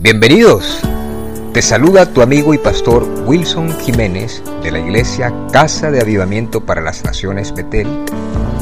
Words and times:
Bienvenidos. 0.00 0.80
Te 1.52 1.60
saluda 1.60 2.06
tu 2.06 2.22
amigo 2.22 2.54
y 2.54 2.58
pastor 2.58 3.02
Wilson 3.26 3.76
Jiménez 3.80 4.44
de 4.62 4.70
la 4.70 4.78
iglesia 4.78 5.34
Casa 5.50 5.90
de 5.90 6.00
Avivamiento 6.00 6.64
para 6.64 6.80
las 6.80 7.04
Naciones 7.04 7.52
Betel 7.52 7.88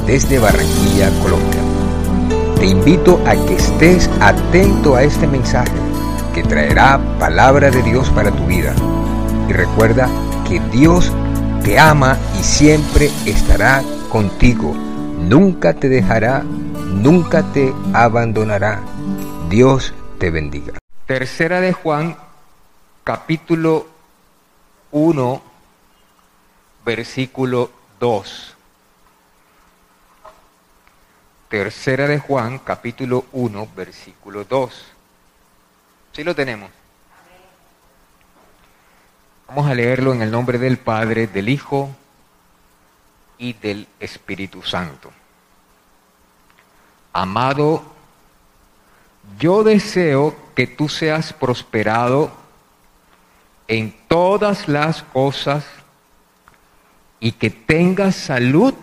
desde 0.06 0.38
Barranquilla, 0.38 1.10
Colombia. 1.20 1.60
Te 2.58 2.64
invito 2.64 3.20
a 3.26 3.34
que 3.34 3.52
estés 3.52 4.08
atento 4.18 4.94
a 4.94 5.02
este 5.02 5.26
mensaje 5.26 5.74
que 6.34 6.42
traerá 6.42 6.98
palabra 7.18 7.70
de 7.70 7.82
Dios 7.82 8.08
para 8.08 8.30
tu 8.30 8.46
vida. 8.46 8.74
Y 9.50 9.52
recuerda 9.52 10.08
que 10.48 10.58
Dios 10.72 11.12
te 11.62 11.78
ama 11.78 12.16
y 12.40 12.44
siempre 12.44 13.10
estará 13.26 13.82
contigo. 14.08 14.74
Nunca 14.74 15.74
te 15.74 15.90
dejará, 15.90 16.42
nunca 16.42 17.42
te 17.52 17.74
abandonará. 17.92 18.80
Dios 19.50 19.92
te 20.18 20.30
bendiga. 20.30 20.72
Tercera 21.06 21.60
de 21.60 21.72
Juan, 21.72 22.16
capítulo 23.04 23.86
1, 24.90 25.42
versículo 26.84 27.70
2. 28.00 28.56
Tercera 31.48 32.08
de 32.08 32.18
Juan, 32.18 32.58
capítulo 32.58 33.24
1, 33.30 33.68
versículo 33.76 34.42
2. 34.42 34.84
¿Sí 36.12 36.24
lo 36.24 36.34
tenemos? 36.34 36.70
Vamos 39.46 39.70
a 39.70 39.74
leerlo 39.74 40.12
en 40.12 40.22
el 40.22 40.32
nombre 40.32 40.58
del 40.58 40.76
Padre, 40.76 41.28
del 41.28 41.48
Hijo 41.48 41.88
y 43.38 43.52
del 43.52 43.86
Espíritu 44.00 44.60
Santo. 44.64 45.12
Amado 47.12 47.84
yo 49.38 49.62
deseo 49.62 50.45
que 50.56 50.66
tú 50.66 50.88
seas 50.88 51.32
prosperado 51.32 52.32
en 53.68 53.94
todas 54.08 54.66
las 54.66 55.04
cosas 55.04 55.64
y 57.20 57.30
que 57.32 57.50
tengas 57.50 58.16
salud, 58.16 58.74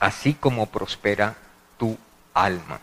así 0.00 0.32
como 0.32 0.66
prospera 0.66 1.36
tu 1.76 1.98
alma. 2.32 2.80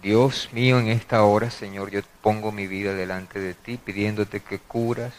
Dios 0.00 0.50
mío, 0.52 0.78
en 0.78 0.86
esta 0.86 1.24
hora, 1.24 1.50
Señor, 1.50 1.90
yo 1.90 2.02
pongo 2.22 2.52
mi 2.52 2.68
vida 2.68 2.94
delante 2.94 3.40
de 3.40 3.54
ti, 3.54 3.76
pidiéndote 3.76 4.40
que 4.40 4.60
curas 4.60 5.12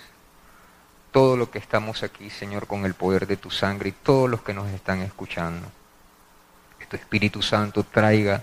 todo 1.12 1.36
lo 1.36 1.52
que 1.52 1.60
estamos 1.60 2.04
aquí, 2.04 2.30
Señor, 2.30 2.68
con 2.68 2.86
el 2.86 2.94
poder 2.94 3.28
de 3.28 3.36
tu 3.36 3.52
sangre 3.52 3.90
y 3.90 3.92
todos 3.92 4.30
los 4.30 4.42
que 4.42 4.54
nos 4.54 4.70
están 4.70 5.02
escuchando 5.02 5.68
tu 6.90 6.96
Espíritu 6.96 7.42
Santo 7.42 7.84
traiga 7.84 8.42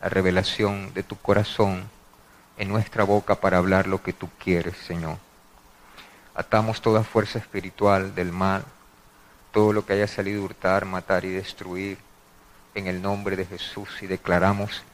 la 0.00 0.08
revelación 0.08 0.92
de 0.94 1.02
tu 1.02 1.16
corazón 1.16 1.84
en 2.56 2.68
nuestra 2.68 3.04
boca 3.04 3.36
para 3.36 3.58
hablar 3.58 3.86
lo 3.86 4.02
que 4.02 4.12
tú 4.12 4.28
quieres, 4.42 4.76
Señor. 4.76 5.18
Atamos 6.34 6.80
toda 6.80 7.04
fuerza 7.04 7.38
espiritual 7.38 8.14
del 8.14 8.32
mal, 8.32 8.64
todo 9.52 9.72
lo 9.72 9.84
que 9.84 9.94
haya 9.94 10.06
salido 10.06 10.42
a 10.42 10.44
hurtar, 10.44 10.84
matar 10.84 11.24
y 11.24 11.30
destruir, 11.30 11.98
en 12.74 12.86
el 12.86 13.02
nombre 13.02 13.36
de 13.36 13.46
Jesús 13.46 13.88
y 14.00 14.06
declaramos 14.06 14.84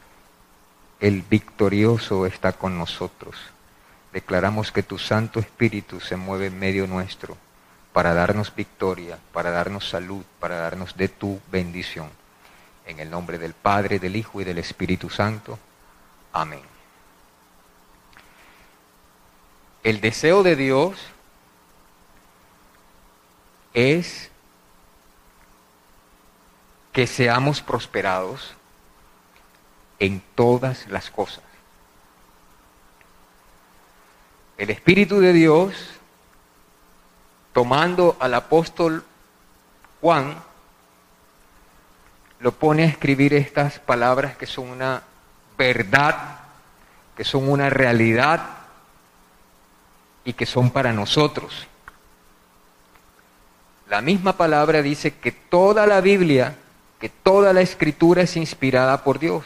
el 0.99 1.23
victorioso 1.23 2.25
está 2.25 2.53
con 2.53 2.79
nosotros. 2.79 3.37
Declaramos 4.13 4.73
que 4.73 4.83
tu 4.83 4.99
Santo 4.99 5.41
Espíritu 5.41 6.01
se 6.01 6.17
mueve 6.17 6.47
en 6.47 6.59
medio 6.59 6.87
nuestro 6.87 7.37
para 7.93 8.15
darnos 8.15 8.55
victoria, 8.55 9.19
para 9.33 9.51
darnos 9.51 9.89
salud, 9.89 10.23
para 10.41 10.57
darnos 10.57 10.97
de 10.97 11.09
tu 11.09 11.39
bendición. 11.51 12.09
En 12.87 13.01
el 13.01 13.11
nombre 13.11 13.39
del 13.39 13.53
Padre, 13.53 13.99
del 13.99 14.17
Hijo 14.17 14.41
y 14.41 14.45
del 14.45 14.59
Espíritu 14.59 15.11
Santo. 15.11 15.59
Amén. 16.33 16.63
El 19.83 20.01
deseo 20.01 20.43
de 20.43 20.57
Dios 20.57 20.97
es 23.75 24.31
que 26.93 27.07
seamos 27.07 27.61
prosperados 27.61 28.55
en 29.99 30.23
todas 30.35 30.89
las 30.89 31.11
cosas. 31.11 31.45
El 34.57 34.71
Espíritu 34.71 35.21
de 35.21 35.33
Dios, 35.33 35.75
tomando 37.53 38.17
al 38.19 38.33
apóstol 38.33 39.05
Juan, 40.01 40.43
lo 42.47 42.53
pone 42.53 42.85
a 42.85 42.87
escribir 42.87 43.35
estas 43.35 43.81
palabras 43.81 44.37
que 44.37 44.47
son 44.47 44.69
una 44.69 45.03
verdad, 45.59 46.39
que 47.17 47.25
son 47.25 47.49
una 47.49 47.71
realidad 47.71 48.41
y 50.25 50.33
que 50.33 50.47
son 50.47 50.71
para 50.71 50.93
nosotros. 50.93 51.67
La 53.89 54.01
misma 54.01 54.37
palabra 54.37 54.81
dice 54.81 55.17
que 55.19 55.33
toda 55.33 55.89
la 55.89 56.01
Biblia, 56.01 56.55
que 57.01 57.09
toda 57.09 57.53
la 57.53 57.63
escritura 57.63 58.23
es 58.23 58.37
inspirada 58.37 59.03
por 59.03 59.19
Dios. 59.19 59.45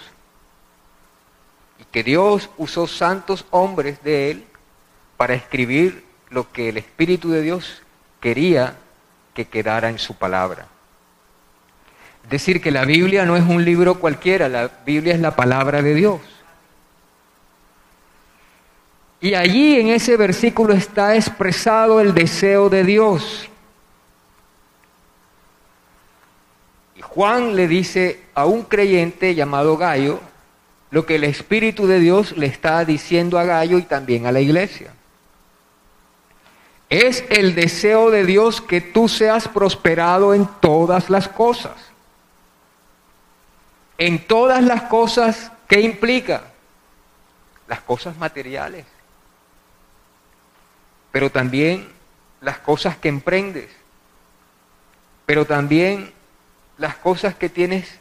Y 1.78 1.84
que 1.84 2.03
Dios 2.03 2.50
usó 2.59 2.87
santos 2.87 3.47
hombres 3.49 4.03
de 4.03 4.31
él 4.31 4.44
para 5.16 5.33
escribir 5.33 6.05
lo 6.28 6.53
que 6.53 6.69
el 6.69 6.77
Espíritu 6.77 7.31
de 7.31 7.41
Dios 7.41 7.81
quería 8.21 8.77
que 9.33 9.47
quedara 9.47 9.89
en 9.89 9.99
su 9.99 10.16
palabra 10.16 10.69
decir 12.29 12.61
que 12.61 12.71
la 12.71 12.85
Biblia 12.85 13.25
no 13.25 13.37
es 13.37 13.43
un 13.43 13.65
libro 13.65 13.97
cualquiera, 13.97 14.49
la 14.49 14.71
Biblia 14.87 15.15
es 15.15 15.21
la 15.21 15.35
palabra 15.35 15.83
de 15.83 15.95
Dios. 15.95 16.21
Y 19.21 19.35
allí 19.35 19.79
en 19.79 19.89
ese 19.89 20.17
versículo 20.17 20.73
está 20.73 21.15
expresado 21.15 22.01
el 22.01 22.15
deseo 22.15 22.71
de 22.71 22.85
Dios. 22.85 23.49
Y 26.97 27.03
Juan 27.03 27.55
le 27.55 27.69
dice 27.69 28.21
a 28.35 28.47
un 28.47 28.63
creyente 28.63 29.35
llamado 29.35 29.77
Gallo 29.77 30.21
lo 30.91 31.05
que 31.05 31.17
el 31.17 31.25
Espíritu 31.25 31.87
de 31.87 31.99
Dios 31.99 32.37
le 32.37 32.47
está 32.47 32.85
diciendo 32.85 33.39
a 33.39 33.45
Gallo 33.45 33.79
y 33.79 33.83
también 33.83 34.27
a 34.27 34.33
la 34.33 34.41
iglesia. 34.41 34.95
Es 36.89 37.25
el 37.29 37.55
deseo 37.55 38.11
de 38.11 38.25
Dios 38.25 38.61
que 38.61 38.81
tú 38.81 39.09
seas 39.09 39.49
prosperado 39.49 40.35
en 40.35 40.49
todas 40.61 41.11
las 41.11 41.29
cosas 41.29 41.90
en 44.00 44.27
todas 44.27 44.65
las 44.65 44.84
cosas, 44.84 45.53
¿qué 45.69 45.83
implica? 45.83 46.44
Las 47.69 47.81
cosas 47.83 48.16
materiales, 48.16 48.87
pero 51.12 51.31
también 51.31 51.87
las 52.41 52.59
cosas 52.59 52.97
que 52.97 53.09
emprendes, 53.09 53.69
pero 55.27 55.44
también 55.44 56.15
las 56.78 56.97
cosas 56.97 57.34
que 57.34 57.50
tienes 57.50 58.00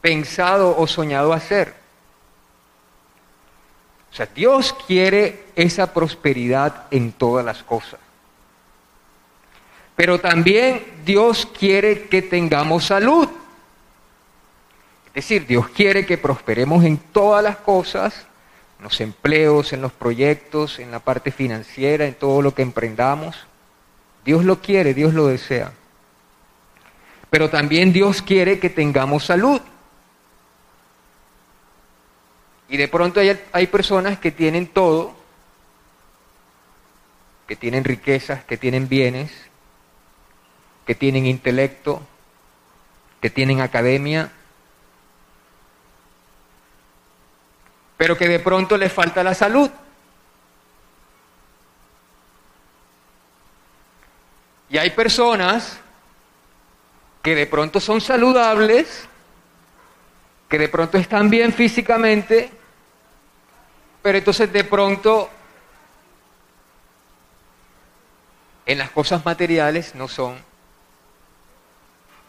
pensado 0.00 0.74
o 0.78 0.86
soñado 0.86 1.34
hacer. 1.34 1.74
O 4.10 4.14
sea, 4.16 4.26
Dios 4.34 4.74
quiere 4.86 5.44
esa 5.56 5.92
prosperidad 5.92 6.86
en 6.90 7.12
todas 7.12 7.44
las 7.44 7.62
cosas. 7.62 8.00
Pero 9.94 10.18
también 10.18 11.02
Dios 11.04 11.44
quiere 11.44 12.08
que 12.08 12.22
tengamos 12.22 12.86
salud. 12.86 13.28
Es 15.16 15.24
decir, 15.24 15.46
Dios 15.46 15.70
quiere 15.70 16.04
que 16.04 16.18
prosperemos 16.18 16.84
en 16.84 16.98
todas 16.98 17.42
las 17.42 17.56
cosas, 17.56 18.26
en 18.76 18.84
los 18.84 19.00
empleos, 19.00 19.72
en 19.72 19.80
los 19.80 19.90
proyectos, 19.90 20.78
en 20.78 20.90
la 20.90 20.98
parte 20.98 21.32
financiera, 21.32 22.04
en 22.04 22.12
todo 22.12 22.42
lo 22.42 22.54
que 22.54 22.60
emprendamos. 22.60 23.34
Dios 24.26 24.44
lo 24.44 24.60
quiere, 24.60 24.92
Dios 24.92 25.14
lo 25.14 25.28
desea. 25.28 25.72
Pero 27.30 27.48
también 27.48 27.94
Dios 27.94 28.20
quiere 28.20 28.58
que 28.58 28.68
tengamos 28.68 29.24
salud. 29.24 29.58
Y 32.68 32.76
de 32.76 32.86
pronto 32.86 33.18
hay, 33.18 33.40
hay, 33.52 33.66
personas 33.68 34.18
que 34.18 34.32
tienen 34.32 34.66
todo, 34.66 35.14
que 37.46 37.56
tienen 37.56 37.84
riquezas, 37.84 38.44
que 38.44 38.58
tienen 38.58 38.86
bienes, 38.86 39.32
que 40.86 40.94
tienen 40.94 41.24
intelecto, 41.24 42.02
que 43.22 43.30
tienen 43.30 43.62
academia, 43.62 44.30
pero 47.96 48.16
que 48.16 48.28
de 48.28 48.38
pronto 48.38 48.76
le 48.76 48.88
falta 48.88 49.22
la 49.22 49.34
salud. 49.34 49.70
Y 54.68 54.78
hay 54.78 54.90
personas 54.90 55.78
que 57.22 57.34
de 57.34 57.46
pronto 57.46 57.80
son 57.80 58.00
saludables, 58.00 59.08
que 60.48 60.58
de 60.58 60.68
pronto 60.68 60.98
están 60.98 61.30
bien 61.30 61.52
físicamente, 61.52 62.50
pero 64.02 64.18
entonces 64.18 64.52
de 64.52 64.64
pronto 64.64 65.30
en 68.66 68.78
las 68.78 68.90
cosas 68.90 69.24
materiales 69.24 69.94
no 69.94 70.08
son 70.08 70.36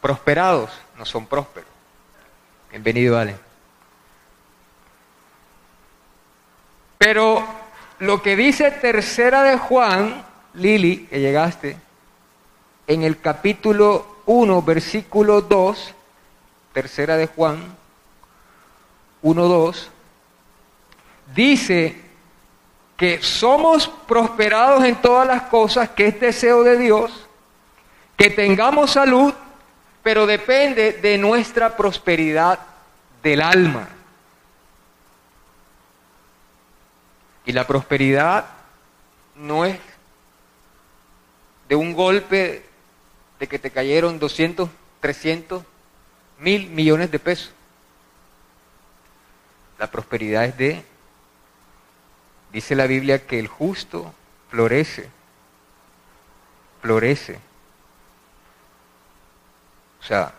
prosperados, 0.01 0.71
no 0.97 1.05
son 1.05 1.25
prósperos. 1.25 1.69
Bienvenido, 2.69 3.17
Ale. 3.17 3.46
Pero 6.97 7.43
lo 7.99 8.21
que 8.21 8.35
dice 8.35 8.71
tercera 8.71 9.43
de 9.43 9.57
Juan, 9.57 10.25
Lili, 10.53 11.07
que 11.07 11.19
llegaste, 11.19 11.77
en 12.87 13.03
el 13.03 13.19
capítulo 13.19 14.21
1, 14.25 14.61
versículo 14.61 15.41
2, 15.41 15.93
tercera 16.73 17.17
de 17.17 17.27
Juan, 17.27 17.75
1, 19.21 19.43
2, 19.43 19.91
dice 21.35 22.01
que 22.95 23.21
somos 23.21 23.87
prosperados 24.07 24.83
en 24.83 24.95
todas 24.95 25.27
las 25.27 25.43
cosas, 25.43 25.89
que 25.89 26.07
es 26.07 26.19
deseo 26.19 26.63
de 26.63 26.77
Dios, 26.77 27.27
que 28.15 28.31
tengamos 28.31 28.91
salud, 28.91 29.33
pero 30.01 30.25
depende 30.25 30.93
de 30.93 31.17
nuestra 31.17 31.75
prosperidad 31.75 32.59
del 33.21 33.41
alma. 33.41 33.87
Y 37.47 37.53
la 37.53 37.65
prosperidad 37.65 38.45
no 39.37 39.63
es 39.63 39.79
de 41.69 41.75
un 41.77 41.93
golpe 41.93 42.65
de 43.39 43.47
que 43.47 43.57
te 43.57 43.71
cayeron 43.71 44.19
200, 44.19 44.69
300, 44.99 45.63
mil 46.39 46.69
millones 46.69 47.09
de 47.09 47.19
pesos. 47.19 47.53
La 49.79 49.89
prosperidad 49.89 50.43
es 50.43 50.57
de, 50.57 50.83
dice 52.51 52.75
la 52.75 52.85
Biblia, 52.85 53.25
que 53.25 53.39
el 53.39 53.47
justo 53.47 54.13
florece, 54.49 55.09
florece. 56.81 57.39
O 60.01 60.03
sea, 60.03 60.33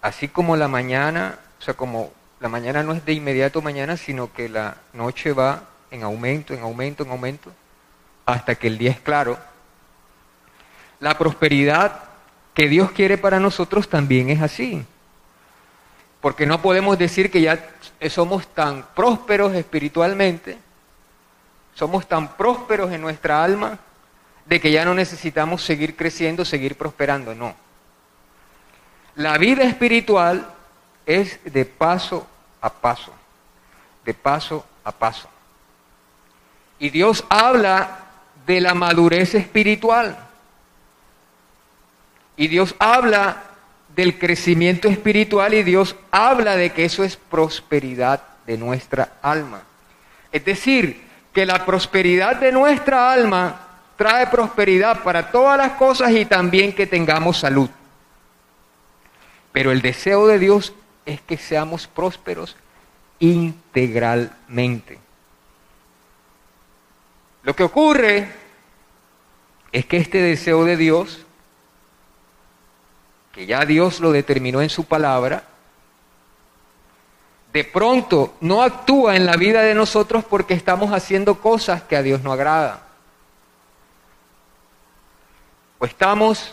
así 0.00 0.28
como 0.28 0.56
la 0.56 0.68
mañana, 0.68 1.38
o 1.58 1.62
sea, 1.62 1.74
como 1.74 2.10
la 2.40 2.48
mañana 2.48 2.82
no 2.82 2.94
es 2.94 3.04
de 3.04 3.12
inmediato 3.12 3.60
mañana, 3.60 3.98
sino 3.98 4.32
que 4.32 4.48
la 4.48 4.78
noche 4.94 5.34
va 5.34 5.75
en 5.90 6.02
aumento, 6.02 6.54
en 6.54 6.60
aumento, 6.60 7.02
en 7.02 7.10
aumento, 7.10 7.52
hasta 8.24 8.54
que 8.54 8.66
el 8.66 8.78
día 8.78 8.90
es 8.90 9.00
claro. 9.00 9.38
La 11.00 11.16
prosperidad 11.16 12.04
que 12.54 12.68
Dios 12.68 12.90
quiere 12.92 13.18
para 13.18 13.38
nosotros 13.38 13.88
también 13.88 14.30
es 14.30 14.40
así. 14.40 14.84
Porque 16.20 16.46
no 16.46 16.60
podemos 16.62 16.98
decir 16.98 17.30
que 17.30 17.40
ya 17.40 17.70
somos 18.08 18.46
tan 18.48 18.82
prósperos 18.94 19.54
espiritualmente, 19.54 20.58
somos 21.74 22.06
tan 22.06 22.36
prósperos 22.36 22.90
en 22.92 23.00
nuestra 23.02 23.44
alma, 23.44 23.78
de 24.46 24.60
que 24.60 24.70
ya 24.70 24.84
no 24.84 24.94
necesitamos 24.94 25.62
seguir 25.62 25.96
creciendo, 25.96 26.44
seguir 26.44 26.76
prosperando. 26.76 27.34
No. 27.34 27.54
La 29.16 29.38
vida 29.38 29.64
espiritual 29.64 30.46
es 31.04 31.40
de 31.44 31.64
paso 31.64 32.26
a 32.60 32.70
paso, 32.70 33.12
de 34.04 34.14
paso 34.14 34.64
a 34.84 34.92
paso. 34.92 35.28
Y 36.78 36.90
Dios 36.90 37.24
habla 37.28 37.98
de 38.46 38.60
la 38.60 38.74
madurez 38.74 39.34
espiritual. 39.34 40.16
Y 42.36 42.48
Dios 42.48 42.74
habla 42.78 43.42
del 43.94 44.18
crecimiento 44.18 44.88
espiritual 44.88 45.54
y 45.54 45.62
Dios 45.62 45.96
habla 46.10 46.56
de 46.56 46.70
que 46.70 46.84
eso 46.84 47.02
es 47.02 47.16
prosperidad 47.16 48.22
de 48.46 48.58
nuestra 48.58 49.14
alma. 49.22 49.62
Es 50.30 50.44
decir, 50.44 51.02
que 51.32 51.46
la 51.46 51.64
prosperidad 51.64 52.36
de 52.36 52.52
nuestra 52.52 53.12
alma 53.12 53.60
trae 53.96 54.26
prosperidad 54.26 55.02
para 55.02 55.30
todas 55.30 55.56
las 55.56 55.72
cosas 55.72 56.10
y 56.12 56.26
también 56.26 56.74
que 56.74 56.86
tengamos 56.86 57.38
salud. 57.38 57.70
Pero 59.52 59.72
el 59.72 59.80
deseo 59.80 60.26
de 60.26 60.38
Dios 60.38 60.74
es 61.06 61.20
que 61.22 61.38
seamos 61.38 61.86
prósperos 61.86 62.56
integralmente. 63.18 65.05
Lo 67.46 67.54
que 67.54 67.62
ocurre 67.62 68.28
es 69.70 69.86
que 69.86 69.98
este 69.98 70.20
deseo 70.20 70.64
de 70.64 70.76
Dios, 70.76 71.24
que 73.32 73.46
ya 73.46 73.64
Dios 73.64 74.00
lo 74.00 74.10
determinó 74.10 74.62
en 74.62 74.68
su 74.68 74.84
palabra, 74.84 75.44
de 77.52 77.62
pronto 77.62 78.34
no 78.40 78.62
actúa 78.62 79.14
en 79.14 79.26
la 79.26 79.36
vida 79.36 79.62
de 79.62 79.76
nosotros 79.76 80.24
porque 80.24 80.54
estamos 80.54 80.92
haciendo 80.92 81.40
cosas 81.40 81.82
que 81.84 81.96
a 81.96 82.02
Dios 82.02 82.20
no 82.20 82.32
agrada. 82.32 82.82
O 85.78 85.84
estamos 85.84 86.52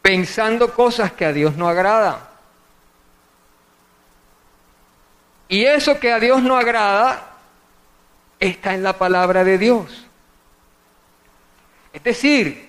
pensando 0.00 0.72
cosas 0.72 1.12
que 1.12 1.26
a 1.26 1.32
Dios 1.34 1.58
no 1.58 1.68
agrada. 1.68 2.30
Y 5.46 5.66
eso 5.66 6.00
que 6.00 6.10
a 6.10 6.18
Dios 6.18 6.42
no 6.42 6.56
agrada 6.56 7.33
está 8.48 8.74
en 8.74 8.82
la 8.82 8.94
palabra 8.94 9.44
de 9.44 9.58
Dios. 9.58 10.06
Es 11.92 12.02
decir, 12.02 12.68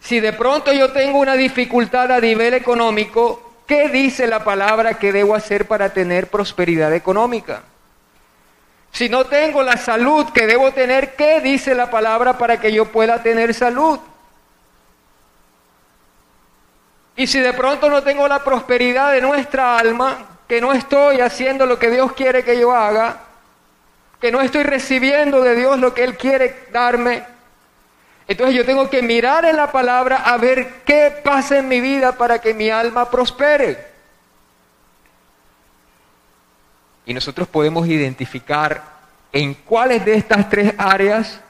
si 0.00 0.20
de 0.20 0.32
pronto 0.32 0.72
yo 0.72 0.92
tengo 0.92 1.18
una 1.18 1.34
dificultad 1.34 2.10
a 2.10 2.20
nivel 2.20 2.54
económico, 2.54 3.60
¿qué 3.66 3.88
dice 3.88 4.26
la 4.26 4.42
palabra 4.42 4.94
que 4.94 5.12
debo 5.12 5.34
hacer 5.34 5.66
para 5.66 5.92
tener 5.92 6.28
prosperidad 6.28 6.92
económica? 6.92 7.62
Si 8.90 9.08
no 9.08 9.24
tengo 9.24 9.62
la 9.62 9.76
salud 9.76 10.26
que 10.32 10.46
debo 10.46 10.72
tener, 10.72 11.14
¿qué 11.14 11.40
dice 11.40 11.74
la 11.74 11.90
palabra 11.90 12.36
para 12.36 12.60
que 12.60 12.72
yo 12.72 12.86
pueda 12.86 13.22
tener 13.22 13.54
salud? 13.54 13.98
Y 17.16 17.26
si 17.26 17.40
de 17.40 17.52
pronto 17.52 17.88
no 17.88 18.02
tengo 18.02 18.26
la 18.26 18.42
prosperidad 18.42 19.12
de 19.12 19.20
nuestra 19.20 19.78
alma, 19.78 20.32
que 20.48 20.60
no 20.60 20.72
estoy 20.72 21.20
haciendo 21.20 21.64
lo 21.64 21.78
que 21.78 21.90
Dios 21.90 22.12
quiere 22.12 22.44
que 22.44 22.58
yo 22.58 22.74
haga, 22.74 23.21
que 24.22 24.30
no 24.30 24.40
estoy 24.40 24.62
recibiendo 24.62 25.42
de 25.42 25.56
Dios 25.56 25.80
lo 25.80 25.92
que 25.92 26.04
Él 26.04 26.16
quiere 26.16 26.68
darme. 26.70 27.24
Entonces 28.28 28.54
yo 28.54 28.64
tengo 28.64 28.88
que 28.88 29.02
mirar 29.02 29.44
en 29.44 29.56
la 29.56 29.72
palabra 29.72 30.18
a 30.18 30.36
ver 30.36 30.84
qué 30.86 31.12
pasa 31.24 31.58
en 31.58 31.66
mi 31.66 31.80
vida 31.80 32.16
para 32.16 32.40
que 32.40 32.54
mi 32.54 32.70
alma 32.70 33.10
prospere. 33.10 33.84
Y 37.04 37.12
nosotros 37.12 37.48
podemos 37.48 37.88
identificar 37.88 38.84
en 39.32 39.54
cuáles 39.54 40.04
de 40.04 40.14
estas 40.14 40.48
tres 40.48 40.72
áreas 40.78 41.40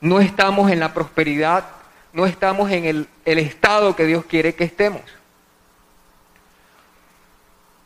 no 0.00 0.18
estamos 0.18 0.68
en 0.72 0.80
la 0.80 0.92
prosperidad, 0.92 1.64
no 2.12 2.26
estamos 2.26 2.72
en 2.72 2.86
el, 2.86 3.08
el 3.24 3.38
estado 3.38 3.94
que 3.94 4.06
Dios 4.06 4.24
quiere 4.24 4.56
que 4.56 4.64
estemos. 4.64 5.02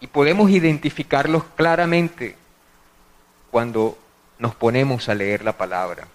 Y 0.00 0.06
podemos 0.06 0.48
identificarlos 0.48 1.44
claramente 1.56 2.36
cuando 3.50 3.98
nos 4.44 4.54
ponemos 4.54 5.08
a 5.08 5.14
leer 5.14 5.42
la 5.42 5.56
palabra. 5.56 6.06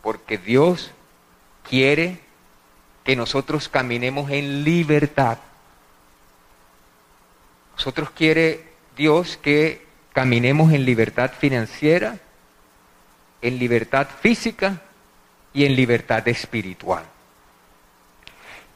Porque 0.00 0.38
Dios 0.38 0.92
quiere 1.68 2.20
que 3.02 3.16
nosotros 3.16 3.68
caminemos 3.68 4.30
en 4.30 4.62
libertad. 4.62 5.38
Nosotros 7.74 8.10
quiere 8.10 8.64
Dios 8.96 9.36
que 9.36 9.84
caminemos 10.12 10.72
en 10.72 10.84
libertad 10.84 11.32
financiera, 11.36 12.20
en 13.42 13.58
libertad 13.58 14.06
física 14.20 14.82
y 15.52 15.64
en 15.64 15.74
libertad 15.74 16.28
espiritual. 16.28 17.02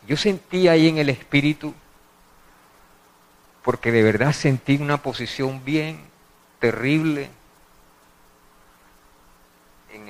Yo 0.08 0.16
sentí 0.16 0.66
ahí 0.66 0.88
en 0.88 0.98
el 0.98 1.08
espíritu, 1.08 1.72
porque 3.62 3.92
de 3.92 4.02
verdad 4.02 4.32
sentí 4.32 4.74
una 4.74 5.00
posición 5.04 5.64
bien 5.64 6.00
terrible 6.58 7.30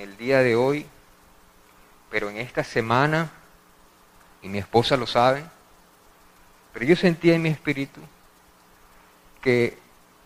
el 0.01 0.17
día 0.17 0.39
de 0.39 0.55
hoy, 0.55 0.85
pero 2.09 2.29
en 2.29 2.37
esta 2.37 2.63
semana, 2.63 3.31
y 4.41 4.49
mi 4.49 4.57
esposa 4.57 4.97
lo 4.97 5.05
sabe, 5.05 5.43
pero 6.73 6.85
yo 6.85 6.95
sentía 6.95 7.35
en 7.35 7.43
mi 7.43 7.49
espíritu 7.49 8.01
que 9.41 9.77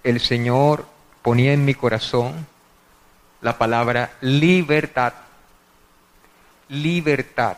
el 0.04 0.20
Señor 0.22 0.88
ponía 1.22 1.52
en 1.54 1.66
mi 1.66 1.74
corazón 1.74 2.48
la 3.42 3.58
palabra 3.58 4.14
libertad. 4.22 5.14
Libertad. 6.70 7.58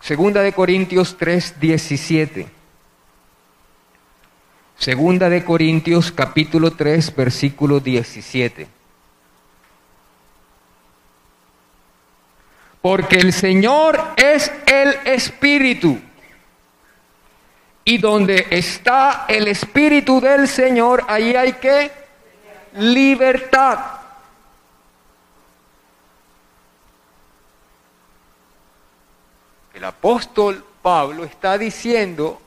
Segunda 0.00 0.42
de 0.42 0.52
Corintios 0.52 1.16
3, 1.16 1.60
17. 1.60 2.63
Segunda 4.78 5.28
de 5.30 5.44
Corintios 5.44 6.12
capítulo 6.12 6.72
3 6.72 7.14
versículo 7.14 7.80
17. 7.80 8.68
Porque 12.82 13.16
el 13.16 13.32
Señor 13.32 13.98
es 14.16 14.52
el 14.66 14.94
Espíritu. 15.06 15.98
Y 17.86 17.98
donde 17.98 18.46
está 18.50 19.26
el 19.28 19.48
Espíritu 19.48 20.20
del 20.20 20.48
Señor, 20.48 21.04
ahí 21.08 21.34
hay 21.34 21.54
que 21.54 21.90
libertad. 22.74 23.78
El 29.72 29.84
apóstol 29.84 30.64
Pablo 30.82 31.24
está 31.24 31.56
diciendo 31.58 32.40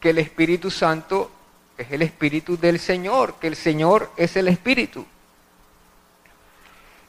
que 0.00 0.10
el 0.10 0.18
Espíritu 0.18 0.70
Santo 0.70 1.30
es 1.78 1.90
el 1.90 2.02
Espíritu 2.02 2.56
del 2.56 2.78
Señor, 2.78 3.34
que 3.40 3.48
el 3.48 3.56
Señor 3.56 4.10
es 4.16 4.36
el 4.36 4.48
Espíritu. 4.48 5.04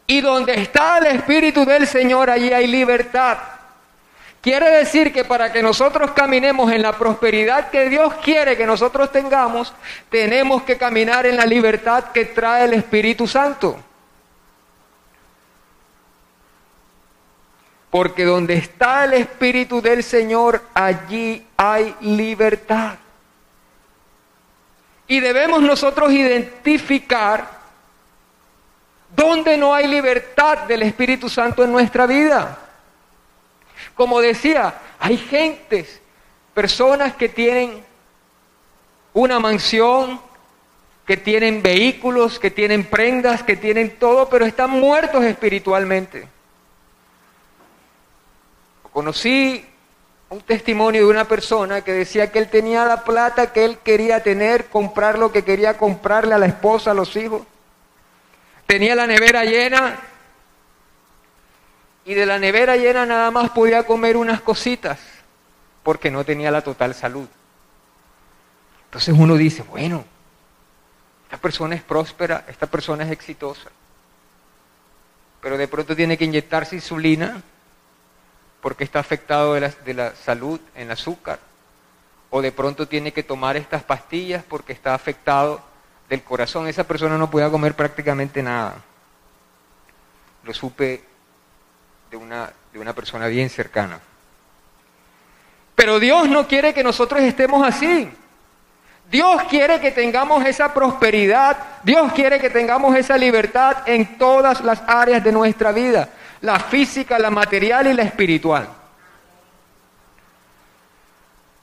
Y 0.05 0.21
donde 0.21 0.61
está 0.61 0.97
el 0.99 1.07
Espíritu 1.17 1.65
del 1.65 1.87
Señor, 1.87 2.29
allí 2.29 2.51
hay 2.51 2.67
libertad. 2.67 3.37
Quiere 4.41 4.69
decir 4.69 5.11
que 5.11 5.25
para 5.25 5.51
que 5.51 5.61
nosotros 5.61 6.11
caminemos 6.11 6.71
en 6.71 6.81
la 6.81 6.93
prosperidad 6.93 7.69
que 7.69 7.89
Dios 7.89 8.13
quiere 8.23 8.55
que 8.55 8.65
nosotros 8.65 9.11
tengamos, 9.11 9.73
tenemos 10.09 10.63
que 10.63 10.77
caminar 10.77 11.25
en 11.25 11.35
la 11.35 11.45
libertad 11.45 12.05
que 12.13 12.25
trae 12.25 12.65
el 12.65 12.73
Espíritu 12.73 13.27
Santo. 13.27 13.77
Porque 17.89 18.23
donde 18.25 18.53
está 18.55 19.05
el 19.05 19.13
Espíritu 19.13 19.81
del 19.81 20.03
Señor, 20.03 20.61
allí 20.73 21.45
hay 21.57 21.95
libertad. 22.01 22.95
Y 25.07 25.19
debemos 25.19 25.61
nosotros 25.61 26.11
identificar 26.11 27.49
dónde 29.15 29.57
no 29.57 29.73
hay 29.73 29.87
libertad 29.87 30.59
del 30.59 30.83
Espíritu 30.83 31.29
Santo 31.29 31.63
en 31.63 31.71
nuestra 31.71 32.05
vida. 32.05 32.57
Como 33.95 34.19
decía, 34.19 34.75
hay 34.99 35.17
gentes, 35.17 36.01
personas 36.53 37.15
que 37.15 37.29
tienen 37.29 37.83
una 39.13 39.39
mansión, 39.39 40.19
que 41.05 41.17
tienen 41.17 41.63
vehículos, 41.63 42.37
que 42.37 42.51
tienen 42.51 42.83
prendas, 42.83 43.41
que 43.41 43.55
tienen 43.55 43.97
todo, 43.97 44.27
pero 44.27 44.45
están 44.45 44.71
muertos 44.71 45.23
espiritualmente. 45.23 46.27
Conocí 48.91 49.65
un 50.29 50.41
testimonio 50.41 51.05
de 51.05 51.09
una 51.09 51.25
persona 51.25 51.81
que 51.81 51.93
decía 51.93 52.31
que 52.31 52.39
él 52.39 52.49
tenía 52.49 52.83
la 52.85 53.03
plata 53.03 53.53
que 53.53 53.63
él 53.63 53.79
quería 53.79 54.21
tener, 54.21 54.65
comprar 54.67 55.17
lo 55.17 55.31
que 55.31 55.43
quería 55.43 55.77
comprarle 55.77 56.33
a 56.33 56.37
la 56.37 56.47
esposa, 56.47 56.91
a 56.91 56.93
los 56.93 57.15
hijos. 57.15 57.43
Tenía 58.65 58.95
la 58.95 59.07
nevera 59.07 59.45
llena 59.45 59.99
y 62.03 62.13
de 62.13 62.25
la 62.25 62.39
nevera 62.39 62.75
llena 62.75 63.05
nada 63.05 63.31
más 63.31 63.51
podía 63.51 63.83
comer 63.83 64.17
unas 64.17 64.41
cositas 64.41 64.99
porque 65.83 66.11
no 66.11 66.25
tenía 66.25 66.51
la 66.51 66.61
total 66.61 66.93
salud. 66.93 67.27
Entonces 68.85 69.15
uno 69.17 69.35
dice, 69.35 69.63
bueno, 69.63 70.03
esta 71.23 71.37
persona 71.37 71.75
es 71.75 71.83
próspera, 71.83 72.43
esta 72.49 72.67
persona 72.67 73.05
es 73.05 73.11
exitosa, 73.11 73.69
pero 75.39 75.57
de 75.57 75.67
pronto 75.69 75.95
tiene 75.95 76.17
que 76.17 76.25
inyectarse 76.25 76.75
insulina 76.75 77.41
porque 78.61 78.83
está 78.83 78.99
afectado 78.99 79.53
de 79.53 79.61
la, 79.61 79.69
de 79.69 79.93
la 79.93 80.15
salud 80.15 80.59
en 80.75 80.91
azúcar, 80.91 81.39
o 82.29 82.41
de 82.41 82.51
pronto 82.51 82.87
tiene 82.87 83.13
que 83.13 83.23
tomar 83.23 83.55
estas 83.55 83.83
pastillas 83.83 84.43
porque 84.43 84.73
está 84.73 84.93
afectado 84.93 85.61
del 86.09 86.23
corazón. 86.23 86.67
Esa 86.67 86.83
persona 86.83 87.17
no 87.17 87.29
podía 87.29 87.49
comer 87.49 87.73
prácticamente 87.73 88.43
nada. 88.43 88.75
Lo 90.43 90.53
supe 90.53 91.03
de 92.11 92.17
una, 92.17 92.51
de 92.73 92.79
una 92.79 92.93
persona 92.93 93.27
bien 93.27 93.49
cercana. 93.49 93.99
Pero 95.75 95.99
Dios 95.99 96.27
no 96.29 96.47
quiere 96.47 96.73
que 96.73 96.83
nosotros 96.83 97.21
estemos 97.21 97.65
así. 97.65 98.11
Dios 99.09 99.43
quiere 99.43 99.79
que 99.79 99.91
tengamos 99.91 100.45
esa 100.45 100.73
prosperidad, 100.73 101.57
Dios 101.83 102.11
quiere 102.11 102.41
que 102.41 102.49
tengamos 102.49 102.93
esa 102.97 103.17
libertad 103.17 103.87
en 103.87 104.17
todas 104.17 104.59
las 104.61 104.81
áreas 104.85 105.23
de 105.23 105.31
nuestra 105.31 105.71
vida 105.71 106.09
la 106.41 106.59
física, 106.59 107.17
la 107.19 107.29
material 107.29 107.87
y 107.87 107.93
la 107.93 108.03
espiritual. 108.03 108.67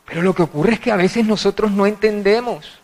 Pero 0.06 0.22
lo 0.22 0.34
que 0.34 0.42
ocurre 0.42 0.74
es 0.74 0.80
que 0.80 0.92
a 0.92 0.96
veces 0.96 1.24
nosotros 1.24 1.70
no 1.70 1.86
entendemos. 1.86 2.78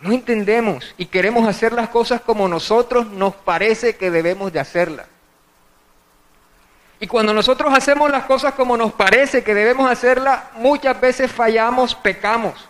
No 0.00 0.12
entendemos 0.12 0.94
y 0.96 1.06
queremos 1.06 1.46
hacer 1.46 1.72
las 1.72 1.90
cosas 1.90 2.22
como 2.22 2.48
nosotros 2.48 3.06
nos 3.06 3.34
parece 3.34 3.96
que 3.96 4.10
debemos 4.10 4.52
de 4.52 4.60
hacerlas. 4.60 5.06
Y 7.00 7.06
cuando 7.06 7.32
nosotros 7.32 7.72
hacemos 7.74 8.10
las 8.10 8.24
cosas 8.24 8.54
como 8.54 8.76
nos 8.76 8.92
parece 8.92 9.42
que 9.42 9.54
debemos 9.54 9.90
hacerlas, 9.90 10.44
muchas 10.54 11.00
veces 11.00 11.30
fallamos, 11.30 11.94
pecamos. 11.94 12.68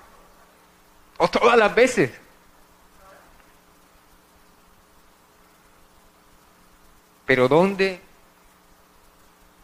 O 1.18 1.28
todas 1.28 1.56
las 1.56 1.74
veces. 1.74 2.12
Pero 7.30 7.46
¿dónde 7.46 8.00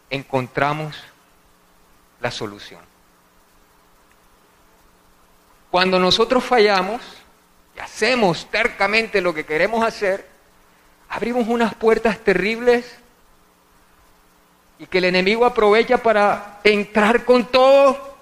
encontramos 0.09 0.95
la 2.21 2.31
solución? 2.31 2.79
Cuando 5.69 5.99
nosotros 5.99 6.45
fallamos 6.45 7.01
y 7.75 7.81
hacemos 7.81 8.49
tercamente 8.49 9.19
lo 9.19 9.33
que 9.33 9.45
queremos 9.45 9.85
hacer, 9.85 10.25
abrimos 11.09 11.45
unas 11.49 11.75
puertas 11.75 12.19
terribles 12.19 12.85
y 14.79 14.85
que 14.85 14.99
el 14.99 15.03
enemigo 15.03 15.45
aprovecha 15.45 15.97
para 15.97 16.61
entrar 16.63 17.25
con 17.25 17.47
todo. 17.47 18.15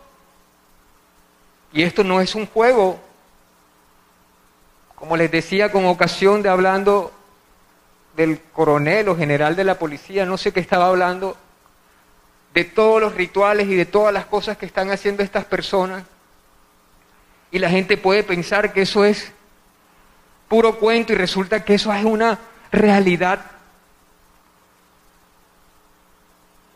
Y 1.71 1.83
esto 1.83 2.03
no 2.03 2.19
es 2.19 2.33
un 2.33 2.47
juego. 2.47 2.99
Como 4.95 5.15
les 5.15 5.29
decía 5.29 5.71
con 5.71 5.85
ocasión 5.85 6.41
de 6.41 6.49
hablando 6.49 7.14
del 8.15 8.39
coronel 8.53 9.09
o 9.09 9.17
general 9.17 9.55
de 9.55 9.63
la 9.63 9.77
policía, 9.77 10.25
no 10.25 10.37
sé 10.37 10.51
qué 10.51 10.59
estaba 10.59 10.87
hablando, 10.87 11.37
de 12.53 12.63
todos 12.63 13.01
los 13.01 13.13
rituales 13.13 13.67
y 13.67 13.75
de 13.75 13.85
todas 13.85 14.13
las 14.13 14.25
cosas 14.25 14.57
que 14.57 14.65
están 14.65 14.89
haciendo 14.89 15.23
estas 15.23 15.45
personas. 15.45 16.03
Y 17.51 17.59
la 17.59 17.69
gente 17.69 17.97
puede 17.97 18.23
pensar 18.23 18.71
que 18.71 18.83
eso 18.83 19.03
es 19.03 19.31
puro 20.47 20.77
cuento 20.77 21.11
y 21.11 21.15
resulta 21.15 21.63
que 21.63 21.73
eso 21.75 21.93
es 21.93 22.05
una 22.05 22.39
realidad 22.71 23.41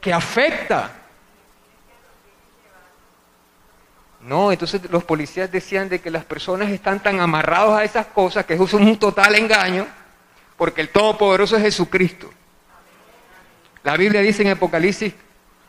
que 0.01 0.11
afecta. 0.13 0.91
No, 4.21 4.51
entonces 4.51 4.81
los 4.91 5.05
policías 5.05 5.49
decían 5.49 5.87
de 5.87 6.01
que 6.01 6.11
las 6.11 6.25
personas 6.25 6.69
están 6.69 6.99
tan 6.99 7.21
amarrados 7.21 7.77
a 7.77 7.85
esas 7.85 8.05
cosas 8.07 8.45
que 8.45 8.55
eso 8.55 8.65
es 8.65 8.73
un 8.73 8.99
total 8.99 9.35
engaño 9.35 9.87
porque 10.59 10.81
el 10.81 10.89
Todopoderoso 10.89 11.55
es 11.55 11.63
Jesucristo. 11.63 12.29
La 13.83 13.95
Biblia 13.95 14.19
dice 14.19 14.41
en 14.41 14.49
Apocalipsis, 14.49 15.13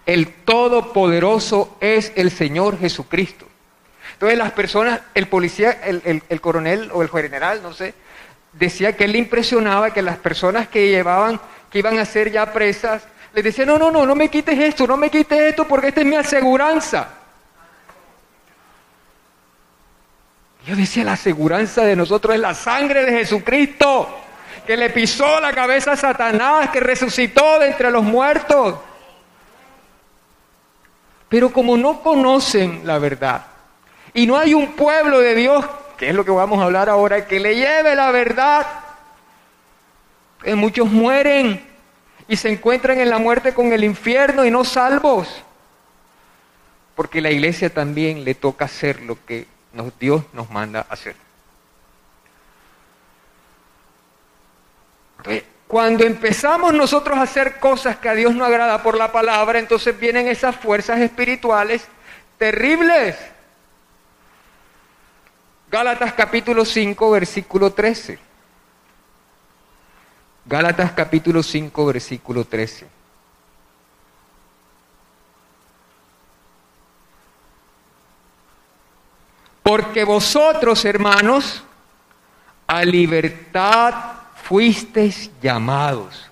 el 0.05 0.27
Todopoderoso 0.45 1.79
es 1.81 2.13
el 2.17 2.33
Señor 2.33 2.77
Jesucristo. 2.77 3.47
Entonces 4.15 4.37
las 4.37 4.51
personas, 4.51 5.01
el 5.15 5.29
policía, 5.29 5.71
el, 5.71 6.41
coronel 6.41 6.91
o 6.93 7.03
el 7.03 7.09
general, 7.09 7.63
no 7.63 7.73
sé, 7.73 7.95
decía 8.53 8.97
que 8.97 9.05
él 9.05 9.13
le 9.13 9.19
impresionaba 9.19 9.93
que 9.93 10.03
las 10.03 10.17
personas 10.17 10.67
que 10.67 10.89
llevaban, 10.89 11.41
que 11.71 11.79
iban 11.79 12.01
a 12.01 12.05
ser 12.05 12.33
ya 12.33 12.53
presas, 12.53 13.05
les 13.33 13.45
decía, 13.45 13.65
no, 13.65 13.79
no, 13.79 13.93
no, 13.93 14.05
no 14.05 14.17
me 14.17 14.29
quites 14.29 14.59
esto, 14.59 14.89
no 14.89 14.97
me 14.97 15.09
quites 15.09 15.41
esto 15.41 15.69
porque 15.69 15.89
esta 15.89 16.01
es 16.01 16.07
mi 16.07 16.17
aseguranza. 16.17 17.11
Yo 20.67 20.75
decía, 20.75 21.05
la 21.05 21.13
aseguranza 21.13 21.85
de 21.85 21.95
nosotros 21.95 22.35
es 22.35 22.41
la 22.41 22.55
sangre 22.55 23.05
de 23.05 23.13
Jesucristo 23.13 24.20
que 24.67 24.77
le 24.77 24.91
pisó 24.91 25.41
la 25.41 25.53
cabeza 25.53 25.93
a 25.93 25.97
Satanás, 25.97 26.71
que 26.71 26.81
resucitó 26.81 27.59
de 27.59 27.69
entre 27.69 27.91
los 27.91 28.03
muertos. 28.03 28.77
Pero 31.29 31.53
como 31.53 31.77
no 31.77 32.03
conocen 32.03 32.83
la 32.85 32.99
verdad 32.99 33.47
y 34.13 34.27
no 34.27 34.37
hay 34.37 34.55
un 34.55 34.73
pueblo 34.73 35.21
de 35.21 35.35
Dios, 35.35 35.65
que 35.97 36.09
es 36.09 36.15
lo 36.15 36.25
que 36.25 36.33
vamos 36.33 36.61
a 36.61 36.65
hablar 36.65 36.89
ahora, 36.89 37.27
que 37.27 37.39
le 37.39 37.55
lleve 37.55 37.95
la 37.95 38.11
verdad, 38.11 38.67
pues 40.41 40.57
muchos 40.57 40.91
mueren 40.91 41.65
y 42.27 42.37
se 42.37 42.51
encuentran 42.51 43.01
en 43.01 43.11
la 43.11 43.19
muerte 43.19 43.55
con 43.55 43.73
el 43.73 43.85
infierno 43.85 44.45
y 44.45 44.51
no 44.51 44.65
salvos. 44.65 45.45
Porque 46.95 47.21
la 47.21 47.31
iglesia 47.31 47.71
también 47.71 48.25
le 48.25 48.35
toca 48.35 48.65
hacer 48.65 49.03
lo 49.03 49.17
que 49.25 49.47
Dios 49.99 50.25
nos 50.33 50.51
manda 50.51 50.87
hacer. 50.89 51.15
Cuando 55.67 56.05
empezamos 56.05 56.75
nosotros 56.75 57.17
a 57.17 57.23
hacer 57.23 57.61
cosas 57.61 57.97
que 57.99 58.09
a 58.09 58.15
Dios 58.15 58.35
no 58.35 58.45
agrada 58.45 58.83
por 58.83 58.97
la 58.97 59.13
palabra, 59.13 59.59
entonces 59.59 59.99
vienen 59.99 60.27
esas 60.27 60.57
fuerzas 60.57 60.99
espirituales 61.01 61.87
terribles. 62.39 63.17
Gálatas 65.71 66.13
capítulo 66.15 66.65
5, 66.65 67.11
versículo 67.13 67.73
13. 67.73 68.19
Gálatas 70.47 70.91
capítulo 70.93 71.43
5, 71.43 71.87
versículo 71.87 72.45
13. 72.45 72.89
Porque 79.63 80.03
vosotros, 80.03 80.85
hermanos, 80.85 81.63
a 82.67 82.85
libertad 82.85 84.20
fuisteis 84.51 85.31
llamados. 85.41 86.29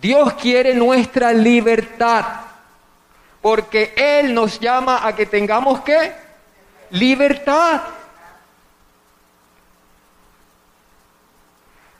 Dios 0.00 0.34
quiere 0.34 0.72
nuestra 0.72 1.32
libertad. 1.32 2.24
Porque 3.42 3.92
Él 3.96 4.32
nos 4.32 4.60
llama 4.60 5.04
a 5.04 5.16
que 5.16 5.26
tengamos 5.26 5.80
qué? 5.80 6.14
Libertad. 6.90 7.80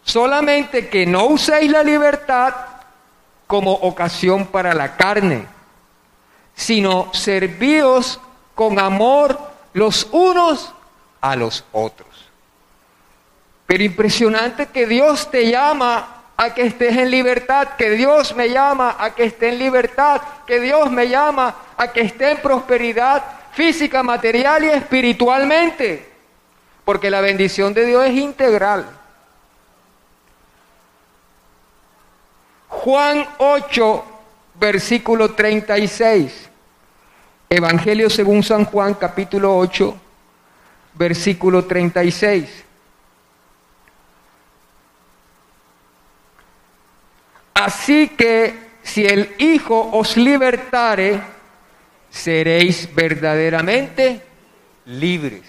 Solamente 0.04 0.88
que 0.88 1.04
no 1.04 1.26
uséis 1.26 1.72
la 1.72 1.82
libertad 1.82 2.54
como 3.48 3.72
ocasión 3.72 4.46
para 4.46 4.72
la 4.72 4.96
carne, 4.96 5.48
sino 6.54 7.12
servíos 7.12 8.20
con 8.54 8.78
amor 8.78 9.36
los 9.72 10.06
unos 10.12 10.72
a 11.20 11.34
los 11.34 11.64
otros. 11.72 12.13
Pero 13.66 13.82
impresionante 13.82 14.66
que 14.66 14.86
Dios 14.86 15.30
te 15.30 15.50
llama 15.50 16.22
a 16.36 16.52
que 16.52 16.66
estés 16.66 16.96
en 16.96 17.10
libertad, 17.10 17.68
que 17.78 17.90
Dios 17.90 18.34
me 18.34 18.50
llama 18.50 18.96
a 18.98 19.14
que 19.14 19.24
esté 19.24 19.48
en 19.50 19.58
libertad, 19.58 20.20
que 20.46 20.60
Dios 20.60 20.90
me 20.90 21.08
llama 21.08 21.54
a 21.76 21.88
que 21.88 22.02
esté 22.02 22.32
en 22.32 22.38
prosperidad 22.38 23.22
física, 23.52 24.02
material 24.02 24.64
y 24.64 24.68
espiritualmente, 24.68 26.08
porque 26.84 27.10
la 27.10 27.20
bendición 27.20 27.72
de 27.72 27.86
Dios 27.86 28.04
es 28.06 28.14
integral. 28.14 28.84
Juan 32.68 33.26
8, 33.38 34.04
versículo 34.54 35.34
36. 35.34 36.50
Evangelio 37.48 38.10
según 38.10 38.42
San 38.42 38.64
Juan, 38.64 38.94
capítulo 38.94 39.56
8, 39.56 39.96
versículo 40.94 41.64
36. 41.64 42.63
Así 47.64 48.08
que 48.08 48.54
si 48.82 49.06
el 49.06 49.36
Hijo 49.38 49.88
os 49.94 50.18
libertare, 50.18 51.18
seréis 52.10 52.94
verdaderamente 52.94 54.20
libres. 54.84 55.44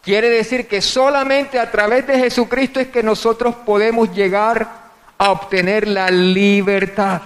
Quiere 0.00 0.30
decir 0.30 0.68
que 0.68 0.80
solamente 0.80 1.58
a 1.58 1.68
través 1.68 2.06
de 2.06 2.20
Jesucristo 2.20 2.78
es 2.78 2.86
que 2.86 3.02
nosotros 3.02 3.56
podemos 3.66 4.14
llegar 4.14 4.92
a 5.18 5.32
obtener 5.32 5.88
la 5.88 6.08
libertad. 6.08 7.22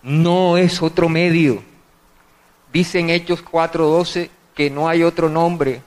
No 0.00 0.56
es 0.56 0.80
otro 0.80 1.10
medio. 1.10 1.62
Dicen 2.72 3.10
Hechos 3.10 3.44
4:12 3.44 4.30
que 4.54 4.70
no 4.70 4.88
hay 4.88 5.02
otro 5.02 5.28
nombre 5.28 5.82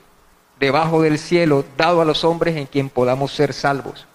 debajo 0.60 1.02
del 1.02 1.18
cielo 1.18 1.64
dado 1.76 2.00
a 2.00 2.04
los 2.04 2.22
hombres 2.22 2.56
en 2.56 2.66
quien 2.66 2.88
podamos 2.88 3.32
ser 3.32 3.52
salvos. 3.52 4.07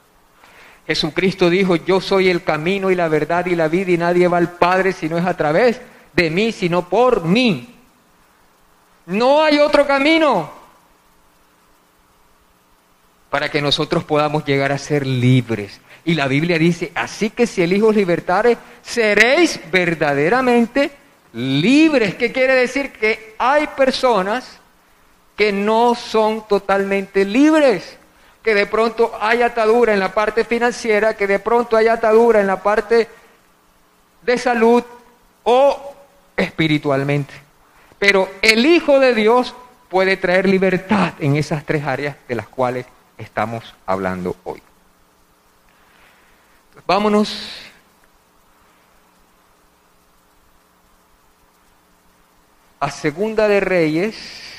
Jesucristo 0.85 1.49
dijo, 1.49 1.77
yo 1.77 2.01
soy 2.01 2.29
el 2.29 2.43
camino 2.43 2.91
y 2.91 2.95
la 2.95 3.07
verdad 3.07 3.45
y 3.45 3.55
la 3.55 3.67
vida 3.67 3.91
y 3.91 3.97
nadie 3.97 4.27
va 4.27 4.37
al 4.37 4.51
Padre 4.51 4.91
si 4.91 5.07
no 5.07 5.17
es 5.17 5.25
a 5.25 5.37
través 5.37 5.79
de 6.13 6.29
mí, 6.29 6.51
sino 6.51 6.89
por 6.89 7.23
mí. 7.23 7.73
No 9.05 9.43
hay 9.43 9.59
otro 9.59 9.87
camino 9.87 10.51
para 13.29 13.49
que 13.49 13.61
nosotros 13.61 14.03
podamos 14.03 14.45
llegar 14.45 14.71
a 14.71 14.77
ser 14.77 15.07
libres. 15.07 15.79
Y 16.05 16.15
la 16.15 16.27
Biblia 16.27 16.59
dice, 16.59 16.91
así 16.95 17.29
que 17.29 17.47
si 17.47 17.61
el 17.61 17.71
Hijo 17.71 17.87
os 17.87 17.95
libertare, 17.95 18.57
seréis 18.81 19.59
verdaderamente 19.71 20.91
libres. 21.31 22.15
¿Qué 22.15 22.33
quiere 22.33 22.55
decir? 22.55 22.91
Que 22.91 23.35
hay 23.37 23.67
personas 23.67 24.59
que 25.37 25.53
no 25.53 25.95
son 25.95 26.45
totalmente 26.47 27.23
libres 27.23 27.97
que 28.43 28.53
de 28.53 28.65
pronto 28.65 29.13
hay 29.19 29.41
atadura 29.41 29.93
en 29.93 29.99
la 29.99 30.13
parte 30.13 30.43
financiera, 30.43 31.15
que 31.15 31.27
de 31.27 31.39
pronto 31.39 31.77
hay 31.77 31.87
atadura 31.87 32.41
en 32.41 32.47
la 32.47 32.61
parte 32.61 33.07
de 34.21 34.37
salud 34.37 34.83
o 35.43 35.95
espiritualmente. 36.35 37.33
Pero 37.97 38.29
el 38.41 38.65
Hijo 38.65 38.99
de 38.99 39.13
Dios 39.13 39.55
puede 39.89 40.17
traer 40.17 40.47
libertad 40.47 41.13
en 41.19 41.37
esas 41.37 41.63
tres 41.63 41.85
áreas 41.85 42.17
de 42.27 42.35
las 42.35 42.47
cuales 42.47 42.85
estamos 43.17 43.73
hablando 43.85 44.35
hoy. 44.43 44.61
Vámonos 46.85 47.61
a 52.81 52.91
Segunda 52.91 53.47
de 53.47 53.61
Reyes 53.61 54.52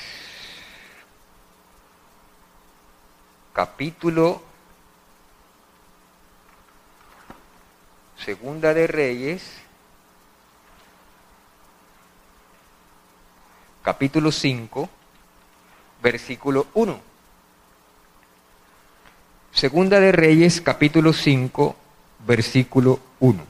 capítulo 3.55 4.43
Segunda 8.17 8.73
de 8.73 8.87
Reyes, 8.87 9.43
capítulo 13.81 14.31
5, 14.31 14.89
versículo 16.01 16.67
1. 16.73 16.99
Segunda 19.53 19.99
de 19.99 20.11
Reyes, 20.11 20.59
capítulo 20.59 21.13
5, 21.13 21.75
versículo 22.25 22.99
1. 23.19 23.43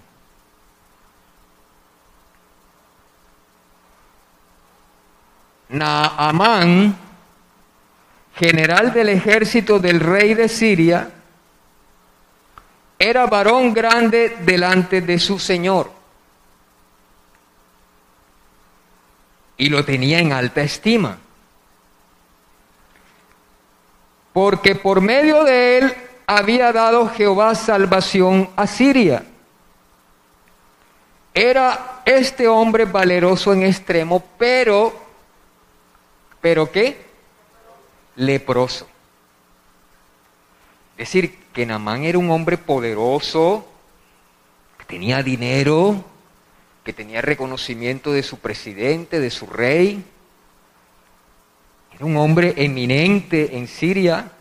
Naamán 5.69 7.04
general 8.35 8.93
del 8.93 9.09
ejército 9.09 9.79
del 9.79 9.99
rey 9.99 10.33
de 10.33 10.49
Siria, 10.49 11.09
era 12.99 13.25
varón 13.27 13.73
grande 13.73 14.37
delante 14.41 15.01
de 15.01 15.19
su 15.19 15.39
señor 15.39 15.91
y 19.57 19.69
lo 19.69 19.85
tenía 19.85 20.19
en 20.19 20.33
alta 20.33 20.61
estima, 20.61 21.17
porque 24.33 24.75
por 24.75 24.99
medio 24.99 25.43
de 25.43 25.77
él 25.77 25.95
había 26.27 26.73
dado 26.73 27.07
Jehová 27.09 27.55
salvación 27.55 28.49
a 28.55 28.67
Siria. 28.67 29.23
Era 31.33 32.01
este 32.05 32.47
hombre 32.47 32.85
valeroso 32.85 33.53
en 33.53 33.63
extremo, 33.63 34.23
pero, 34.37 34.93
pero 36.41 36.71
qué? 36.71 37.04
Leproso. 38.15 38.87
Es 40.97 41.09
decir, 41.09 41.37
que 41.53 41.65
Namán 41.65 42.03
era 42.03 42.17
un 42.17 42.31
hombre 42.31 42.57
poderoso, 42.57 43.67
que 44.77 44.85
tenía 44.85 45.23
dinero, 45.23 46.03
que 46.83 46.93
tenía 46.93 47.21
reconocimiento 47.21 48.13
de 48.13 48.23
su 48.23 48.39
presidente, 48.39 49.19
de 49.19 49.29
su 49.29 49.47
rey. 49.47 50.03
Era 51.93 52.05
un 52.05 52.15
hombre 52.17 52.53
eminente 52.57 53.57
en 53.57 53.67
Siria, 53.67 54.31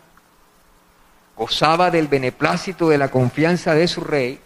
gozaba 1.35 1.91
del 1.91 2.07
beneplácito, 2.07 2.87
de 2.87 2.97
la 2.97 3.09
confianza 3.09 3.73
de 3.73 3.87
su 3.87 4.01
rey, 4.01 4.39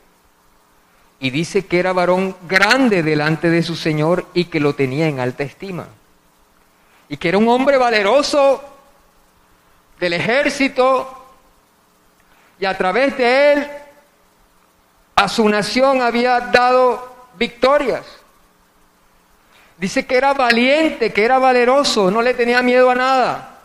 y 1.20 1.30
dice 1.30 1.66
que 1.66 1.80
era 1.80 1.94
varón 1.94 2.36
grande 2.48 3.04
delante 3.04 3.50
de 3.50 3.62
su 3.62 3.76
Señor 3.76 4.26
y 4.34 4.46
que 4.46 4.60
lo 4.60 4.74
tenía 4.74 5.08
en 5.08 5.20
alta 5.20 5.44
estima. 5.44 5.90
Y 7.10 7.18
que 7.18 7.30
era 7.30 7.38
un 7.38 7.50
hombre 7.50 7.78
valeroso 7.78 8.64
del 10.00 10.14
ejército 10.14 11.16
y 12.60 12.66
a 12.66 12.78
través 12.78 13.18
de 13.18 13.54
él 13.54 13.68
a 15.16 15.28
su 15.28 15.48
nación 15.50 16.02
había 16.02 16.40
dado 16.40 17.28
victorias. 17.36 18.06
Dice 19.78 20.06
que 20.06 20.18
era 20.18 20.34
valiente, 20.34 21.14
que 21.14 21.24
era 21.24 21.40
valeroso, 21.40 22.12
no 22.12 22.22
le 22.22 22.34
tenía 22.34 22.62
miedo 22.62 22.90
a 22.90 22.96
nada. 22.96 23.60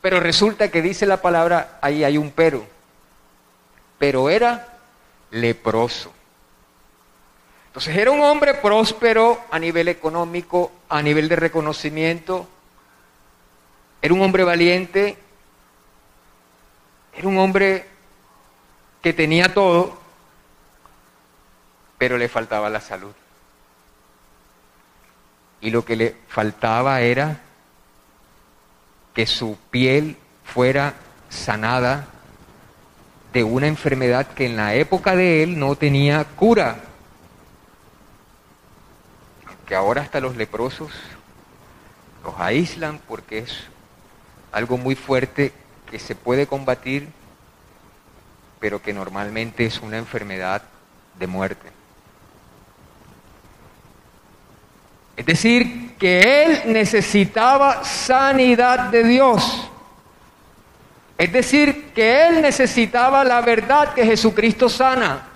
Pero 0.00 0.20
resulta 0.20 0.70
que 0.70 0.82
dice 0.82 1.06
la 1.06 1.20
palabra, 1.20 1.78
ahí 1.80 2.04
hay 2.04 2.18
un 2.18 2.30
pero. 2.30 2.64
Pero 3.98 4.30
era 4.30 4.66
leproso. 5.30 6.12
Entonces 7.66 7.96
era 7.96 8.10
un 8.10 8.22
hombre 8.22 8.54
próspero 8.54 9.40
a 9.50 9.58
nivel 9.58 9.88
económico, 9.88 10.72
a 10.88 11.02
nivel 11.02 11.28
de 11.28 11.36
reconocimiento, 11.36 12.48
era 14.00 14.14
un 14.14 14.20
hombre 14.20 14.44
valiente, 14.44 15.18
era 17.16 17.28
un 17.28 17.38
hombre 17.38 17.84
que 19.02 19.12
tenía 19.12 19.52
todo, 19.52 19.98
pero 21.98 22.16
le 22.16 22.28
faltaba 22.28 22.70
la 22.70 22.80
salud. 22.80 23.12
Y 25.60 25.70
lo 25.70 25.84
que 25.84 25.96
le 25.96 26.16
faltaba 26.28 27.00
era 27.00 27.40
que 29.14 29.26
su 29.26 29.58
piel 29.70 30.16
fuera 30.44 30.94
sanada 31.28 32.06
de 33.32 33.42
una 33.42 33.66
enfermedad 33.66 34.28
que 34.28 34.46
en 34.46 34.56
la 34.56 34.74
época 34.74 35.16
de 35.16 35.42
él 35.42 35.58
no 35.58 35.74
tenía 35.74 36.24
cura. 36.24 36.84
Que 39.66 39.74
ahora 39.74 40.02
hasta 40.02 40.20
los 40.20 40.36
leprosos 40.36 40.92
los 42.24 42.38
aíslan 42.38 43.00
porque 43.06 43.38
es 43.38 43.64
algo 44.52 44.76
muy 44.76 44.94
fuerte 44.94 45.52
que 45.90 45.98
se 45.98 46.14
puede 46.14 46.46
combatir, 46.46 47.08
pero 48.60 48.82
que 48.82 48.92
normalmente 48.92 49.66
es 49.66 49.80
una 49.80 49.98
enfermedad 49.98 50.62
de 51.18 51.26
muerte. 51.26 51.68
Es 55.16 55.26
decir, 55.26 55.96
que 55.98 56.44
él 56.44 56.72
necesitaba 56.72 57.84
sanidad 57.84 58.90
de 58.90 59.02
Dios. 59.02 59.68
Es 61.16 61.32
decir, 61.32 61.90
que 61.92 62.28
él 62.28 62.40
necesitaba 62.40 63.24
la 63.24 63.40
verdad 63.40 63.94
que 63.94 64.04
Jesucristo 64.04 64.68
sana, 64.68 65.26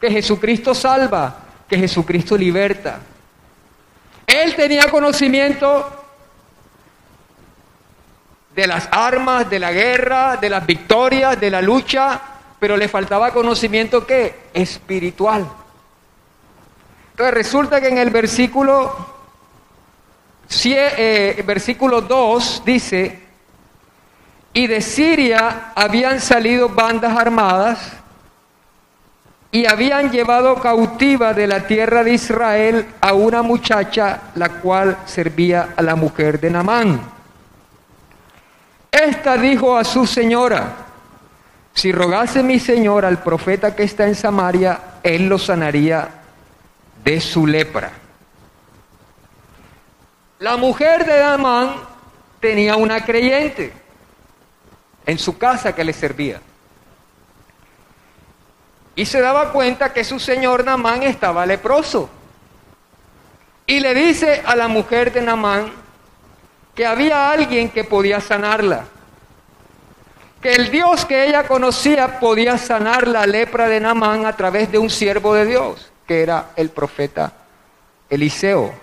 que 0.00 0.10
Jesucristo 0.10 0.74
salva, 0.74 1.36
que 1.68 1.76
Jesucristo 1.76 2.36
liberta. 2.36 3.00
Él 4.26 4.56
tenía 4.56 4.90
conocimiento 4.90 6.01
de 8.54 8.66
las 8.66 8.88
armas, 8.90 9.48
de 9.48 9.58
la 9.58 9.72
guerra, 9.72 10.36
de 10.36 10.50
las 10.50 10.66
victorias, 10.66 11.40
de 11.40 11.50
la 11.50 11.62
lucha, 11.62 12.20
pero 12.58 12.76
le 12.76 12.88
faltaba 12.88 13.32
conocimiento 13.32 14.06
qué? 14.06 14.48
Espiritual. 14.52 15.46
Entonces 17.12 17.34
resulta 17.34 17.80
que 17.80 17.88
en 17.88 17.98
el 17.98 18.10
versículo, 18.10 19.06
eh, 20.64 21.42
versículo 21.46 22.02
2 22.02 22.62
dice, 22.64 23.20
y 24.54 24.66
de 24.66 24.80
Siria 24.80 25.72
habían 25.74 26.20
salido 26.20 26.68
bandas 26.68 27.16
armadas 27.16 27.92
y 29.50 29.66
habían 29.66 30.10
llevado 30.10 30.56
cautiva 30.56 31.34
de 31.34 31.46
la 31.46 31.66
tierra 31.66 32.04
de 32.04 32.14
Israel 32.14 32.86
a 33.00 33.12
una 33.12 33.42
muchacha 33.42 34.20
la 34.34 34.48
cual 34.48 34.98
servía 35.04 35.70
a 35.76 35.82
la 35.82 35.94
mujer 35.94 36.40
de 36.40 36.50
Namán. 36.50 37.21
Esta 38.92 39.38
dijo 39.38 39.76
a 39.76 39.84
su 39.84 40.06
señora, 40.06 40.76
si 41.72 41.90
rogase 41.90 42.42
mi 42.42 42.60
señor 42.60 43.06
al 43.06 43.22
profeta 43.22 43.74
que 43.74 43.84
está 43.84 44.06
en 44.06 44.14
Samaria, 44.14 44.98
él 45.02 45.28
lo 45.28 45.38
sanaría 45.38 46.08
de 47.02 47.20
su 47.20 47.46
lepra. 47.46 47.90
La 50.38 50.58
mujer 50.58 51.06
de 51.06 51.20
Namán 51.20 51.74
tenía 52.38 52.76
una 52.76 53.02
creyente 53.04 53.72
en 55.06 55.18
su 55.18 55.38
casa 55.38 55.74
que 55.74 55.84
le 55.84 55.94
servía. 55.94 56.40
Y 58.94 59.06
se 59.06 59.20
daba 59.20 59.52
cuenta 59.52 59.92
que 59.94 60.04
su 60.04 60.20
señor 60.20 60.64
Namán 60.64 61.02
estaba 61.02 61.46
leproso. 61.46 62.10
Y 63.66 63.80
le 63.80 63.94
dice 63.94 64.42
a 64.44 64.54
la 64.54 64.68
mujer 64.68 65.12
de 65.12 65.22
Namán, 65.22 65.81
que 66.74 66.86
había 66.86 67.30
alguien 67.30 67.68
que 67.68 67.84
podía 67.84 68.20
sanarla, 68.20 68.84
que 70.40 70.54
el 70.54 70.70
Dios 70.70 71.04
que 71.04 71.26
ella 71.26 71.46
conocía 71.46 72.18
podía 72.18 72.58
sanar 72.58 73.06
la 73.06 73.26
lepra 73.26 73.68
de 73.68 73.80
Namán 73.80 74.26
a 74.26 74.36
través 74.36 74.72
de 74.72 74.78
un 74.78 74.90
siervo 74.90 75.34
de 75.34 75.46
Dios, 75.46 75.92
que 76.06 76.22
era 76.22 76.46
el 76.56 76.70
profeta 76.70 77.32
Eliseo. 78.08 78.74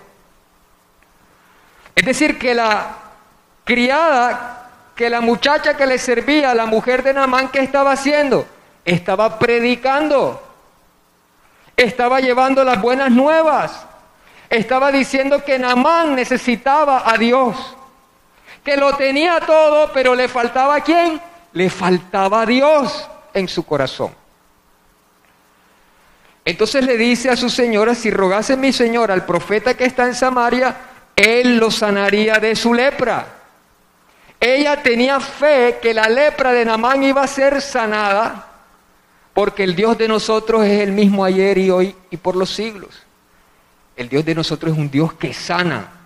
Es 1.94 2.04
decir, 2.04 2.38
que 2.38 2.54
la 2.54 2.96
criada, 3.64 4.70
que 4.94 5.10
la 5.10 5.20
muchacha 5.20 5.76
que 5.76 5.86
le 5.86 5.98
servía, 5.98 6.54
la 6.54 6.66
mujer 6.66 7.02
de 7.02 7.12
Namán, 7.12 7.48
¿qué 7.48 7.60
estaba 7.60 7.92
haciendo? 7.92 8.46
Estaba 8.84 9.38
predicando, 9.38 10.40
estaba 11.76 12.20
llevando 12.20 12.64
las 12.64 12.80
buenas 12.80 13.10
nuevas, 13.10 13.84
estaba 14.48 14.90
diciendo 14.90 15.44
que 15.44 15.58
Namán 15.58 16.14
necesitaba 16.14 17.02
a 17.04 17.18
Dios 17.18 17.76
que 18.64 18.76
lo 18.76 18.96
tenía 18.96 19.40
todo, 19.40 19.90
pero 19.92 20.14
le 20.14 20.28
faltaba 20.28 20.76
a 20.76 20.80
quién? 20.80 21.20
Le 21.52 21.70
faltaba 21.70 22.42
a 22.42 22.46
Dios 22.46 23.08
en 23.34 23.48
su 23.48 23.64
corazón. 23.64 24.14
Entonces 26.44 26.84
le 26.84 26.96
dice 26.96 27.30
a 27.30 27.36
su 27.36 27.48
señora, 27.48 27.94
si 27.94 28.10
rogase 28.10 28.56
mi 28.56 28.72
señor 28.72 29.10
al 29.10 29.24
profeta 29.26 29.74
que 29.74 29.84
está 29.84 30.06
en 30.06 30.14
Samaria, 30.14 30.76
él 31.14 31.58
lo 31.58 31.70
sanaría 31.70 32.38
de 32.38 32.56
su 32.56 32.72
lepra. 32.72 33.26
Ella 34.40 34.82
tenía 34.82 35.20
fe 35.20 35.78
que 35.82 35.92
la 35.92 36.08
lepra 36.08 36.52
de 36.52 36.64
Namán 36.64 37.02
iba 37.02 37.22
a 37.22 37.26
ser 37.26 37.60
sanada, 37.60 38.46
porque 39.34 39.64
el 39.64 39.76
Dios 39.76 39.98
de 39.98 40.08
nosotros 40.08 40.64
es 40.64 40.80
el 40.80 40.92
mismo 40.92 41.24
ayer 41.24 41.58
y 41.58 41.70
hoy 41.70 41.94
y 42.10 42.16
por 42.16 42.36
los 42.36 42.50
siglos. 42.50 43.02
El 43.96 44.08
Dios 44.08 44.24
de 44.24 44.34
nosotros 44.34 44.72
es 44.72 44.78
un 44.78 44.90
Dios 44.90 45.12
que 45.12 45.34
sana, 45.34 45.99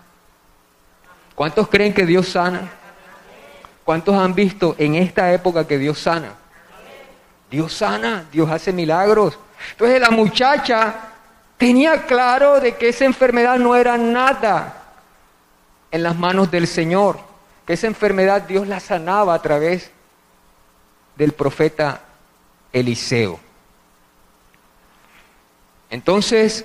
¿Cuántos 1.34 1.68
creen 1.68 1.92
que 1.92 2.06
Dios 2.06 2.28
sana? 2.28 2.70
¿Cuántos 3.84 4.14
han 4.14 4.34
visto 4.34 4.74
en 4.78 4.94
esta 4.94 5.32
época 5.32 5.66
que 5.66 5.78
Dios 5.78 5.98
sana? 5.98 6.34
Dios 7.50 7.72
sana, 7.72 8.24
Dios 8.32 8.50
hace 8.50 8.72
milagros. 8.72 9.38
Entonces 9.72 10.00
la 10.00 10.10
muchacha 10.10 10.94
tenía 11.56 12.06
claro 12.06 12.60
de 12.60 12.76
que 12.76 12.88
esa 12.88 13.04
enfermedad 13.04 13.58
no 13.58 13.74
era 13.76 13.96
nada 13.96 14.82
en 15.90 16.02
las 16.02 16.16
manos 16.16 16.50
del 16.50 16.66
Señor, 16.66 17.18
que 17.66 17.74
esa 17.74 17.86
enfermedad 17.86 18.42
Dios 18.42 18.66
la 18.66 18.80
sanaba 18.80 19.34
a 19.34 19.42
través 19.42 19.90
del 21.16 21.32
profeta 21.32 22.00
Eliseo. 22.72 23.38
Entonces, 25.90 26.64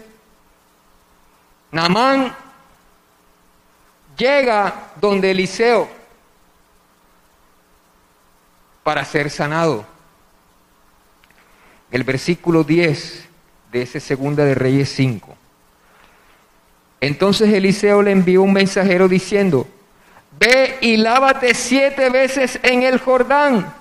Namán 1.71 2.35
llega 4.19 4.91
donde 4.99 5.31
Eliseo 5.31 5.89
para 8.83 9.03
ser 9.05 9.31
sanado. 9.31 9.85
El 11.89 12.03
versículo 12.03 12.63
10 12.63 13.27
de 13.71 13.81
ese 13.81 13.99
segunda 13.99 14.45
de 14.45 14.53
Reyes 14.53 14.89
5. 14.89 15.35
Entonces 17.01 17.51
Eliseo 17.51 18.01
le 18.01 18.11
envió 18.11 18.43
un 18.43 18.53
mensajero 18.53 19.07
diciendo, 19.07 19.67
ve 20.37 20.77
y 20.81 20.97
lávate 20.97 21.53
siete 21.53 22.09
veces 22.09 22.59
en 22.61 22.83
el 22.83 22.99
Jordán, 22.99 23.73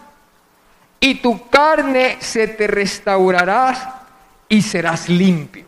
y 1.00 1.16
tu 1.16 1.48
carne 1.48 2.16
se 2.20 2.48
te 2.48 2.66
restaurará 2.66 4.06
y 4.48 4.62
serás 4.62 5.08
limpio. 5.08 5.67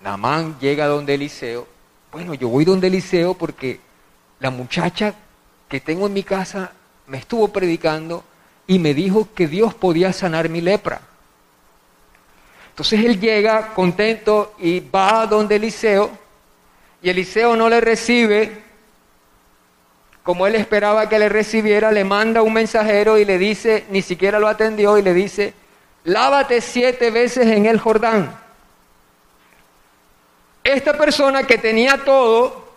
Namán 0.00 0.58
llega 0.58 0.86
donde 0.86 1.14
Eliseo. 1.14 1.66
Bueno, 2.10 2.34
yo 2.34 2.48
voy 2.48 2.64
donde 2.64 2.86
Eliseo 2.86 3.34
porque 3.34 3.80
la 4.40 4.50
muchacha 4.50 5.14
que 5.68 5.80
tengo 5.80 6.06
en 6.06 6.14
mi 6.14 6.22
casa 6.22 6.72
me 7.06 7.18
estuvo 7.18 7.48
predicando 7.48 8.24
y 8.66 8.78
me 8.78 8.94
dijo 8.94 9.28
que 9.34 9.46
Dios 9.46 9.74
podía 9.74 10.12
sanar 10.12 10.48
mi 10.48 10.60
lepra. 10.60 11.00
Entonces 12.70 13.04
él 13.04 13.20
llega 13.20 13.74
contento 13.74 14.54
y 14.58 14.80
va 14.80 15.26
donde 15.26 15.56
Eliseo 15.56 16.10
y 17.02 17.10
Eliseo 17.10 17.56
no 17.56 17.68
le 17.68 17.80
recibe 17.80 18.70
como 20.22 20.46
él 20.46 20.54
esperaba 20.54 21.08
que 21.08 21.18
le 21.18 21.28
recibiera, 21.28 21.90
le 21.90 22.04
manda 22.04 22.42
un 22.42 22.52
mensajero 22.52 23.18
y 23.18 23.24
le 23.24 23.38
dice, 23.38 23.84
ni 23.90 24.02
siquiera 24.02 24.38
lo 24.38 24.48
atendió 24.48 24.98
y 24.98 25.02
le 25.02 25.14
dice, 25.14 25.54
lávate 26.04 26.60
siete 26.60 27.10
veces 27.10 27.46
en 27.48 27.66
el 27.66 27.78
Jordán 27.80 28.38
esta 30.62 30.96
persona 30.96 31.44
que 31.44 31.58
tenía 31.58 32.04
todo, 32.04 32.68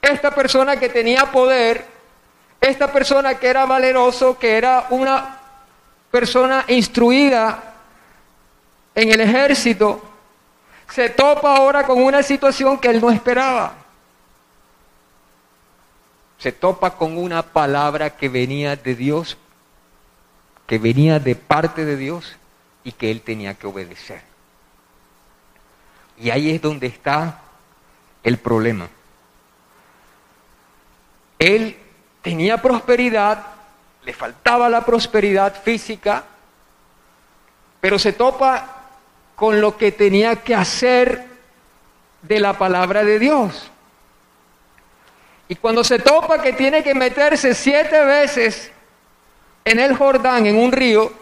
esta 0.00 0.34
persona 0.34 0.76
que 0.76 0.88
tenía 0.88 1.30
poder, 1.30 1.86
esta 2.60 2.92
persona 2.92 3.38
que 3.38 3.48
era 3.48 3.66
valeroso, 3.66 4.38
que 4.38 4.56
era 4.56 4.86
una 4.90 5.38
persona 6.10 6.64
instruida 6.68 7.74
en 8.94 9.10
el 9.10 9.20
ejército, 9.20 10.02
se 10.88 11.08
topa 11.08 11.56
ahora 11.56 11.86
con 11.86 12.02
una 12.02 12.22
situación 12.22 12.78
que 12.78 12.88
él 12.88 13.00
no 13.00 13.10
esperaba. 13.10 13.74
Se 16.38 16.52
topa 16.52 16.96
con 16.96 17.16
una 17.16 17.42
palabra 17.42 18.10
que 18.10 18.28
venía 18.28 18.76
de 18.76 18.94
Dios, 18.94 19.38
que 20.66 20.78
venía 20.78 21.18
de 21.20 21.36
parte 21.36 21.84
de 21.84 21.96
Dios 21.96 22.36
y 22.84 22.92
que 22.92 23.10
él 23.10 23.22
tenía 23.22 23.54
que 23.54 23.68
obedecer. 23.68 24.31
Y 26.18 26.30
ahí 26.30 26.50
es 26.50 26.62
donde 26.62 26.86
está 26.86 27.40
el 28.22 28.38
problema. 28.38 28.88
Él 31.38 31.76
tenía 32.22 32.58
prosperidad, 32.58 33.44
le 34.04 34.12
faltaba 34.12 34.68
la 34.68 34.84
prosperidad 34.84 35.60
física, 35.62 36.24
pero 37.80 37.98
se 37.98 38.12
topa 38.12 38.82
con 39.34 39.60
lo 39.60 39.76
que 39.76 39.90
tenía 39.90 40.36
que 40.36 40.54
hacer 40.54 41.26
de 42.22 42.38
la 42.38 42.56
palabra 42.56 43.02
de 43.02 43.18
Dios. 43.18 43.70
Y 45.48 45.56
cuando 45.56 45.82
se 45.82 45.98
topa 45.98 46.40
que 46.40 46.52
tiene 46.52 46.82
que 46.82 46.94
meterse 46.94 47.54
siete 47.54 48.04
veces 48.04 48.70
en 49.64 49.80
el 49.80 49.96
Jordán, 49.96 50.46
en 50.46 50.56
un 50.56 50.72
río, 50.72 51.12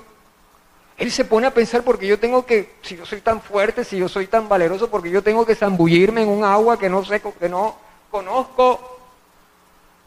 él 1.01 1.11
se 1.11 1.25
pone 1.25 1.47
a 1.47 1.55
pensar 1.55 1.83
porque 1.83 2.07
yo 2.07 2.19
tengo 2.19 2.45
que, 2.45 2.75
si 2.83 2.95
yo 2.95 3.07
soy 3.07 3.23
tan 3.23 3.41
fuerte, 3.41 3.85
si 3.85 3.97
yo 3.97 4.07
soy 4.07 4.27
tan 4.27 4.51
valeroso, 4.51 4.91
porque 4.91 5.09
yo 5.09 5.23
tengo 5.23 5.47
que 5.47 5.55
zambullirme 5.55 6.23
en 6.23 6.29
un 6.29 6.45
agua 6.45 6.79
que 6.79 6.91
no 6.91 7.03
sé, 7.03 7.23
que 7.23 7.49
no 7.49 7.75
conozco. 8.11 8.99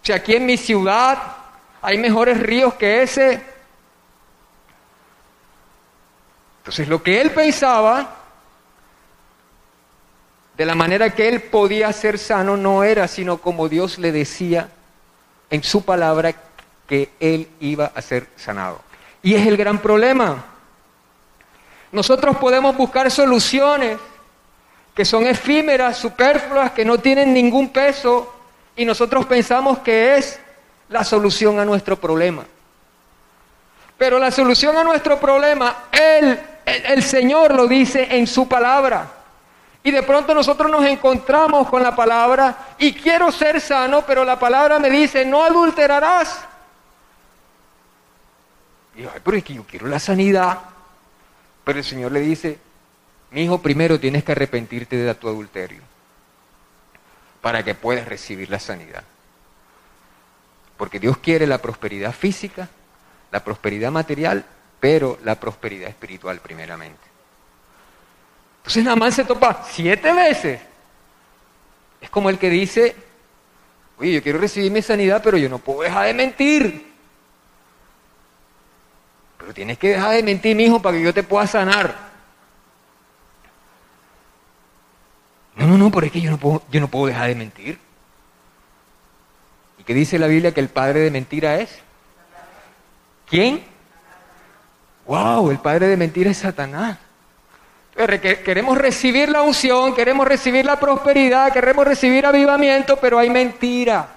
Si 0.03 0.11
aquí 0.11 0.35
en 0.35 0.45
mi 0.45 0.55
ciudad 0.55 1.17
hay 1.81 1.97
mejores 1.97 2.39
ríos 2.39 2.75
que 2.75 3.01
ese. 3.01 3.41
Entonces 6.59 6.87
lo 6.87 7.01
que 7.01 7.21
él 7.21 7.31
pensaba 7.31 8.17
de 10.55 10.65
la 10.65 10.75
manera 10.75 11.09
que 11.09 11.27
él 11.27 11.41
podía 11.41 11.91
ser 11.91 12.19
sano, 12.19 12.55
no 12.55 12.83
era 12.83 13.07
sino 13.07 13.39
como 13.39 13.67
Dios 13.67 13.97
le 13.97 14.11
decía 14.11 14.69
en 15.49 15.63
su 15.63 15.83
palabra 15.83 16.35
que 16.87 17.09
él 17.19 17.49
iba 17.61 17.91
a 17.95 18.01
ser 18.03 18.27
sanado. 18.35 18.79
Y 19.23 19.33
es 19.33 19.47
el 19.47 19.57
gran 19.57 19.79
problema. 19.79 20.52
Nosotros 21.93 22.35
podemos 22.37 22.75
buscar 22.75 23.09
soluciones 23.11 23.99
que 24.95 25.05
son 25.05 25.27
efímeras, 25.27 25.95
superfluas, 25.95 26.71
que 26.71 26.83
no 26.83 26.97
tienen 26.97 27.33
ningún 27.33 27.69
peso, 27.69 28.33
y 28.75 28.83
nosotros 28.83 29.27
pensamos 29.27 29.77
que 29.79 30.17
es 30.17 30.39
la 30.89 31.03
solución 31.03 31.59
a 31.59 31.65
nuestro 31.65 31.95
problema. 31.95 32.45
Pero 33.95 34.17
la 34.17 34.31
solución 34.31 34.75
a 34.75 34.83
nuestro 34.83 35.19
problema, 35.19 35.85
él, 35.91 36.39
el 36.65 37.03
Señor 37.03 37.53
lo 37.53 37.67
dice 37.67 38.07
en 38.09 38.25
su 38.25 38.47
palabra. 38.47 39.07
Y 39.83 39.91
de 39.91 40.01
pronto 40.01 40.33
nosotros 40.33 40.71
nos 40.71 40.83
encontramos 40.85 41.69
con 41.69 41.83
la 41.83 41.95
palabra 41.95 42.73
y 42.79 42.93
quiero 42.93 43.31
ser 43.31 43.61
sano, 43.61 44.01
pero 44.01 44.23
la 44.23 44.39
palabra 44.39 44.79
me 44.79 44.89
dice, 44.89 45.25
no 45.25 45.43
adulterarás. 45.43 46.39
Y 48.95 49.03
ay, 49.03 49.21
pero 49.23 49.37
es 49.37 49.43
que 49.43 49.53
yo 49.53 49.63
quiero 49.63 49.85
la 49.85 49.99
sanidad. 49.99 50.72
Pero 51.63 51.79
el 51.79 51.85
Señor 51.85 52.11
le 52.11 52.19
dice, 52.19 52.57
mi 53.31 53.43
hijo, 53.43 53.61
primero 53.61 53.99
tienes 53.99 54.23
que 54.23 54.33
arrepentirte 54.33 54.97
de 54.97 55.15
tu 55.15 55.27
adulterio 55.27 55.81
para 57.41 57.63
que 57.63 57.75
puedas 57.75 58.07
recibir 58.07 58.49
la 58.49 58.59
sanidad. 58.59 59.03
Porque 60.77 60.99
Dios 60.99 61.17
quiere 61.17 61.47
la 61.47 61.57
prosperidad 61.59 62.13
física, 62.13 62.69
la 63.31 63.43
prosperidad 63.43 63.91
material, 63.91 64.45
pero 64.79 65.17
la 65.23 65.39
prosperidad 65.39 65.89
espiritual 65.89 66.39
primeramente. 66.39 67.01
Entonces 68.57 68.83
nada 68.83 68.95
más 68.95 69.15
se 69.15 69.25
topa 69.25 69.65
siete 69.69 70.13
veces. 70.13 70.61
Es 71.99 72.09
como 72.09 72.29
el 72.29 72.37
que 72.37 72.49
dice, 72.49 72.95
oye, 73.97 74.13
yo 74.13 74.23
quiero 74.23 74.39
recibir 74.39 74.71
mi 74.71 74.81
sanidad, 74.81 75.21
pero 75.23 75.37
yo 75.37 75.49
no 75.49 75.59
puedo 75.59 75.81
dejar 75.81 76.05
de 76.05 76.13
mentir. 76.13 76.92
Pero 79.43 79.53
tienes 79.53 79.77
que 79.77 79.89
dejar 79.89 80.11
de 80.11 80.23
mentir, 80.23 80.55
mi 80.55 80.63
hijo, 80.63 80.81
para 80.81 80.95
que 80.95 81.03
yo 81.03 81.13
te 81.13 81.21
pueda 81.21 81.45
sanar. 81.45 81.93
No, 85.57 85.67
no, 85.67 85.77
no, 85.77 85.91
pero 85.91 86.05
es 86.05 86.13
que 86.13 86.21
yo 86.21 86.31
no 86.31 86.37
puedo, 86.37 86.63
yo 86.71 86.79
no 86.79 86.87
puedo 86.87 87.07
dejar 87.07 87.27
de 87.27 87.35
mentir. 87.35 87.77
¿Y 89.77 89.83
qué 89.83 89.93
dice 89.93 90.17
la 90.17 90.27
Biblia 90.27 90.53
que 90.53 90.61
el 90.61 90.69
padre 90.69 91.01
de 91.01 91.11
mentira 91.11 91.59
es? 91.59 91.77
¿Quién? 93.29 93.61
¡Wow! 95.07 95.51
El 95.51 95.59
padre 95.59 95.87
de 95.87 95.97
mentira 95.97 96.31
es 96.31 96.37
Satanás. 96.37 96.97
Queremos 98.45 98.77
recibir 98.77 99.27
la 99.27 99.41
unción, 99.41 99.93
queremos 99.93 100.25
recibir 100.25 100.63
la 100.63 100.79
prosperidad, 100.79 101.51
queremos 101.51 101.85
recibir 101.85 102.25
avivamiento, 102.25 102.95
pero 102.95 103.19
hay 103.19 103.29
mentira. 103.29 104.07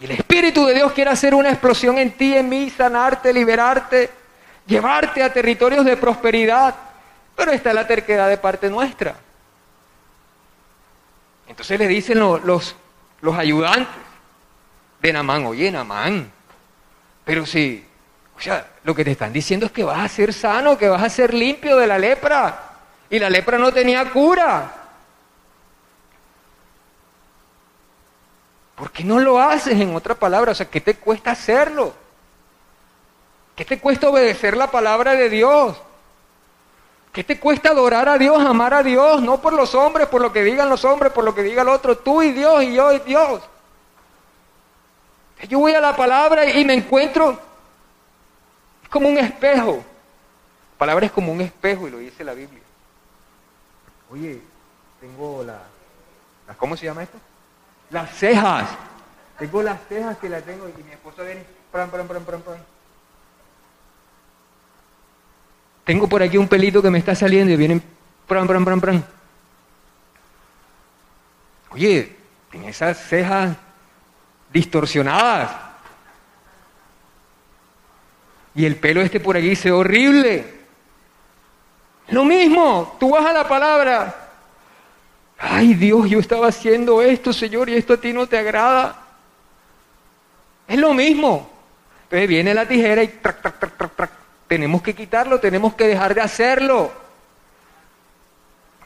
Y 0.00 0.04
el 0.04 0.12
Espíritu 0.12 0.64
de 0.66 0.74
Dios 0.74 0.92
quiere 0.92 1.10
hacer 1.10 1.34
una 1.34 1.50
explosión 1.50 1.98
en 1.98 2.12
ti, 2.12 2.34
en 2.36 2.48
mí, 2.48 2.70
sanarte, 2.70 3.32
liberarte, 3.32 4.10
llevarte 4.66 5.22
a 5.22 5.32
territorios 5.32 5.84
de 5.84 5.96
prosperidad. 5.96 6.74
Pero 7.34 7.52
está 7.52 7.72
la 7.72 7.86
terquedad 7.86 8.28
de 8.28 8.36
parte 8.36 8.70
nuestra. 8.70 9.16
Entonces 11.48 11.78
le 11.78 11.88
dicen 11.88 12.18
los, 12.18 12.74
los, 13.20 13.36
ayudantes 13.36 13.88
de 15.00 15.12
Namán, 15.12 15.46
oye 15.46 15.70
Namán, 15.70 16.30
pero 17.24 17.46
si, 17.46 17.84
o 18.36 18.40
sea, 18.40 18.66
lo 18.84 18.94
que 18.94 19.04
te 19.04 19.12
están 19.12 19.32
diciendo 19.32 19.66
es 19.66 19.72
que 19.72 19.82
vas 19.82 19.98
a 19.98 20.08
ser 20.08 20.32
sano, 20.32 20.78
que 20.78 20.88
vas 20.88 21.02
a 21.02 21.08
ser 21.08 21.34
limpio 21.34 21.76
de 21.76 21.86
la 21.86 21.98
lepra. 21.98 22.64
Y 23.10 23.18
la 23.18 23.30
lepra 23.30 23.58
no 23.58 23.72
tenía 23.72 24.10
cura. 24.10 24.77
¿Por 28.78 28.92
qué 28.92 29.02
no 29.02 29.18
lo 29.18 29.40
haces 29.40 29.80
en 29.80 29.94
otra 29.96 30.14
palabra? 30.14 30.52
O 30.52 30.54
sea, 30.54 30.70
¿qué 30.70 30.80
te 30.80 30.94
cuesta 30.94 31.32
hacerlo? 31.32 31.92
¿Qué 33.56 33.64
te 33.64 33.80
cuesta 33.80 34.08
obedecer 34.08 34.56
la 34.56 34.70
palabra 34.70 35.12
de 35.12 35.28
Dios? 35.28 35.76
¿Qué 37.12 37.24
te 37.24 37.40
cuesta 37.40 37.70
adorar 37.70 38.08
a 38.08 38.16
Dios, 38.18 38.38
amar 38.40 38.74
a 38.74 38.82
Dios? 38.82 39.20
No 39.20 39.40
por 39.40 39.52
los 39.52 39.74
hombres, 39.74 40.06
por 40.06 40.20
lo 40.20 40.32
que 40.32 40.44
digan 40.44 40.68
los 40.68 40.84
hombres, 40.84 41.12
por 41.12 41.24
lo 41.24 41.34
que 41.34 41.42
diga 41.42 41.62
el 41.62 41.68
otro. 41.68 41.98
Tú 41.98 42.22
y 42.22 42.30
Dios 42.30 42.62
y 42.62 42.74
yo 42.74 42.92
y 42.92 43.00
Dios. 43.00 43.42
Yo 45.48 45.58
voy 45.58 45.72
a 45.72 45.80
la 45.80 45.96
palabra 45.96 46.48
y 46.48 46.64
me 46.64 46.74
encuentro 46.74 47.38
es 48.88 48.88
como 48.88 49.08
un 49.08 49.18
espejo. 49.18 49.84
La 50.72 50.78
palabra 50.78 51.06
es 51.06 51.12
como 51.12 51.30
un 51.30 51.40
espejo 51.42 51.88
y 51.88 51.90
lo 51.90 51.98
dice 51.98 52.24
la 52.24 52.32
Biblia. 52.32 52.62
Oye, 54.10 54.40
tengo 54.98 55.44
la, 55.44 55.60
¿cómo 56.56 56.74
se 56.74 56.86
llama 56.86 57.02
esto? 57.02 57.18
Las 57.90 58.10
cejas. 58.16 58.68
Tengo 59.38 59.62
las 59.62 59.78
cejas 59.88 60.18
que 60.18 60.28
la 60.28 60.40
tengo 60.40 60.68
y 60.68 60.82
mi 60.82 60.92
esposa 60.92 61.22
viene. 61.22 61.44
Tengo 65.84 66.08
por 66.08 66.22
aquí 66.22 66.36
un 66.36 66.48
pelito 66.48 66.82
que 66.82 66.90
me 66.90 66.98
está 66.98 67.14
saliendo 67.14 67.52
y 67.52 67.56
vienen. 67.56 67.82
Oye, 71.70 72.16
tiene 72.50 72.68
esas 72.68 72.98
cejas 72.98 73.56
distorsionadas. 74.52 75.50
Y 78.54 78.64
el 78.64 78.76
pelo 78.76 79.00
este 79.00 79.20
por 79.20 79.36
aquí 79.36 79.54
se 79.54 79.70
horrible. 79.70 80.58
Lo 82.08 82.24
mismo, 82.24 82.96
tú 82.98 83.10
vas 83.10 83.24
a 83.24 83.32
la 83.32 83.46
palabra. 83.46 84.27
Ay 85.38 85.74
Dios, 85.74 86.10
yo 86.10 86.18
estaba 86.18 86.48
haciendo 86.48 87.00
esto, 87.00 87.32
Señor, 87.32 87.68
y 87.68 87.76
esto 87.76 87.94
a 87.94 88.00
ti 88.00 88.12
no 88.12 88.26
te 88.26 88.36
agrada. 88.36 88.96
Es 90.66 90.78
lo 90.78 90.92
mismo. 90.92 91.48
Entonces 92.04 92.28
viene 92.28 92.54
la 92.54 92.66
tijera 92.66 93.02
y 93.02 93.08
trac, 93.08 93.40
trac, 93.40 93.58
trac, 93.58 93.76
trac, 93.76 93.96
trac, 93.96 94.10
tenemos 94.48 94.82
que 94.82 94.94
quitarlo, 94.94 95.38
tenemos 95.38 95.74
que 95.74 95.86
dejar 95.86 96.14
de 96.14 96.22
hacerlo. 96.22 96.90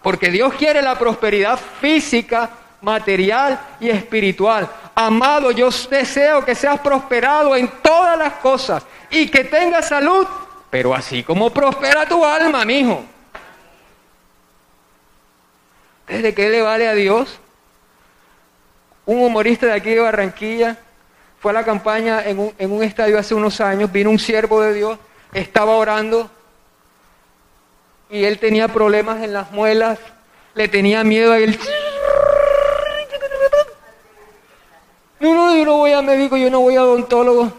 Porque 0.03 0.31
Dios 0.31 0.53
quiere 0.55 0.83
la 0.83 0.99
prosperidad 0.99 1.59
física, 1.81 2.51
material 2.81 3.59
y 3.81 3.89
espiritual. 3.89 4.69
Amado, 4.95 5.53
yo 5.53 5.71
deseo 5.89 6.45
que 6.45 6.55
seas 6.55 6.81
prosperado 6.81 7.57
en 7.57 7.71
todas 7.81 8.19
las 8.19 8.35
cosas 8.35 8.85
y 9.09 9.29
que 9.29 9.45
tengas 9.45 9.89
salud, 9.89 10.27
pero 10.69 10.93
así 10.93 11.23
como 11.23 11.51
prospera 11.51 12.07
tu 12.07 12.25
alma, 12.25 12.65
mijo. 12.65 13.05
¿Desde 16.13 16.35
qué 16.35 16.51
le 16.51 16.63
vale 16.63 16.89
a 16.89 16.95
Dios? 16.95 17.41
Un 19.07 19.23
humorista 19.23 19.67
de 19.67 19.73
aquí 19.73 19.91
de 19.91 20.01
Barranquilla 20.01 20.77
fue 21.41 21.53
a 21.53 21.55
la 21.55 21.65
campaña 21.65 22.23
en 22.25 22.39
un, 22.39 22.55
en 22.59 22.71
un 22.71 22.83
estadio 22.83 23.19
hace 23.19 23.35
unos 23.35 23.61
años, 23.61 23.91
vino 23.91 24.11
un 24.11 24.19
siervo 24.19 24.61
de 24.61 24.75
Dios 24.75 24.99
estaba 25.33 25.77
orando 25.77 26.31
y 28.11 28.25
él 28.25 28.39
tenía 28.39 28.69
problemas 28.69 29.23
en 29.23 29.33
las 29.33 29.51
muelas, 29.51 29.99
le 30.55 30.69
tenía 30.69 31.03
miedo 31.03 31.33
a 31.33 31.39
él. 31.39 31.59
No, 35.19 35.35
no, 35.35 35.57
yo 35.57 35.65
no 35.65 35.79
voy 35.79 35.93
a 35.93 36.03
médico, 36.03 36.37
yo 36.37 36.51
no 36.51 36.61
voy 36.61 36.77
a 36.77 36.83
odontólogo. 36.83 37.53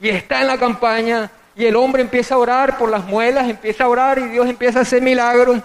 Y 0.00 0.08
está 0.08 0.40
en 0.40 0.48
la 0.48 0.58
campaña 0.58 1.30
y 1.54 1.66
el 1.66 1.76
hombre 1.76 2.02
empieza 2.02 2.34
a 2.34 2.38
orar 2.38 2.76
por 2.76 2.90
las 2.90 3.04
muelas, 3.04 3.48
empieza 3.48 3.84
a 3.84 3.88
orar 3.88 4.18
y 4.18 4.28
Dios 4.28 4.48
empieza 4.48 4.80
a 4.80 4.82
hacer 4.82 5.00
milagros. 5.00 5.60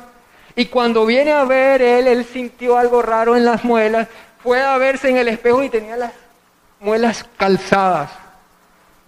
Y 0.56 0.66
cuando 0.66 1.06
viene 1.06 1.32
a 1.32 1.44
ver 1.46 1.82
él, 1.82 2.08
él 2.08 2.26
sintió 2.26 2.78
algo 2.78 3.02
raro 3.02 3.36
en 3.36 3.46
las 3.46 3.64
muelas, 3.64 4.08
fue 4.44 4.62
a 4.62 4.78
verse 4.78 5.10
en 5.10 5.18
el 5.18 5.28
espejo 5.28 5.64
y 5.64 5.70
tenía 5.70 5.96
las 5.98 6.12
muelas 6.80 7.26
calzadas. 7.38 8.12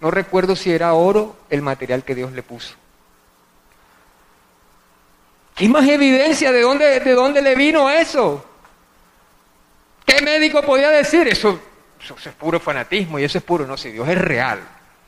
No 0.00 0.10
recuerdo 0.10 0.56
si 0.56 0.70
era 0.70 0.94
oro 0.94 1.36
el 1.50 1.62
material 1.62 2.04
que 2.04 2.14
Dios 2.14 2.32
le 2.32 2.42
puso. 2.42 2.74
¿Qué 5.54 5.68
más 5.68 5.86
evidencia 5.88 6.50
de 6.50 6.62
dónde, 6.62 7.00
de 7.00 7.12
dónde 7.12 7.40
le 7.40 7.54
vino 7.54 7.88
eso? 7.88 8.44
¿Qué 10.04 10.20
médico 10.22 10.62
podía 10.62 10.90
decir? 10.90 11.28
Eso, 11.28 11.60
eso 12.02 12.16
es 12.24 12.34
puro 12.34 12.58
fanatismo 12.58 13.18
y 13.18 13.24
eso 13.24 13.38
es 13.38 13.44
puro. 13.44 13.66
No, 13.66 13.76
si 13.76 13.90
Dios 13.90 14.08
es 14.08 14.18
real 14.18 14.60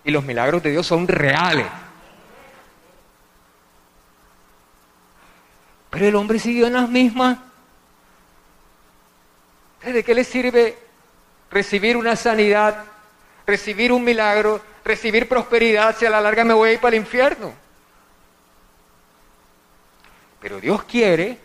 y 0.05 0.11
los 0.11 0.25
milagros 0.25 0.63
de 0.63 0.71
Dios 0.71 0.87
son 0.87 1.09
reales. 1.09 1.67
Pero 5.97 6.09
el 6.09 6.15
hombre 6.17 6.39
siguió 6.39 6.67
en 6.67 6.75
las 6.75 6.91
mismas. 6.91 7.39
¿De 9.83 10.05
qué 10.05 10.15
le 10.15 10.25
sirve 10.25 10.77
recibir 11.51 11.97
una 11.97 12.15
sanidad, 12.17 12.85
recibir 13.47 13.93
un 13.93 14.05
milagro, 14.05 14.61
recibir 14.85 15.27
prosperidad 15.27 15.97
si 15.97 16.05
a 16.05 16.11
la 16.11 16.21
larga 16.21 16.45
me 16.45 16.53
voy 16.53 16.69
a 16.69 16.73
ir 16.75 16.81
para 16.81 16.95
el 16.95 17.01
infierno. 17.01 17.55
Pero 20.39 20.61
Dios 20.61 20.85
quiere, 20.85 21.39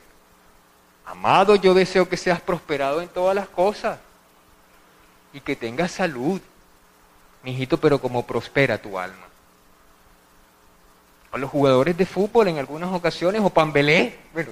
amado, 1.06 1.56
yo 1.56 1.74
deseo 1.74 2.10
que 2.10 2.18
seas 2.18 2.42
prosperado 2.42 3.02
en 3.02 3.08
todas 3.08 3.34
las 3.34 3.48
cosas 3.48 4.00
y 5.32 5.40
que 5.40 5.56
tengas 5.56 5.94
salud, 5.94 6.42
mijito, 7.44 7.78
pero 7.78 8.02
como 8.02 8.28
prospera 8.28 8.78
tu 8.78 9.00
alma. 9.00 9.31
A 11.32 11.38
los 11.38 11.50
jugadores 11.50 11.98
de 11.98 12.06
fútbol 12.06 12.48
en 12.50 12.58
algunas 12.58 12.92
ocasiones, 12.94 13.42
o 13.42 13.50
Pambelé, 13.50 14.20
bueno, 14.34 14.52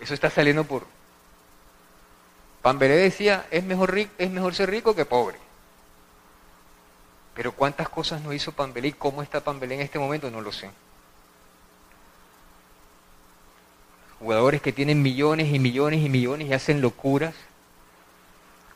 Eso 0.00 0.14
está 0.14 0.30
saliendo 0.30 0.64
por... 0.64 0.86
Pambelé 2.62 2.96
decía, 2.96 3.46
es 3.50 3.62
mejor, 3.62 3.96
es 3.96 4.30
mejor 4.30 4.54
ser 4.54 4.70
rico 4.70 4.94
que 4.94 5.04
pobre. 5.04 5.38
Pero 7.34 7.52
cuántas 7.52 7.88
cosas 7.88 8.22
no 8.22 8.32
hizo 8.32 8.52
Pambelé 8.52 8.88
y 8.88 8.92
cómo 8.92 9.22
está 9.22 9.40
Pambelé 9.40 9.74
en 9.74 9.82
este 9.82 9.98
momento, 9.98 10.30
no 10.30 10.40
lo 10.40 10.50
sé. 10.52 10.70
Jugadores 14.18 14.62
que 14.62 14.72
tienen 14.72 15.02
millones 15.02 15.52
y 15.52 15.58
millones 15.58 16.00
y 16.04 16.08
millones 16.08 16.48
y 16.48 16.54
hacen 16.54 16.80
locuras. 16.80 17.34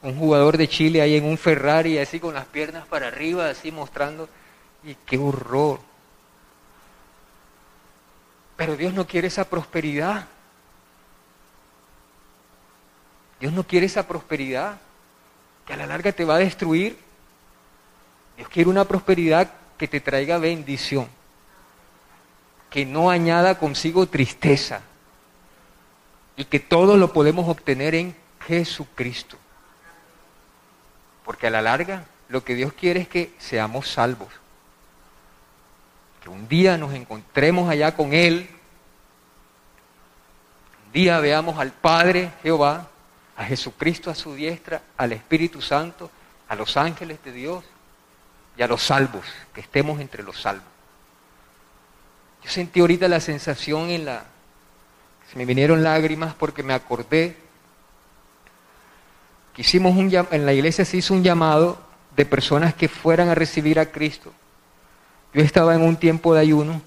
Un 0.03 0.19
jugador 0.19 0.59
de 0.59 0.69
Chile 0.69 1.01
ahí 1.01 1.17
en 1.17 1.25
un 1.25 1.39
Ferrari, 1.39 1.99
así 1.99 2.21
con 2.21 2.35
las 2.35 2.45
piernas 2.47 2.87
para 2.87 3.09
arriba, 3.09 3.49
así 3.49 3.73
mostrando. 3.73 4.29
Y 4.85 4.95
qué 5.07 5.17
horror. 5.17 5.81
Pero 8.61 8.77
Dios 8.77 8.92
no 8.92 9.07
quiere 9.07 9.29
esa 9.29 9.49
prosperidad. 9.49 10.27
Dios 13.40 13.55
no 13.55 13.64
quiere 13.64 13.87
esa 13.87 14.07
prosperidad 14.07 14.79
que 15.64 15.73
a 15.73 15.79
la 15.79 15.87
larga 15.87 16.12
te 16.12 16.27
va 16.27 16.35
a 16.35 16.40
destruir. 16.40 16.99
Dios 18.37 18.51
quiere 18.51 18.68
una 18.68 18.85
prosperidad 18.85 19.51
que 19.79 19.88
te 19.88 19.99
traiga 19.99 20.37
bendición, 20.37 21.09
que 22.68 22.85
no 22.85 23.09
añada 23.09 23.59
consigo 23.59 24.07
tristeza 24.09 24.83
y 26.37 26.44
que 26.44 26.61
todo 26.61 26.99
lo 26.99 27.14
podemos 27.14 27.49
obtener 27.49 27.94
en 27.94 28.14
Jesucristo. 28.46 29.38
Porque 31.25 31.46
a 31.46 31.51
la 31.51 31.62
larga 31.62 32.05
lo 32.29 32.44
que 32.44 32.55
Dios 32.55 32.75
quiere 32.75 33.01
es 33.01 33.09
que 33.09 33.33
seamos 33.38 33.88
salvos, 33.88 34.29
que 36.20 36.28
un 36.28 36.48
día 36.48 36.76
nos 36.76 36.94
encontremos 36.94 37.68
allá 37.70 37.94
con 37.94 38.12
Él, 38.12 38.48
un 40.87 40.92
día 40.92 41.18
veamos 41.20 41.59
al 41.59 41.72
Padre 41.72 42.33
Jehová 42.42 42.88
a 43.40 43.44
Jesucristo 43.44 44.11
a 44.11 44.14
su 44.14 44.35
diestra, 44.35 44.83
al 44.98 45.12
Espíritu 45.12 45.62
Santo, 45.62 46.11
a 46.46 46.54
los 46.54 46.76
ángeles 46.76 47.24
de 47.24 47.33
Dios 47.33 47.64
y 48.54 48.62
a 48.62 48.66
los 48.66 48.83
salvos, 48.83 49.24
que 49.54 49.62
estemos 49.62 49.98
entre 49.98 50.22
los 50.22 50.38
salvos. 50.38 50.66
Yo 52.44 52.50
sentí 52.50 52.80
ahorita 52.80 53.09
la 53.09 53.20
sensación 53.20 53.88
en 53.88 54.04
la... 54.04 54.24
Se 55.30 55.38
me 55.38 55.46
vinieron 55.46 55.83
lágrimas 55.83 56.35
porque 56.35 56.62
me 56.62 56.74
acordé 56.74 57.35
que 59.54 59.62
hicimos 59.62 59.96
un, 59.96 60.12
en 60.30 60.44
la 60.44 60.52
iglesia 60.52 60.85
se 60.85 60.98
hizo 60.98 61.14
un 61.14 61.22
llamado 61.22 61.80
de 62.14 62.26
personas 62.26 62.74
que 62.74 62.88
fueran 62.88 63.30
a 63.30 63.35
recibir 63.35 63.80
a 63.80 63.87
Cristo. 63.87 64.35
Yo 65.33 65.43
estaba 65.43 65.75
en 65.75 65.83
un 65.83 65.97
tiempo 65.97 66.35
de 66.35 66.40
ayuno 66.40 66.83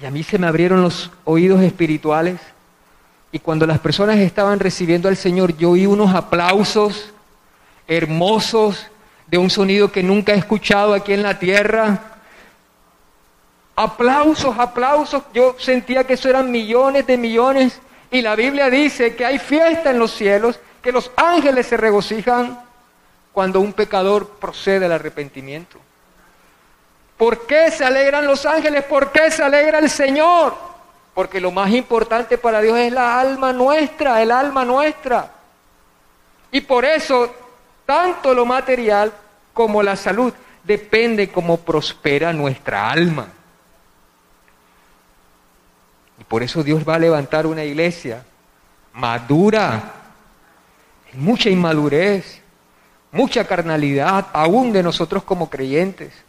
y 0.00 0.06
a 0.06 0.10
mí 0.10 0.22
se 0.22 0.38
me 0.38 0.46
abrieron 0.46 0.82
los 0.82 1.10
oídos 1.24 1.60
espirituales 1.62 2.40
y 3.34 3.40
cuando 3.40 3.66
las 3.66 3.80
personas 3.80 4.18
estaban 4.18 4.60
recibiendo 4.60 5.08
al 5.08 5.16
Señor, 5.16 5.56
yo 5.56 5.70
oí 5.70 5.86
unos 5.86 6.14
aplausos 6.14 7.12
hermosos 7.88 8.86
de 9.26 9.38
un 9.38 9.50
sonido 9.50 9.90
que 9.90 10.02
nunca 10.02 10.34
he 10.34 10.38
escuchado 10.38 10.94
aquí 10.94 11.12
en 11.12 11.22
la 11.22 11.38
tierra. 11.38 12.00
Aplausos, 13.74 14.56
aplausos. 14.58 15.22
Yo 15.32 15.56
sentía 15.58 16.04
que 16.04 16.14
eso 16.14 16.28
eran 16.28 16.50
millones 16.50 17.06
de 17.06 17.16
millones. 17.16 17.80
Y 18.10 18.22
la 18.22 18.36
Biblia 18.36 18.70
dice 18.70 19.16
que 19.16 19.24
hay 19.24 19.40
fiesta 19.40 19.90
en 19.90 19.98
los 19.98 20.12
cielos, 20.12 20.60
que 20.80 20.92
los 20.92 21.10
ángeles 21.16 21.66
se 21.66 21.76
regocijan 21.76 22.60
cuando 23.32 23.58
un 23.58 23.72
pecador 23.72 24.28
procede 24.38 24.86
al 24.86 24.92
arrepentimiento. 24.92 25.80
¿Por 27.16 27.46
qué 27.46 27.70
se 27.70 27.84
alegran 27.84 28.26
los 28.26 28.44
ángeles? 28.44 28.84
¿Por 28.84 29.12
qué 29.12 29.30
se 29.30 29.42
alegra 29.42 29.78
el 29.78 29.88
Señor? 29.88 30.54
Porque 31.14 31.40
lo 31.40 31.50
más 31.52 31.70
importante 31.70 32.38
para 32.38 32.60
Dios 32.60 32.76
es 32.78 32.92
la 32.92 33.20
alma 33.20 33.52
nuestra, 33.52 34.20
el 34.20 34.32
alma 34.32 34.64
nuestra. 34.64 35.30
Y 36.50 36.60
por 36.60 36.84
eso, 36.84 37.32
tanto 37.86 38.34
lo 38.34 38.44
material 38.44 39.12
como 39.52 39.82
la 39.82 39.94
salud 39.94 40.32
depende 40.64 41.30
cómo 41.30 41.58
prospera 41.58 42.32
nuestra 42.32 42.90
alma. 42.90 43.28
Y 46.18 46.24
por 46.24 46.42
eso 46.42 46.62
Dios 46.62 46.88
va 46.88 46.96
a 46.96 46.98
levantar 46.98 47.46
una 47.46 47.64
iglesia 47.64 48.24
madura, 48.94 49.92
mucha 51.12 51.50
inmadurez, 51.50 52.40
mucha 53.12 53.44
carnalidad, 53.44 54.26
aún 54.32 54.72
de 54.72 54.82
nosotros 54.82 55.22
como 55.22 55.50
creyentes. 55.50 56.23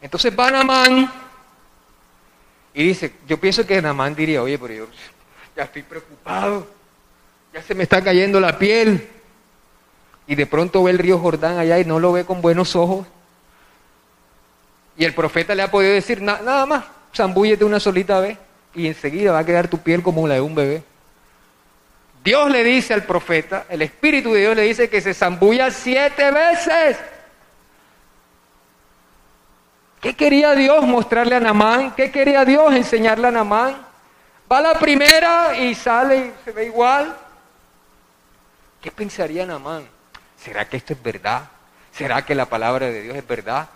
Entonces 0.00 0.34
van 0.34 0.54
a 0.54 0.64
man 0.64 1.10
y 2.74 2.84
dice, 2.84 3.12
yo 3.26 3.38
pienso 3.38 3.66
que 3.66 3.82
Namán 3.82 4.14
diría, 4.14 4.42
oye, 4.42 4.58
pero 4.58 4.72
yo 4.72 4.86
ya 5.56 5.64
estoy 5.64 5.82
preocupado, 5.82 6.66
ya 7.52 7.62
se 7.62 7.74
me 7.74 7.82
está 7.82 8.02
cayendo 8.02 8.38
la 8.38 8.56
piel. 8.56 9.08
Y 10.28 10.34
de 10.34 10.46
pronto 10.46 10.84
ve 10.84 10.92
el 10.92 10.98
río 10.98 11.18
Jordán 11.18 11.58
allá 11.58 11.78
y 11.80 11.84
no 11.84 11.98
lo 11.98 12.12
ve 12.12 12.24
con 12.24 12.40
buenos 12.40 12.76
ojos. 12.76 13.06
Y 14.96 15.04
el 15.04 15.14
profeta 15.14 15.54
le 15.54 15.62
ha 15.62 15.70
podido 15.70 15.92
decir, 15.92 16.22
nada 16.22 16.66
más, 16.66 16.84
zambúllete 17.14 17.64
una 17.64 17.80
solita 17.80 18.20
vez 18.20 18.38
y 18.74 18.86
enseguida 18.86 19.32
va 19.32 19.40
a 19.40 19.46
quedar 19.46 19.68
tu 19.68 19.78
piel 19.78 20.02
como 20.02 20.28
la 20.28 20.34
de 20.34 20.40
un 20.40 20.54
bebé. 20.54 20.82
Dios 22.22 22.50
le 22.50 22.62
dice 22.62 22.94
al 22.94 23.04
profeta, 23.04 23.66
el 23.68 23.82
Espíritu 23.82 24.32
de 24.34 24.40
Dios 24.40 24.54
le 24.54 24.62
dice 24.62 24.88
que 24.88 25.00
se 25.00 25.14
zambulla 25.14 25.70
siete 25.70 26.30
veces. 26.30 26.96
¿Qué 30.00 30.14
quería 30.14 30.54
Dios 30.54 30.86
mostrarle 30.86 31.34
a 31.34 31.40
Namán? 31.40 31.92
¿Qué 31.94 32.10
quería 32.10 32.44
Dios 32.44 32.72
enseñarle 32.72 33.28
a 33.28 33.30
Namán? 33.30 33.76
Va 34.50 34.60
la 34.60 34.78
primera 34.78 35.58
y 35.58 35.74
sale 35.74 36.16
y 36.16 36.32
se 36.44 36.52
ve 36.52 36.66
igual. 36.66 37.16
¿Qué 38.80 38.90
pensaría 38.90 39.44
Namán? 39.44 39.86
¿Será 40.40 40.68
que 40.68 40.76
esto 40.76 40.92
es 40.92 41.02
verdad? 41.02 41.42
¿Será 41.92 42.24
que 42.24 42.34
la 42.34 42.46
palabra 42.46 42.86
de 42.86 43.02
Dios 43.02 43.16
es 43.16 43.26
verdad? 43.26 43.68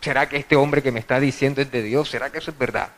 ¿Será 0.00 0.28
que 0.28 0.36
este 0.36 0.56
hombre 0.56 0.82
que 0.82 0.90
me 0.90 1.00
está 1.00 1.20
diciendo 1.20 1.60
es 1.60 1.70
de 1.70 1.82
Dios? 1.82 2.10
¿Será 2.10 2.30
que 2.30 2.38
eso 2.38 2.50
es 2.50 2.58
verdad? 2.58 2.88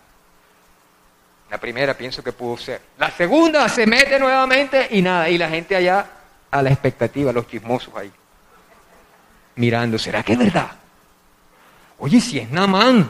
La 1.51 1.59
primera 1.59 1.95
pienso 1.95 2.23
que 2.23 2.33
pudo 2.33 2.57
ser. 2.57 2.81
La 2.97 3.11
segunda 3.11 3.69
se 3.69 3.87
mete 3.87 4.19
nuevamente 4.19 4.89
y 4.91 5.03
nada. 5.03 5.29
Y 5.29 5.37
la 5.37 5.49
gente 5.49 5.77
allá 5.77 6.07
a 6.51 6.63
la 6.63 6.71
expectativa, 6.71 7.33
los 7.33 7.47
chismosos 7.49 7.95
ahí. 7.97 8.11
Mirando, 9.57 9.99
¿será 9.99 10.23
que 10.23 10.33
es 10.33 10.39
verdad? 10.39 10.71
Oye, 12.01 12.21
si 12.21 12.39
es 12.39 12.51
Namán. 12.51 13.09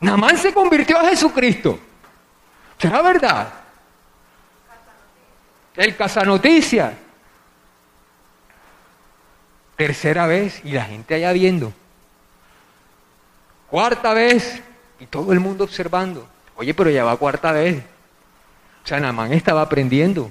Namán 0.00 0.36
se 0.36 0.52
convirtió 0.52 0.98
a 0.98 1.08
Jesucristo. 1.08 1.78
¿Será 2.78 3.02
verdad? 3.02 3.52
El 5.74 5.96
Casanoticia. 5.96 6.96
Tercera 9.76 10.26
vez 10.26 10.60
y 10.64 10.72
la 10.72 10.84
gente 10.84 11.14
allá 11.14 11.32
viendo. 11.32 11.72
Cuarta 13.70 14.12
vez 14.12 14.62
y 15.00 15.06
todo 15.06 15.32
el 15.32 15.40
mundo 15.40 15.64
observando. 15.64 16.28
Oye, 16.56 16.74
pero 16.74 16.90
ya 16.90 17.04
va 17.04 17.16
cuarta 17.16 17.52
vez. 17.52 17.82
O 18.84 18.86
sea, 18.86 19.00
Namán 19.00 19.32
estaba 19.32 19.62
aprendiendo 19.62 20.30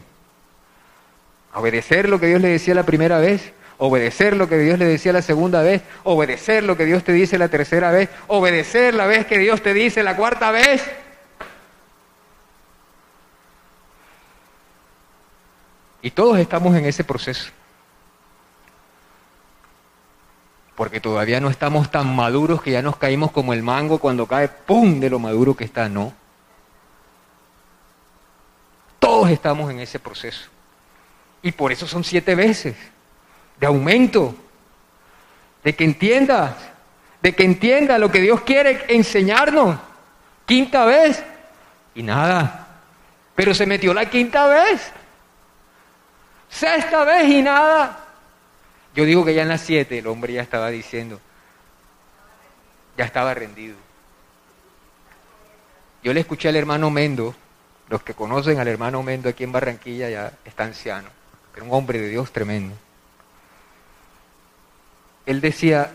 a 1.53 1.59
obedecer 1.59 2.07
lo 2.07 2.19
que 2.19 2.27
Dios 2.27 2.41
le 2.41 2.49
decía 2.49 2.75
la 2.75 2.83
primera 2.83 3.17
vez 3.17 3.53
obedecer 3.77 4.35
lo 4.35 4.49
que 4.49 4.57
Dios 4.57 4.79
le 4.79 4.85
decía 4.85 5.13
la 5.13 5.21
segunda 5.21 5.61
vez, 5.61 5.83
obedecer 6.03 6.63
lo 6.63 6.75
que 6.75 6.85
Dios 6.85 7.03
te 7.03 7.13
dice 7.13 7.37
la 7.37 7.49
tercera 7.49 7.91
vez, 7.91 8.09
obedecer 8.27 8.93
la 8.93 9.05
vez 9.05 9.25
que 9.25 9.37
Dios 9.37 9.61
te 9.61 9.73
dice 9.73 10.03
la 10.03 10.15
cuarta 10.15 10.51
vez. 10.51 10.83
Y 16.01 16.11
todos 16.11 16.39
estamos 16.39 16.75
en 16.75 16.85
ese 16.85 17.03
proceso. 17.03 17.51
Porque 20.75 20.99
todavía 20.99 21.39
no 21.39 21.49
estamos 21.49 21.89
tan 21.89 22.15
maduros 22.15 22.61
que 22.61 22.71
ya 22.71 22.83
nos 22.83 22.97
caímos 22.97 23.31
como 23.31 23.53
el 23.53 23.63
mango 23.63 23.97
cuando 23.97 24.27
cae, 24.27 24.47
¡pum!, 24.47 24.99
de 24.99 25.09
lo 25.09 25.17
maduro 25.17 25.55
que 25.55 25.63
está. 25.63 25.89
No. 25.89 26.13
Todos 28.99 29.31
estamos 29.31 29.71
en 29.71 29.79
ese 29.79 29.97
proceso. 29.97 30.49
Y 31.41 31.51
por 31.51 31.71
eso 31.71 31.87
son 31.87 32.03
siete 32.03 32.35
veces 32.35 32.75
de 33.59 33.67
aumento, 33.67 34.35
de 35.63 35.75
que 35.75 35.83
entiendas, 35.83 36.55
de 37.21 37.33
que 37.33 37.43
entienda 37.43 37.97
lo 37.97 38.11
que 38.11 38.21
Dios 38.21 38.41
quiere 38.41 38.85
enseñarnos. 38.89 39.77
Quinta 40.45 40.85
vez 40.85 41.23
y 41.95 42.03
nada. 42.03 42.67
Pero 43.35 43.53
se 43.53 43.65
metió 43.65 43.93
la 43.93 44.09
quinta 44.09 44.47
vez. 44.47 44.91
Sexta 46.49 47.03
vez 47.03 47.29
y 47.29 47.41
nada. 47.41 48.05
Yo 48.95 49.03
digo 49.05 49.25
que 49.25 49.33
ya 49.33 49.41
en 49.41 49.49
las 49.49 49.61
siete 49.61 49.99
el 49.99 50.07
hombre 50.07 50.33
ya 50.33 50.41
estaba 50.41 50.69
diciendo, 50.69 51.19
ya 52.97 53.05
estaba 53.05 53.33
rendido. 53.33 53.75
Yo 56.01 56.13
le 56.13 56.21
escuché 56.21 56.49
al 56.49 56.55
hermano 56.55 56.89
Mendo, 56.89 57.35
los 57.89 58.01
que 58.01 58.13
conocen 58.13 58.59
al 58.59 58.67
hermano 58.67 59.03
Mendo 59.03 59.29
aquí 59.29 59.43
en 59.43 59.51
Barranquilla 59.51 60.09
ya 60.09 60.33
está 60.45 60.63
anciano, 60.63 61.09
pero 61.53 61.65
un 61.65 61.73
hombre 61.73 61.99
de 61.99 62.09
Dios 62.09 62.31
tremendo 62.31 62.75
él 65.27 65.41
decía, 65.41 65.91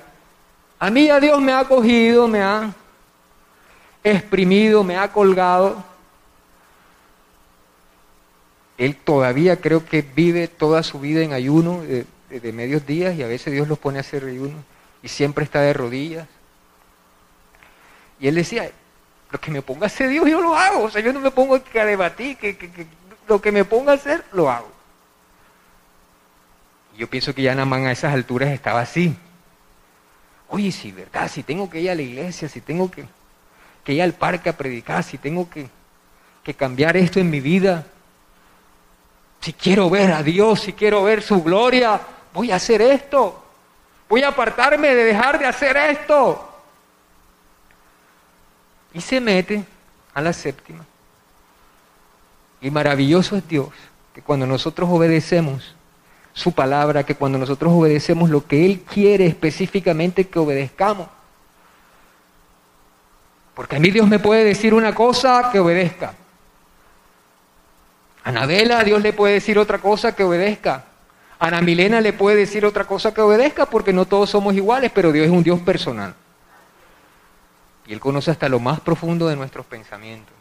a 0.79 0.91
mí 0.91 1.09
a 1.09 1.19
Dios 1.19 1.41
me 1.41 1.53
ha 1.53 1.65
cogido, 1.65 2.29
me 2.29 2.43
ha 2.43 2.73
exprimido, 4.05 4.85
me 4.85 4.97
ha 4.97 5.11
colgado. 5.11 5.83
él 8.79 8.97
todavía 8.97 9.61
creo 9.61 9.87
que 9.87 10.03
vive 10.03 10.49
toda 10.49 10.83
su 10.83 10.99
vida 11.01 11.23
en 11.23 11.33
ayuno 11.33 11.83
de, 11.83 12.05
de 12.29 12.53
medios 12.53 12.85
días 12.87 13.15
y 13.15 13.23
a 13.23 13.27
veces 13.27 13.53
Dios 13.53 13.69
los 13.69 13.79
pone 13.79 13.99
a 13.99 14.01
hacer 14.01 14.25
ayuno 14.25 14.57
y 15.03 15.09
siempre 15.09 15.45
está 15.45 15.61
de 15.61 15.73
rodillas. 15.73 16.29
Y 18.21 18.29
él 18.29 18.35
decía, 18.35 18.71
lo 19.31 19.41
que 19.41 19.51
me 19.51 19.63
ponga 19.63 19.85
a 19.85 19.87
hacer 19.87 20.11
Dios 20.11 20.29
yo 20.29 20.43
lo 20.43 20.55
hago, 20.55 20.85
o 20.85 20.91
sea, 20.91 21.01
yo 21.01 21.13
no 21.13 21.21
me 21.21 21.31
pongo 21.31 21.55
a 21.57 21.85
debatir, 21.85 22.37
que, 22.37 22.57
que, 22.57 22.87
lo 23.29 23.41
que 23.41 23.51
me 23.51 23.65
ponga 23.65 23.93
a 23.93 23.95
hacer 23.95 24.25
lo 24.33 24.51
hago. 24.51 24.71
Yo 26.97 27.09
pienso 27.09 27.35
que 27.35 27.43
ya 27.43 27.55
Namán 27.55 27.87
a 27.87 27.93
esas 27.93 28.13
alturas 28.13 28.51
estaba 28.51 28.81
así. 28.81 29.17
Oye, 30.49 30.71
sí, 30.71 30.93
¿verdad? 30.93 31.31
Si 31.31 31.43
tengo 31.43 31.71
que 31.71 31.81
ir 31.81 31.91
a 31.91 31.95
la 31.95 32.03
iglesia, 32.03 32.49
si 32.49 32.61
tengo 32.61 32.91
que, 32.91 33.07
que 33.85 33.95
ir 33.95 34.03
al 34.03 34.13
parque 34.13 34.51
a 34.51 34.57
predicar, 34.57 35.03
si 35.03 35.17
tengo 35.17 35.49
que, 35.49 35.69
que 36.43 36.55
cambiar 36.55 36.97
esto 36.97 37.21
en 37.21 37.31
mi 37.31 37.41
vida, 37.41 37.87
si 39.41 39.53
quiero 39.55 39.89
ver 39.91 40.13
a 40.13 40.23
Dios, 40.23 40.61
si 40.61 40.73
quiero 40.73 41.03
ver 41.03 41.23
su 41.23 41.43
gloria, 41.43 42.01
voy 42.33 42.53
a 42.53 42.57
hacer 42.57 42.83
esto. 42.83 43.43
Voy 44.09 44.23
a 44.23 44.29
apartarme 44.29 44.95
de 44.95 45.05
dejar 45.05 45.39
de 45.39 45.47
hacer 45.47 45.77
esto. 45.77 46.49
Y 48.93 49.01
se 49.01 49.21
mete 49.21 49.65
a 50.13 50.21
la 50.21 50.33
séptima. 50.33 50.85
Y 52.61 52.71
maravilloso 52.71 53.37
es 53.37 53.49
Dios, 53.49 53.71
que 54.15 54.23
cuando 54.23 54.47
nosotros 54.47 54.89
obedecemos 54.91 55.75
su 56.33 56.53
palabra, 56.53 57.05
que 57.05 57.15
cuando 57.15 57.39
nosotros 57.39 57.73
obedecemos 57.73 58.31
lo 58.31 58.47
que 58.47 58.65
Él 58.65 58.81
quiere 58.81 59.27
específicamente 59.27 60.29
que 60.29 60.39
obedezcamos. 60.39 61.09
Porque 63.55 63.77
a 63.77 63.81
mí 63.81 63.91
Dios 63.91 64.09
me 64.09 64.19
puede 64.19 64.45
decir 64.45 64.73
una 64.73 64.95
cosa 64.95 65.51
que 65.53 65.61
obedezca. 65.61 66.15
A 68.25 68.29
Anabela 68.31 68.83
Dios 68.85 69.03
le 69.03 69.13
puede 69.13 69.35
decir 69.35 69.59
otra 69.59 69.79
cosa 69.79 70.15
que 70.15 70.25
obedezca. 70.25 70.85
A 71.39 71.49
Ana 71.49 71.61
Milena 71.61 72.01
le 72.01 72.13
puede 72.13 72.37
decir 72.37 72.65
otra 72.65 72.85
cosa 72.85 73.13
que 73.13 73.21
obedezca 73.21 73.67
porque 73.67 73.93
no 73.93 74.07
todos 74.07 74.31
somos 74.31 74.55
iguales, 74.55 74.93
pero 74.95 75.11
Dios 75.11 75.27
es 75.27 75.33
un 75.33 75.43
Dios 75.43 75.61
personal. 75.61 76.15
Y 77.87 77.93
Él 77.93 78.01
conoce 78.01 78.31
hasta 78.31 78.49
lo 78.49 78.61
más 78.61 78.79
profundo 78.81 79.27
de 79.27 79.35
nuestros 79.35 79.67
pensamientos. 79.67 80.33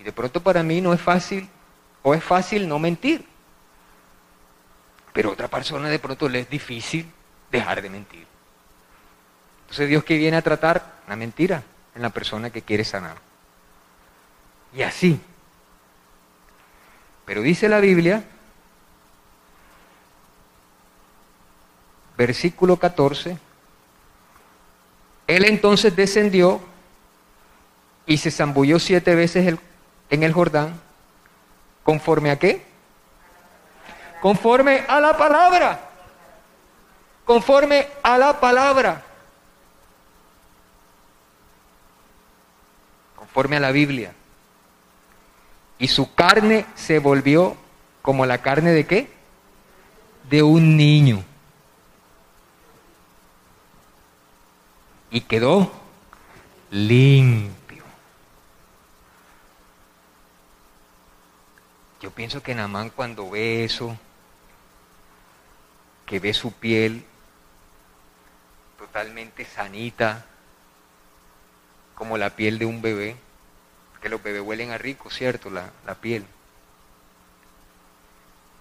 Y 0.00 0.02
de 0.02 0.12
pronto 0.12 0.42
para 0.42 0.64
mí 0.64 0.80
no 0.80 0.92
es 0.92 1.00
fácil, 1.00 1.48
o 2.02 2.14
es 2.14 2.24
fácil 2.24 2.68
no 2.68 2.80
mentir. 2.80 3.24
Pero 5.12 5.30
a 5.30 5.32
otra 5.32 5.48
persona 5.48 5.88
de 5.88 5.98
pronto 5.98 6.28
le 6.28 6.40
es 6.40 6.50
difícil 6.50 7.10
dejar 7.50 7.82
de 7.82 7.90
mentir. 7.90 8.26
Entonces 9.62 9.88
Dios 9.88 10.04
que 10.04 10.16
viene 10.16 10.36
a 10.36 10.42
tratar 10.42 11.00
la 11.08 11.16
mentira 11.16 11.62
en 11.94 12.02
la 12.02 12.10
persona 12.10 12.50
que 12.50 12.62
quiere 12.62 12.84
sanar. 12.84 13.16
Y 14.74 14.82
así. 14.82 15.20
Pero 17.24 17.42
dice 17.42 17.68
la 17.68 17.80
Biblia, 17.80 18.24
versículo 22.16 22.76
14, 22.76 23.38
él 25.26 25.44
entonces 25.44 25.94
descendió 25.94 26.60
y 28.06 28.18
se 28.18 28.30
zambulló 28.30 28.78
siete 28.78 29.14
veces 29.14 29.56
en 30.10 30.22
el 30.22 30.32
Jordán, 30.32 30.80
conforme 31.84 32.30
a 32.30 32.38
qué? 32.38 32.71
Conforme 34.22 34.84
a 34.88 35.00
la 35.00 35.14
palabra. 35.18 35.90
Conforme 37.26 37.88
a 38.02 38.16
la 38.16 38.40
palabra. 38.40 39.02
Conforme 43.16 43.56
a 43.56 43.60
la 43.60 43.70
Biblia. 43.70 44.14
Y 45.78 45.88
su 45.88 46.14
carne 46.14 46.64
se 46.74 46.98
volvió 46.98 47.54
como 48.00 48.24
la 48.24 48.38
carne 48.38 48.70
de 48.70 48.86
qué? 48.86 49.10
De 50.30 50.42
un 50.42 50.78
niño. 50.78 51.22
y 55.12 55.20
quedó 55.20 55.70
limpio. 56.70 57.84
Yo 62.00 62.10
pienso 62.10 62.42
que 62.42 62.54
Namán 62.54 62.90
cuando 62.90 63.30
ve 63.30 63.64
eso, 63.64 63.96
que 66.06 66.20
ve 66.20 66.34
su 66.34 66.52
piel 66.52 67.04
totalmente 68.78 69.44
sanita, 69.44 70.26
como 71.94 72.18
la 72.18 72.30
piel 72.30 72.58
de 72.58 72.66
un 72.66 72.82
bebé, 72.82 73.16
que 74.00 74.08
los 74.08 74.22
bebés 74.22 74.42
huelen 74.42 74.70
a 74.72 74.78
rico, 74.78 75.10
¿cierto? 75.10 75.50
La, 75.50 75.70
la 75.86 75.94
piel. 75.94 76.24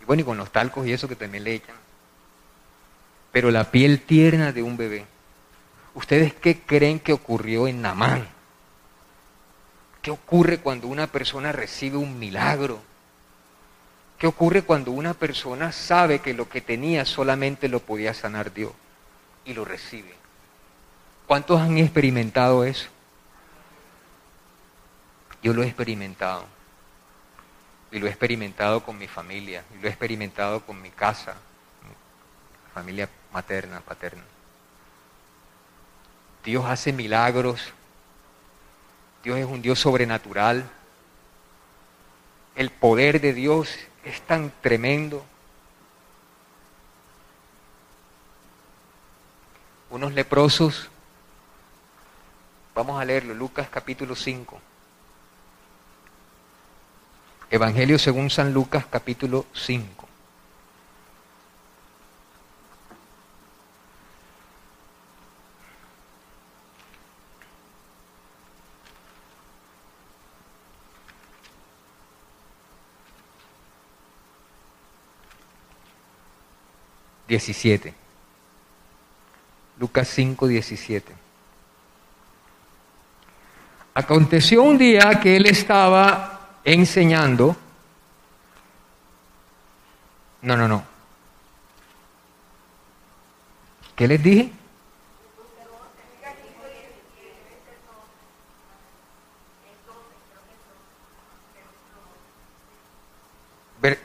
Y 0.02 0.06
bueno, 0.06 0.22
y 0.22 0.26
con 0.26 0.38
los 0.38 0.52
talcos 0.52 0.86
y 0.86 0.94
eso 0.94 1.08
que 1.08 1.16
también 1.16 1.44
le 1.44 1.56
echan. 1.56 1.76
Pero 3.32 3.50
la 3.50 3.72
piel 3.72 4.02
tierna 4.02 4.52
de 4.52 4.62
un 4.62 4.78
bebé. 4.78 5.06
¿Ustedes 5.94 6.34
qué 6.34 6.62
creen 6.62 7.00
que 7.00 7.14
ocurrió 7.14 7.68
en 7.68 7.82
Namán? 7.82 8.28
¿Qué 10.02 10.12
ocurre 10.12 10.60
cuando 10.60 10.88
una 10.88 11.08
persona 11.08 11.52
recibe 11.52 11.98
un 11.98 12.18
milagro? 12.18 12.82
¿Qué 14.22 14.28
ocurre 14.28 14.62
cuando 14.62 14.92
una 14.92 15.16
persona 15.16 15.72
sabe 15.72 16.20
que 16.20 16.36
lo 16.36 16.48
que 16.48 16.62
tenía 16.62 17.06
solamente 17.06 17.68
lo 17.68 17.80
podía 17.80 18.14
sanar 18.14 18.54
Dios 18.54 18.72
y 19.46 19.56
lo 19.56 19.66
recibe? 19.66 20.14
¿Cuántos 21.26 21.60
han 21.60 21.80
experimentado 21.80 22.64
eso? 22.64 22.88
Yo 25.42 25.56
lo 25.56 25.64
he 25.64 25.66
experimentado. 25.66 26.46
Y 27.92 27.98
lo 27.98 28.06
he 28.06 28.12
experimentado 28.12 28.84
con 28.84 29.00
mi 29.00 29.08
familia, 29.08 29.64
y 29.74 29.82
lo 29.82 29.88
he 29.88 29.90
experimentado 29.90 30.60
con 30.68 30.80
mi 30.80 30.92
casa, 30.92 31.34
familia 32.76 33.10
materna, 33.34 33.80
paterna. 33.80 34.22
Dios 36.46 36.64
hace 36.68 36.94
milagros. 36.94 37.74
Dios 39.24 39.40
es 39.40 39.48
un 39.48 39.64
Dios 39.64 39.80
sobrenatural. 39.80 40.70
El 42.56 42.70
poder 42.70 43.20
de 43.20 43.34
Dios 43.34 43.80
es 44.04 44.22
tan 44.22 44.52
tremendo. 44.62 45.24
Unos 49.89 50.14
leprosos, 50.14 50.89
vamos 52.74 52.99
a 52.99 53.06
leerlo, 53.06 53.34
Lucas 53.34 53.68
capítulo 53.70 54.16
5. 54.16 54.60
Evangelio 57.49 57.99
según 57.99 58.30
San 58.30 58.54
Lucas 58.54 58.86
capítulo 58.89 59.45
5. 59.54 60.01
17. 77.32 77.94
Lucas 79.80 80.10
5, 80.10 80.48
17. 80.48 81.14
Aconteció 83.94 84.64
un 84.64 84.78
día 84.78 85.18
que 85.22 85.38
él 85.38 85.46
estaba 85.46 86.58
enseñando. 86.66 87.56
No, 90.42 90.58
no, 90.58 90.68
no. 90.68 90.84
¿Qué 93.96 94.08
les 94.10 94.22
dije? 94.22 94.52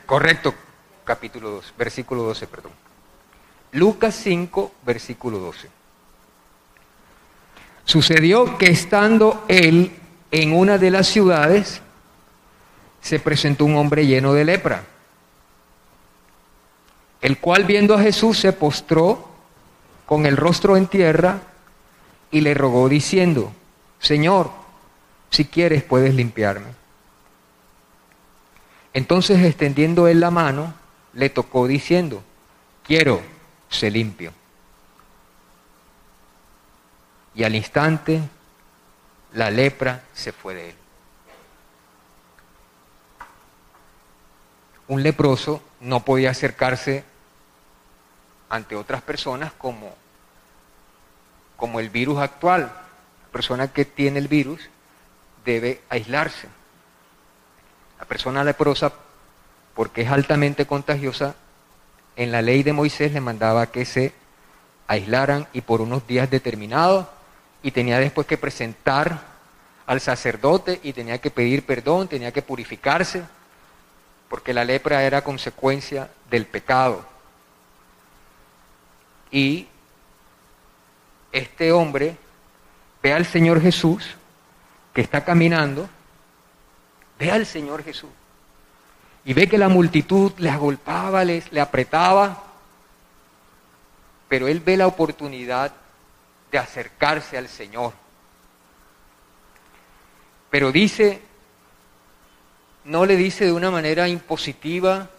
correcto, 0.06 0.54
capítulo 1.04 1.50
2, 1.50 1.74
versículo 1.76 2.22
12, 2.22 2.46
perdón. 2.46 2.85
Lucas 3.76 4.14
5, 4.14 4.72
versículo 4.86 5.38
12. 5.38 5.68
Sucedió 7.84 8.56
que 8.56 8.70
estando 8.70 9.44
él 9.48 9.92
en 10.30 10.54
una 10.54 10.78
de 10.78 10.90
las 10.90 11.06
ciudades, 11.08 11.82
se 13.02 13.20
presentó 13.20 13.66
un 13.66 13.76
hombre 13.76 14.06
lleno 14.06 14.32
de 14.32 14.46
lepra, 14.46 14.82
el 17.20 17.38
cual 17.38 17.64
viendo 17.64 17.94
a 17.94 18.00
Jesús 18.00 18.38
se 18.38 18.54
postró 18.54 19.28
con 20.06 20.24
el 20.24 20.38
rostro 20.38 20.78
en 20.78 20.86
tierra 20.86 21.42
y 22.30 22.40
le 22.40 22.54
rogó 22.54 22.88
diciendo, 22.88 23.52
Señor, 24.00 24.50
si 25.28 25.44
quieres 25.44 25.82
puedes 25.82 26.14
limpiarme. 26.14 26.68
Entonces 28.94 29.44
extendiendo 29.44 30.08
él 30.08 30.20
la 30.20 30.30
mano, 30.30 30.72
le 31.12 31.28
tocó 31.28 31.66
diciendo, 31.66 32.22
quiero 32.82 33.35
se 33.68 33.90
limpió. 33.90 34.32
Y 37.34 37.44
al 37.44 37.54
instante 37.54 38.22
la 39.32 39.50
lepra 39.50 40.02
se 40.14 40.32
fue 40.32 40.54
de 40.54 40.70
él. 40.70 40.76
un 44.88 45.02
leproso 45.02 45.62
no 45.80 46.04
podía 46.04 46.30
acercarse 46.30 47.04
ante 48.48 48.76
otras 48.76 49.02
personas 49.02 49.52
como, 49.52 49.94
como 51.56 51.80
el 51.80 51.90
virus 51.90 52.18
actual. 52.18 52.62
La 52.62 53.32
persona 53.32 53.68
que 53.68 53.84
tiene 53.84 54.18
el 54.18 54.28
virus 54.28 54.60
debe 55.44 55.82
aislarse. 55.88 56.48
La 57.98 58.04
persona 58.04 58.44
leprosa, 58.44 58.92
porque 59.74 60.02
es 60.02 60.10
altamente 60.10 60.66
contagiosa, 60.66 61.34
en 62.16 62.32
la 62.32 62.42
ley 62.42 62.62
de 62.62 62.72
Moisés 62.72 63.12
le 63.12 63.20
mandaba 63.20 63.70
que 63.70 63.84
se 63.84 64.12
aislaran 64.86 65.46
y 65.52 65.60
por 65.60 65.80
unos 65.80 66.06
días 66.06 66.30
determinados 66.30 67.06
y 67.62 67.70
tenía 67.70 67.98
después 67.98 68.26
que 68.26 68.38
presentar 68.38 69.20
al 69.86 70.00
sacerdote 70.00 70.80
y 70.82 70.92
tenía 70.92 71.18
que 71.18 71.30
pedir 71.30 71.64
perdón, 71.64 72.08
tenía 72.08 72.32
que 72.32 72.42
purificarse, 72.42 73.22
porque 74.28 74.54
la 74.54 74.64
lepra 74.64 75.04
era 75.04 75.22
consecuencia 75.22 76.10
del 76.30 76.46
pecado. 76.46 77.04
Y 79.30 79.68
este 81.32 81.70
hombre 81.72 82.16
ve 83.02 83.12
al 83.12 83.26
Señor 83.26 83.60
Jesús 83.60 84.16
que 84.94 85.02
está 85.02 85.24
caminando, 85.24 85.88
ve 87.18 87.30
al 87.30 87.44
Señor 87.46 87.84
Jesús 87.84 88.10
y 89.26 89.34
ve 89.34 89.48
que 89.48 89.58
la 89.58 89.68
multitud 89.68 90.32
le 90.38 90.48
agolpaba, 90.48 91.24
les, 91.24 91.50
le 91.50 91.60
apretaba, 91.60 92.44
pero 94.28 94.46
él 94.46 94.60
ve 94.60 94.76
la 94.76 94.86
oportunidad 94.86 95.72
de 96.52 96.58
acercarse 96.58 97.36
al 97.36 97.48
Señor. 97.48 97.92
Pero 100.48 100.70
dice, 100.70 101.20
no 102.84 103.04
le 103.04 103.16
dice 103.16 103.46
de 103.46 103.52
una 103.52 103.68
manera 103.68 104.06
impositiva, 104.06 105.10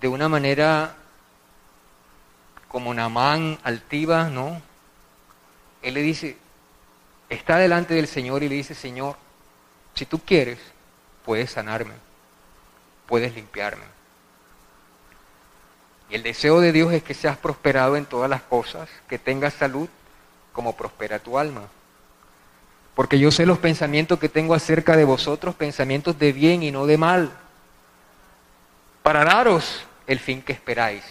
de 0.00 0.08
una 0.08 0.30
manera 0.30 0.96
como 2.68 2.94
Namán 2.94 3.58
altiva, 3.62 4.30
no. 4.30 4.62
Él 5.82 5.92
le 5.92 6.00
dice, 6.00 6.38
está 7.28 7.58
delante 7.58 7.92
del 7.92 8.08
Señor 8.08 8.42
y 8.42 8.48
le 8.48 8.54
dice, 8.54 8.74
Señor, 8.74 9.18
si 9.94 10.06
tú 10.06 10.20
quieres, 10.20 10.58
puedes 11.24 11.50
sanarme, 11.50 11.94
puedes 13.06 13.34
limpiarme. 13.34 13.84
Y 16.10 16.14
el 16.14 16.22
deseo 16.22 16.60
de 16.60 16.72
Dios 16.72 16.92
es 16.92 17.02
que 17.02 17.14
seas 17.14 17.36
prosperado 17.36 17.96
en 17.96 18.04
todas 18.04 18.28
las 18.28 18.42
cosas, 18.42 18.88
que 19.08 19.18
tengas 19.18 19.54
salud 19.54 19.88
como 20.52 20.76
prospera 20.76 21.18
tu 21.18 21.38
alma. 21.38 21.62
Porque 22.94 23.18
yo 23.18 23.30
sé 23.30 23.46
los 23.46 23.58
pensamientos 23.58 24.18
que 24.18 24.28
tengo 24.28 24.54
acerca 24.54 24.96
de 24.96 25.04
vosotros, 25.04 25.54
pensamientos 25.54 26.18
de 26.18 26.32
bien 26.32 26.62
y 26.62 26.70
no 26.70 26.86
de 26.86 26.98
mal, 26.98 27.32
para 29.02 29.24
daros 29.24 29.84
el 30.06 30.20
fin 30.20 30.42
que 30.42 30.52
esperáis. 30.52 31.02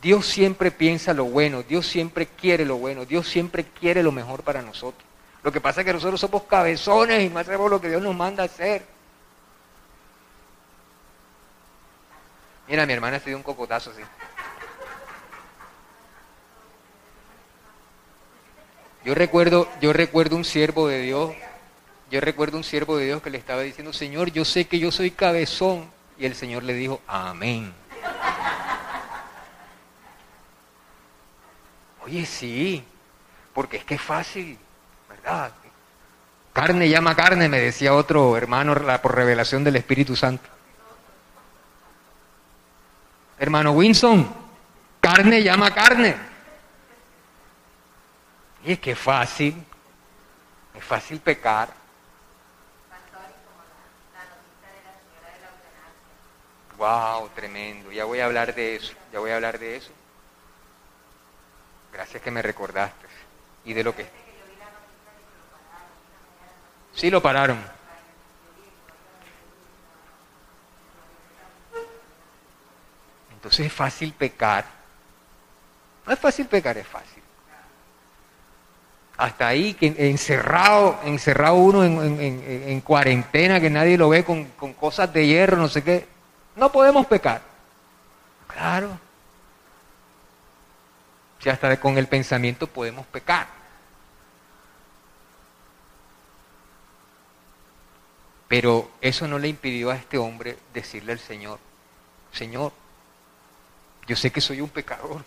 Dios 0.00 0.26
siempre 0.26 0.70
piensa 0.70 1.12
lo 1.12 1.24
bueno, 1.24 1.62
Dios 1.62 1.86
siempre 1.86 2.26
quiere 2.26 2.64
lo 2.64 2.76
bueno, 2.76 3.04
Dios 3.04 3.28
siempre 3.28 3.64
quiere 3.64 4.02
lo 4.02 4.12
mejor 4.12 4.42
para 4.42 4.62
nosotros. 4.62 5.04
Lo 5.42 5.52
que 5.52 5.60
pasa 5.60 5.80
es 5.80 5.84
que 5.84 5.92
nosotros 5.92 6.20
somos 6.20 6.44
cabezones 6.44 7.24
y 7.24 7.28
no 7.28 7.38
hacemos 7.38 7.70
lo 7.70 7.80
que 7.80 7.88
Dios 7.88 8.02
nos 8.02 8.14
manda 8.14 8.44
hacer. 8.44 8.95
Mira, 12.68 12.84
mi 12.86 12.92
hermana 12.92 13.20
se 13.20 13.30
dio 13.30 13.36
un 13.36 13.42
cocotazo 13.42 13.90
así. 13.90 14.02
Yo 19.04 19.14
recuerdo, 19.14 19.68
yo 19.80 19.92
recuerdo 19.92 20.34
un 20.34 20.44
siervo 20.44 20.88
de 20.88 21.00
Dios, 21.00 21.32
yo 22.10 22.20
recuerdo 22.20 22.56
un 22.56 22.64
siervo 22.64 22.96
de 22.96 23.06
Dios 23.06 23.22
que 23.22 23.30
le 23.30 23.38
estaba 23.38 23.62
diciendo, 23.62 23.92
Señor, 23.92 24.32
yo 24.32 24.44
sé 24.44 24.66
que 24.66 24.80
yo 24.80 24.90
soy 24.90 25.12
cabezón. 25.12 25.88
Y 26.18 26.24
el 26.24 26.34
Señor 26.34 26.62
le 26.62 26.72
dijo, 26.72 27.00
amén. 27.06 27.72
Oye, 32.04 32.24
sí, 32.24 32.82
porque 33.52 33.76
es 33.76 33.84
que 33.84 33.94
es 33.94 34.00
fácil, 34.00 34.58
¿verdad? 35.08 35.52
Carne 36.52 36.88
llama 36.88 37.14
carne, 37.14 37.48
me 37.48 37.60
decía 37.60 37.94
otro 37.94 38.36
hermano 38.36 38.74
por 39.02 39.14
revelación 39.14 39.62
del 39.62 39.76
Espíritu 39.76 40.16
Santo. 40.16 40.55
Hermano 43.38 43.72
Winson, 43.72 44.26
carne 45.00 45.42
llama 45.42 45.70
carne. 45.72 46.16
Y 48.64 48.72
es 48.72 48.80
que 48.80 48.92
es 48.92 48.98
fácil, 48.98 49.62
es 50.74 50.84
fácil 50.84 51.20
pecar. 51.20 51.68
Wow, 56.78 57.30
tremendo. 57.34 57.90
Ya 57.90 58.04
voy 58.04 58.20
a 58.20 58.26
hablar 58.26 58.54
de 58.54 58.76
eso, 58.76 58.94
ya 59.12 59.18
voy 59.18 59.30
a 59.30 59.36
hablar 59.36 59.58
de 59.58 59.76
eso. 59.76 59.90
Gracias 61.92 62.22
que 62.22 62.30
me 62.30 62.42
recordaste. 62.42 63.06
Y 63.64 63.72
de 63.72 63.82
lo 63.82 63.94
que... 63.94 64.06
Sí, 66.94 67.10
lo 67.10 67.22
pararon. 67.22 67.75
Entonces 73.46 73.66
es 73.66 73.72
fácil 73.72 74.12
pecar. 74.12 74.64
No 76.04 76.12
es 76.12 76.18
fácil 76.18 76.46
pecar, 76.46 76.76
es 76.78 76.86
fácil. 76.86 77.22
Hasta 79.16 79.46
ahí, 79.46 79.74
que 79.74 79.94
encerrado, 79.96 80.98
encerrado 81.04 81.54
uno 81.54 81.84
en, 81.84 82.80
cuarentena, 82.80 83.60
que 83.60 83.70
nadie 83.70 83.96
lo 83.96 84.08
ve 84.08 84.24
con, 84.24 84.46
con 84.46 84.72
cosas 84.72 85.12
de 85.12 85.28
hierro, 85.28 85.56
no 85.56 85.68
sé 85.68 85.84
qué. 85.84 86.08
No 86.56 86.72
podemos 86.72 87.06
pecar. 87.06 87.40
Claro. 88.48 88.98
Si 91.38 91.48
hasta 91.48 91.78
con 91.78 91.98
el 91.98 92.08
pensamiento 92.08 92.66
podemos 92.66 93.06
pecar. 93.06 93.46
Pero 98.48 98.90
eso 99.00 99.28
no 99.28 99.38
le 99.38 99.46
impidió 99.46 99.92
a 99.92 99.94
este 99.94 100.18
hombre 100.18 100.58
decirle 100.74 101.12
al 101.12 101.20
Señor, 101.20 101.60
Señor, 102.32 102.72
yo 104.06 104.14
sé 104.16 104.30
que 104.30 104.40
soy 104.40 104.60
un 104.60 104.68
pecador, 104.68 105.24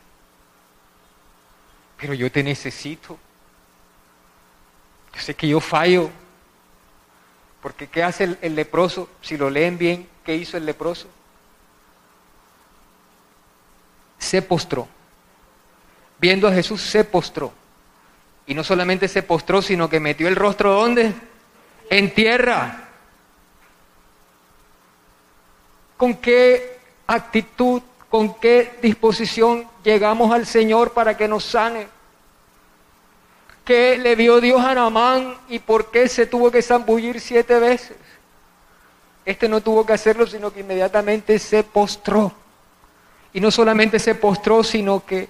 pero 1.99 2.13
yo 2.13 2.31
te 2.31 2.41
necesito. 2.41 3.17
Yo 5.13 5.21
sé 5.21 5.33
que 5.35 5.47
yo 5.47 5.59
fallo. 5.59 6.09
Porque 7.61 7.87
¿qué 7.87 8.03
hace 8.03 8.37
el, 8.41 8.55
leproso? 8.55 9.09
Si 9.21 9.35
lo 9.35 9.49
leen 9.49 9.77
bien, 9.77 10.07
¿qué 10.23 10.35
hizo 10.35 10.55
el 10.55 10.65
leproso? 10.65 11.07
Se 14.17 14.41
postró. 14.41 14.87
Viendo 16.19 16.47
a 16.47 16.53
Jesús, 16.53 16.81
se 16.81 17.03
postró. 17.03 17.51
Y 18.45 18.53
no 18.53 18.63
solamente 18.63 19.09
se 19.09 19.23
postró, 19.23 19.61
sino 19.61 19.89
que 19.89 19.99
metió 19.99 20.27
el 20.27 20.37
rostro 20.37 20.73
¿dónde? 20.73 21.13
En 21.89 22.13
tierra. 22.13 22.87
¿Con 25.97 26.15
qué 26.15 26.79
actitud 27.07 27.81
con 28.09 28.33
qué 28.35 28.77
disposición 28.81 29.67
llegamos 29.83 30.31
al 30.31 30.45
Señor 30.45 30.93
para 30.93 31.15
que 31.15 31.27
nos 31.27 31.45
sane. 31.45 31.87
¿Qué 33.63 33.97
le 33.99 34.15
vio 34.15 34.41
Dios 34.41 34.61
a 34.61 34.73
Namán 34.73 35.37
y 35.47 35.59
por 35.59 35.91
qué 35.91 36.07
se 36.07 36.25
tuvo 36.25 36.49
que 36.49 36.61
zambullir 36.61 37.21
siete 37.21 37.59
veces? 37.59 37.95
Este 39.25 39.47
no 39.47 39.61
tuvo 39.61 39.85
que 39.85 39.93
hacerlo, 39.93 40.25
sino 40.25 40.51
que 40.51 40.61
inmediatamente 40.61 41.37
se 41.37 41.63
postró. 41.63 42.33
Y 43.31 43.39
no 43.39 43.51
solamente 43.51 43.99
se 43.99 44.15
postró, 44.15 44.63
sino 44.63 45.05
que 45.05 45.29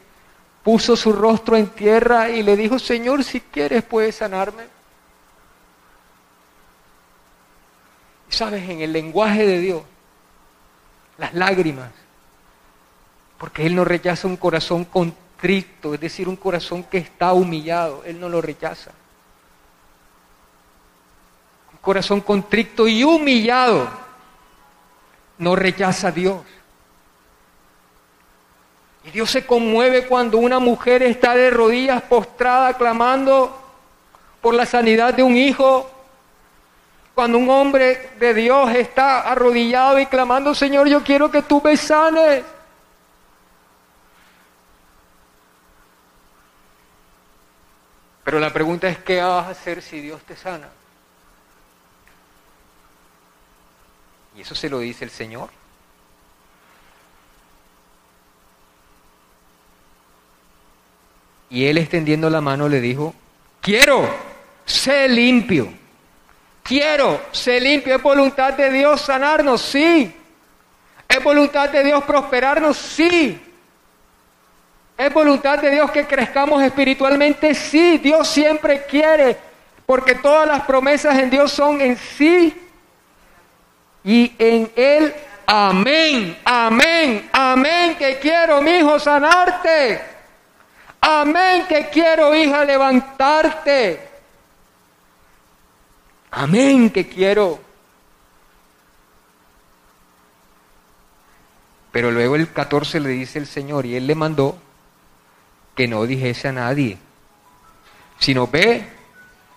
puso 0.63 0.95
su 0.95 1.11
rostro 1.11 1.57
en 1.57 1.67
tierra 1.67 2.29
y 2.29 2.43
le 2.43 2.55
dijo, 2.55 2.79
Señor, 2.79 3.25
si 3.25 3.41
quieres 3.41 3.83
puedes 3.83 4.15
sanarme. 4.15 4.63
Y 8.31 8.33
sabes, 8.33 8.69
en 8.69 8.79
el 8.79 8.93
lenguaje 8.93 9.45
de 9.45 9.59
Dios, 9.59 9.81
las 11.17 11.33
lágrimas 11.33 11.89
porque 13.39 13.65
Él 13.65 13.73
no 13.73 13.85
rechaza 13.85 14.27
un 14.27 14.35
corazón 14.35 14.83
contrito, 14.83 15.93
es 15.93 15.99
decir, 16.01 16.27
un 16.27 16.35
corazón 16.35 16.83
que 16.83 16.97
está 16.97 17.31
humillado. 17.31 18.03
Él 18.05 18.19
no 18.19 18.27
lo 18.27 18.41
rechaza. 18.41 18.91
Un 21.71 21.79
corazón 21.79 22.19
contrito 22.19 22.85
y 22.85 23.01
humillado 23.05 23.89
no 25.37 25.55
rechaza 25.55 26.09
a 26.09 26.11
Dios. 26.11 26.41
Y 29.05 29.11
Dios 29.11 29.31
se 29.31 29.45
conmueve 29.45 30.05
cuando 30.05 30.37
una 30.37 30.59
mujer 30.59 31.01
está 31.01 31.33
de 31.33 31.49
rodillas 31.49 32.01
postrada 32.01 32.73
clamando 32.73 33.57
por 34.41 34.53
la 34.53 34.65
sanidad 34.65 35.13
de 35.13 35.23
un 35.23 35.37
hijo. 35.37 35.89
Cuando 37.15 37.37
un 37.37 37.49
hombre 37.49 38.09
de 38.19 38.33
Dios 38.33 38.69
está 38.75 39.21
arrodillado 39.21 39.97
y 39.97 40.07
clamando, 40.07 40.53
Señor, 40.53 40.89
yo 40.89 41.01
quiero 41.05 41.31
que 41.31 41.41
tú 41.41 41.61
me 41.63 41.77
sanes. 41.77 42.43
Pero 48.29 48.39
la 48.39 48.53
pregunta 48.53 48.87
es, 48.87 48.99
¿qué 48.99 49.23
vas 49.23 49.47
a 49.47 49.49
hacer 49.49 49.81
si 49.81 49.99
Dios 50.01 50.21
te 50.21 50.35
sana? 50.35 50.69
Y 54.37 54.41
eso 54.41 54.53
se 54.53 54.69
lo 54.69 54.77
dice 54.77 55.03
el 55.03 55.09
Señor. 55.09 55.49
Y 61.49 61.65
él 61.65 61.79
extendiendo 61.79 62.29
la 62.29 62.39
mano 62.39 62.69
le 62.69 62.79
dijo, 62.79 63.15
quiero, 63.61 64.07
sé 64.63 65.09
limpio. 65.09 65.73
Quiero, 66.61 67.19
sé 67.31 67.59
limpio. 67.59 67.95
¿Es 67.95 68.03
voluntad 68.03 68.53
de 68.53 68.69
Dios 68.69 69.01
sanarnos? 69.01 69.59
Sí. 69.59 70.15
¿Es 71.07 71.23
voluntad 71.23 71.67
de 71.71 71.83
Dios 71.83 72.03
prosperarnos? 72.03 72.77
Sí. 72.77 73.41
¿Es 74.99 75.13
voluntad 75.13 75.59
de 75.59 75.71
Dios 75.71 75.89
que 75.91 76.05
crezcamos 76.05 76.61
espiritualmente? 76.61 77.55
Sí. 77.55 77.99
Dios 77.99 78.27
siempre 78.27 78.85
quiere, 78.85 79.37
porque 79.85 80.15
todas 80.15 80.45
las 80.45 80.63
promesas 80.63 81.17
en 81.17 81.29
Dios 81.29 81.53
son 81.53 81.79
en 81.79 81.95
sí 81.95 82.53
y 84.03 84.35
en 84.37 84.69
Él. 84.75 85.15
Amén, 85.45 86.37
amén, 86.43 87.29
amén, 87.31 87.95
que 87.95 88.19
quiero, 88.19 88.61
mi 88.61 88.71
hijo, 88.71 88.99
sanarte. 88.99 90.01
Amén, 90.99 91.65
que 91.69 91.87
quiero, 91.87 92.35
hija, 92.35 92.65
levantarte. 92.65 94.05
Amén, 96.29 96.89
que 96.89 97.07
quiero. 97.07 97.57
Pero 101.93 102.11
luego 102.11 102.35
el 102.35 102.51
14 102.51 102.99
le 102.99 103.09
dice 103.11 103.39
el 103.39 103.47
Señor 103.47 103.85
y 103.85 103.95
él 103.95 104.05
le 104.05 104.15
mandó 104.15 104.57
que 105.75 105.87
no 105.87 106.05
dijese 106.05 106.49
a 106.49 106.53
nadie, 106.53 106.97
sino 108.19 108.47
ve, 108.47 108.87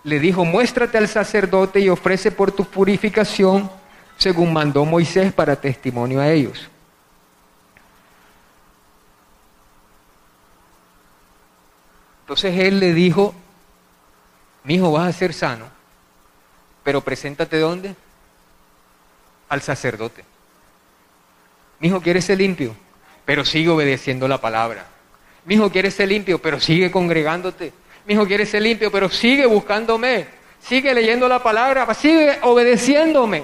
le 0.03 0.19
dijo, 0.19 0.45
muéstrate 0.45 0.97
al 0.97 1.07
sacerdote 1.07 1.79
y 1.79 1.89
ofrece 1.89 2.31
por 2.31 2.51
tu 2.51 2.65
purificación 2.65 3.69
según 4.17 4.53
mandó 4.53 4.85
Moisés 4.85 5.33
para 5.33 5.55
testimonio 5.55 6.21
a 6.21 6.29
ellos. 6.29 6.69
Entonces 12.21 12.57
él 12.57 12.79
le 12.79 12.93
dijo, 12.93 13.35
mi 14.63 14.75
hijo 14.75 14.91
vas 14.91 15.09
a 15.09 15.17
ser 15.17 15.33
sano, 15.33 15.65
pero 16.83 17.01
preséntate 17.01 17.59
dónde? 17.59 17.95
Al 19.49 19.61
sacerdote. 19.61 20.23
Mi 21.79 21.89
hijo 21.89 22.01
quiere 22.01 22.21
ser 22.21 22.37
limpio, 22.37 22.75
pero 23.25 23.43
sigue 23.43 23.69
obedeciendo 23.69 24.27
la 24.27 24.39
palabra. 24.39 24.87
Mi 25.45 25.55
hijo 25.55 25.69
quiere 25.69 25.91
ser 25.91 26.09
limpio, 26.09 26.39
pero 26.39 26.59
sigue 26.59 26.91
congregándote. 26.91 27.73
Mi 28.05 28.13
hijo 28.13 28.25
quiere 28.25 28.45
ser 28.45 28.61
limpio, 28.61 28.91
pero 28.91 29.09
sigue 29.09 29.45
buscándome. 29.45 30.27
Sigue 30.61 30.93
leyendo 30.93 31.27
la 31.27 31.43
palabra, 31.43 31.91
sigue 31.93 32.39
obedeciéndome. 32.41 33.43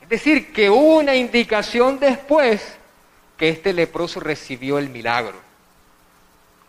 Es 0.00 0.08
decir, 0.08 0.52
que 0.52 0.70
hubo 0.70 0.98
una 0.98 1.14
indicación 1.14 1.98
después 1.98 2.76
que 3.36 3.48
este 3.48 3.72
leproso 3.72 4.20
recibió 4.20 4.78
el 4.78 4.88
milagro, 4.88 5.36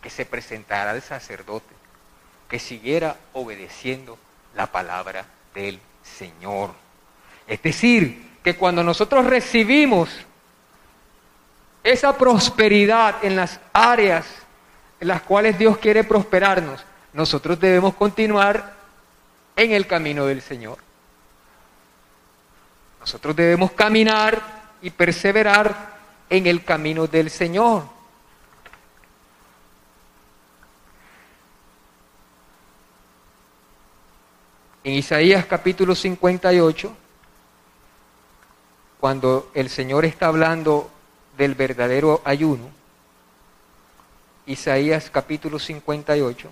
que 0.02 0.10
se 0.10 0.26
presentara 0.26 0.92
al 0.92 1.02
sacerdote, 1.02 1.74
que 2.50 2.60
siguiera 2.60 3.18
obedeciendo 3.34 4.18
la 4.56 4.68
palabra 4.68 5.26
del 5.54 5.80
Señor. 6.04 6.72
Es 7.48 7.62
decir, 7.62 8.36
que 8.44 8.56
cuando 8.56 8.84
nosotros 8.84 9.26
recibimos 9.26 10.10
esa 11.86 12.18
prosperidad 12.18 13.24
en 13.24 13.36
las 13.36 13.60
áreas 13.72 14.26
en 15.00 15.08
las 15.08 15.22
cuales 15.22 15.58
Dios 15.60 15.78
quiere 15.78 16.04
prosperarnos, 16.04 16.84
nosotros 17.14 17.60
debemos 17.60 17.94
continuar 17.94 18.74
en 19.56 19.72
el 19.72 19.86
camino 19.86 20.26
del 20.26 20.42
Señor. 20.42 20.80
Nosotros 23.00 23.36
debemos 23.36 23.72
caminar 23.74 24.42
y 24.82 24.90
perseverar 24.90 25.96
en 26.28 26.48
el 26.48 26.64
camino 26.64 27.06
del 27.06 27.30
Señor. 27.30 27.84
En 34.84 34.94
Isaías 34.94 35.46
capítulo 35.46 35.94
58, 35.94 36.96
cuando 39.00 39.52
el 39.54 39.70
Señor 39.70 40.06
está 40.06 40.28
hablando 40.28 40.90
del 41.38 41.56
verdadero 41.56 42.22
ayuno, 42.24 42.70
Isaías 44.46 45.10
capítulo 45.10 45.60
58, 45.60 46.50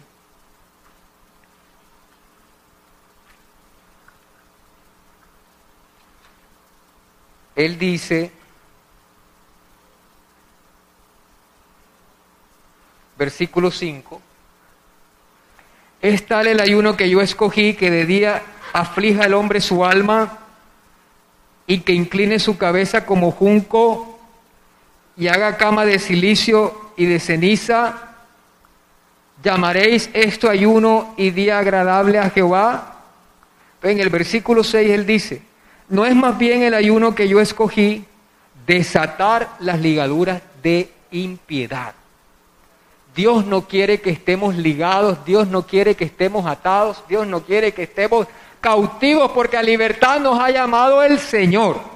Él 7.55 7.77
dice, 7.77 8.31
versículo 13.15 13.69
5, 13.69 14.21
es 16.01 16.25
tal 16.25 16.47
el 16.47 16.59
ayuno 16.59 16.97
que 16.97 17.09
yo 17.09 17.21
escogí 17.21 17.75
que 17.75 17.91
de 17.91 18.05
día 18.05 18.41
aflija 18.73 19.25
el 19.25 19.35
hombre 19.35 19.61
su 19.61 19.85
alma 19.85 20.39
y 21.67 21.81
que 21.81 21.93
incline 21.93 22.39
su 22.39 22.57
cabeza 22.57 23.05
como 23.05 23.31
junco 23.31 24.12
y 25.15 25.27
haga 25.27 25.57
cama 25.57 25.85
de 25.85 25.99
silicio 25.99 26.91
y 26.97 27.05
de 27.05 27.19
ceniza. 27.19 27.93
¿Llamaréis 29.43 30.09
esto 30.13 30.49
ayuno 30.49 31.13
y 31.17 31.31
día 31.31 31.59
agradable 31.59 32.19
a 32.19 32.29
Jehová? 32.29 33.01
En 33.81 33.99
el 33.99 34.09
versículo 34.09 34.63
6 34.63 34.89
él 34.89 35.05
dice, 35.05 35.41
¿No 35.89 36.05
es 36.05 36.15
más 36.15 36.37
bien 36.37 36.63
el 36.63 36.73
ayuno 36.73 37.13
que 37.13 37.27
yo 37.27 37.39
escogí 37.39 38.05
desatar 38.65 39.49
las 39.59 39.79
ligaduras 39.79 40.41
de 40.61 40.89
impiedad? 41.11 41.93
Dios 43.15 43.45
no 43.45 43.67
quiere 43.67 44.01
que 44.01 44.09
estemos 44.09 44.55
ligados, 44.55 45.23
Dios 45.23 45.47
no 45.47 45.67
quiere 45.67 45.95
que 45.95 46.05
estemos 46.05 46.47
atados, 46.47 47.03
Dios 47.07 47.27
no 47.27 47.41
quiere 47.43 47.73
que 47.73 47.83
estemos 47.83 48.27
cautivos 48.59 49.31
porque 49.31 49.57
a 49.57 49.61
libertad 49.61 50.19
nos 50.19 50.39
ha 50.39 50.49
llamado 50.49 51.03
el 51.03 51.19
Señor. 51.19 51.92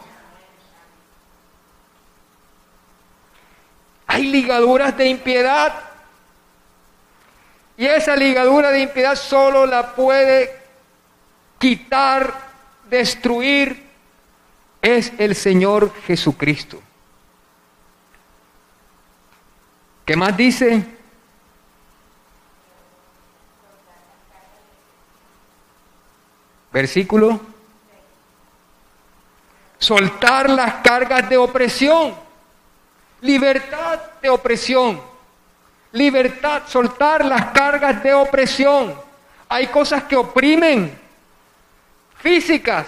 Hay 4.18 4.24
ligaduras 4.24 4.97
de 4.97 5.09
impiedad 5.09 5.72
y 7.78 7.86
esa 7.86 8.15
ligadura 8.15 8.72
de 8.72 8.82
impiedad 8.82 9.15
solo 9.15 9.68
la 9.68 9.93
puede 9.93 10.59
quitar, 11.59 12.34
destruir 12.89 13.86
es 14.82 15.13
el 15.20 15.36
Señor 15.36 15.93
Jesucristo. 16.07 16.82
¿Qué 20.03 20.15
más 20.15 20.36
dice? 20.36 20.84
Versículo. 26.72 27.39
Soltar 29.78 30.49
las 30.49 30.74
cargas 30.82 31.30
de 31.30 31.38
opresión. 31.38 32.26
Libertad 33.22 33.99
de 34.22 34.30
opresión. 34.30 35.01
Libertad, 35.91 36.63
soltar 36.68 37.26
las 37.26 37.45
cargas 37.51 38.03
de 38.03 38.13
opresión. 38.13 38.93
Hay 39.49 39.68
cosas 39.68 40.03
que 40.03 40.15
oprimen, 40.15 40.97
físicas, 42.18 42.88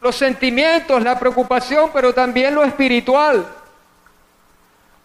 los 0.00 0.16
sentimientos, 0.16 1.02
la 1.02 1.18
preocupación, 1.18 1.90
pero 1.92 2.14
también 2.14 2.54
lo 2.54 2.64
espiritual. 2.64 3.46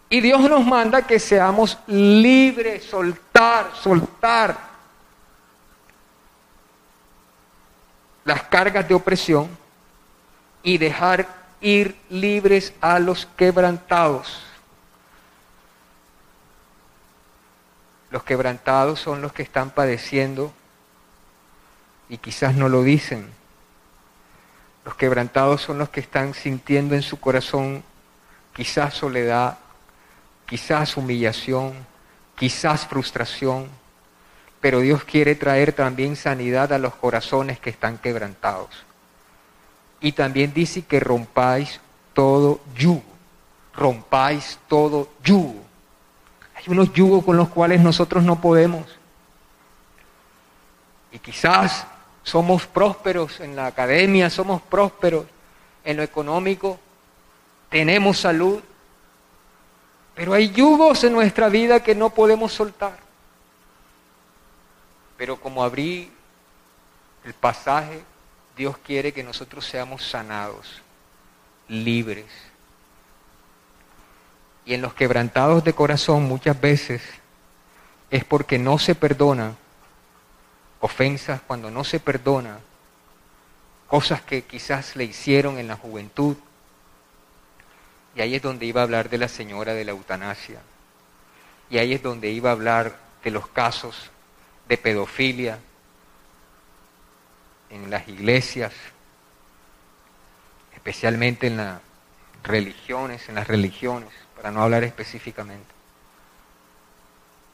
Y 0.09 0.21
Dios 0.21 0.41
nos 0.41 0.65
manda 0.65 1.01
que 1.01 1.19
seamos 1.19 1.77
libres, 1.87 2.83
soltar, 2.85 3.71
soltar 3.73 4.55
las 8.23 8.43
cargas 8.43 8.87
de 8.87 8.93
opresión 8.93 9.49
y 10.61 10.77
dejar 10.77 11.27
ir 11.63 11.97
libres 12.11 12.73
a 12.81 12.99
los 12.99 13.25
quebrantados. 13.25 14.43
Los 18.11 18.23
quebrantados 18.23 18.99
son 18.99 19.23
los 19.23 19.33
que 19.33 19.41
están 19.41 19.71
padeciendo 19.71 20.53
y 22.09 22.19
quizás 22.19 22.53
no 22.53 22.69
lo 22.69 22.83
dicen 22.83 23.27
los 24.85 24.95
quebrantados 24.95 25.61
son 25.61 25.77
los 25.77 25.89
que 25.89 26.01
están 26.01 26.33
sintiendo 26.33 26.95
en 26.95 27.01
su 27.01 27.19
corazón 27.19 27.83
quizás 28.53 28.93
soledad, 28.93 29.57
quizás 30.45 30.97
humillación, 30.97 31.73
quizás 32.35 32.85
frustración, 32.85 33.67
pero 34.59 34.79
Dios 34.79 35.03
quiere 35.03 35.35
traer 35.35 35.73
también 35.73 36.15
sanidad 36.15 36.71
a 36.73 36.77
los 36.77 36.93
corazones 36.95 37.59
que 37.59 37.69
están 37.69 37.97
quebrantados. 37.97 38.69
Y 40.03 40.11
también 40.11 40.53
dice 40.53 40.81
que 40.81 40.99
rompáis 40.99 41.79
todo 42.13 42.59
yugo, 42.75 43.01
rompáis 43.73 44.59
todo 44.67 45.07
yugo. 45.23 45.63
Hay 46.57 46.65
unos 46.67 46.91
yugos 46.91 47.23
con 47.23 47.37
los 47.37 47.47
cuales 47.47 47.79
nosotros 47.79 48.21
no 48.21 48.41
podemos. 48.41 48.85
Y 51.09 51.19
quizás 51.19 51.87
somos 52.21 52.67
prósperos 52.67 53.39
en 53.39 53.55
la 53.55 53.67
academia, 53.67 54.29
somos 54.29 54.61
prósperos 54.61 55.25
en 55.85 55.95
lo 55.95 56.03
económico, 56.03 56.77
tenemos 57.69 58.19
salud, 58.19 58.61
pero 60.15 60.33
hay 60.33 60.51
yugos 60.51 61.01
en 61.05 61.13
nuestra 61.13 61.47
vida 61.47 61.81
que 61.81 61.95
no 61.95 62.09
podemos 62.09 62.51
soltar. 62.51 62.97
Pero 65.15 65.39
como 65.39 65.63
abrí 65.63 66.11
el 67.23 67.33
pasaje, 67.33 68.03
Dios 68.55 68.77
quiere 68.77 69.13
que 69.13 69.23
nosotros 69.23 69.65
seamos 69.65 70.07
sanados, 70.07 70.81
libres. 71.67 72.25
Y 74.65 74.73
en 74.75 74.81
los 74.81 74.93
quebrantados 74.93 75.63
de 75.63 75.73
corazón 75.73 76.23
muchas 76.23 76.59
veces 76.59 77.01
es 78.11 78.23
porque 78.23 78.59
no 78.59 78.77
se 78.77 78.95
perdona 78.95 79.55
ofensas, 80.79 81.41
cuando 81.47 81.71
no 81.71 81.83
se 81.83 81.99
perdona 81.99 82.59
cosas 83.87 84.21
que 84.21 84.43
quizás 84.43 84.95
le 84.95 85.05
hicieron 85.05 85.57
en 85.57 85.67
la 85.67 85.75
juventud. 85.75 86.35
Y 88.15 88.21
ahí 88.21 88.35
es 88.35 88.41
donde 88.41 88.65
iba 88.65 88.81
a 88.81 88.83
hablar 88.83 89.09
de 89.09 89.17
la 89.17 89.27
señora 89.27 89.73
de 89.73 89.85
la 89.85 89.91
eutanasia. 89.91 90.59
Y 91.69 91.79
ahí 91.79 91.93
es 91.93 92.03
donde 92.03 92.29
iba 92.29 92.49
a 92.49 92.53
hablar 92.53 92.97
de 93.23 93.31
los 93.31 93.47
casos 93.47 94.11
de 94.67 94.77
pedofilia 94.77 95.57
en 97.73 97.89
las 97.89 98.07
iglesias, 98.07 98.71
especialmente 100.73 101.47
en 101.47 101.57
las 101.57 101.81
religiones, 102.43 103.27
en 103.29 103.35
las 103.35 103.47
religiones, 103.47 104.09
para 104.35 104.51
no 104.51 104.61
hablar 104.61 104.83
específicamente. 104.83 105.73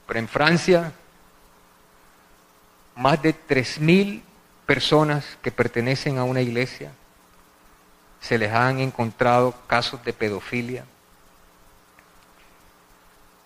Pero 0.07 0.19
en 0.19 0.27
Francia, 0.27 0.91
más 2.95 3.21
de 3.21 3.33
3.000 3.33 4.21
personas 4.65 5.37
que 5.41 5.51
pertenecen 5.51 6.17
a 6.17 6.23
una 6.23 6.41
iglesia 6.41 6.91
se 8.19 8.37
les 8.37 8.51
han 8.51 8.79
encontrado 8.79 9.55
casos 9.67 10.03
de 10.03 10.11
pedofilia 10.11 10.83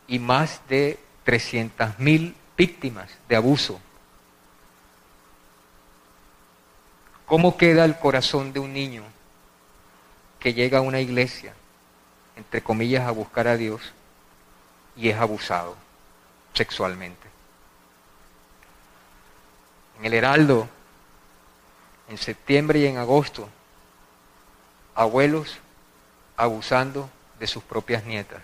y 0.08 0.18
más 0.20 0.62
de 0.68 1.00
300.000 1.26 2.34
víctimas 2.58 3.12
de 3.30 3.36
abuso. 3.36 3.80
¿Cómo 7.34 7.58
queda 7.58 7.84
el 7.84 7.98
corazón 7.98 8.54
de 8.54 8.60
un 8.60 8.74
niño 8.74 9.02
que 10.40 10.54
llega 10.54 10.78
a 10.78 10.82
una 10.82 11.00
iglesia, 11.00 11.56
entre 12.36 12.62
comillas, 12.62 13.08
a 13.08 13.10
buscar 13.10 13.48
a 13.48 13.58
Dios 13.58 13.82
y 14.96 15.10
es 15.10 15.18
abusado 15.18 15.76
sexualmente? 16.54 17.28
En 19.98 20.06
el 20.06 20.14
Heraldo, 20.14 20.70
en 22.08 22.20
septiembre 22.20 22.78
y 22.78 22.86
en 22.86 22.98
agosto, 22.98 23.50
abuelos 24.94 25.58
abusando 26.38 27.10
de 27.40 27.48
sus 27.48 27.64
propias 27.64 28.04
nietas. 28.06 28.44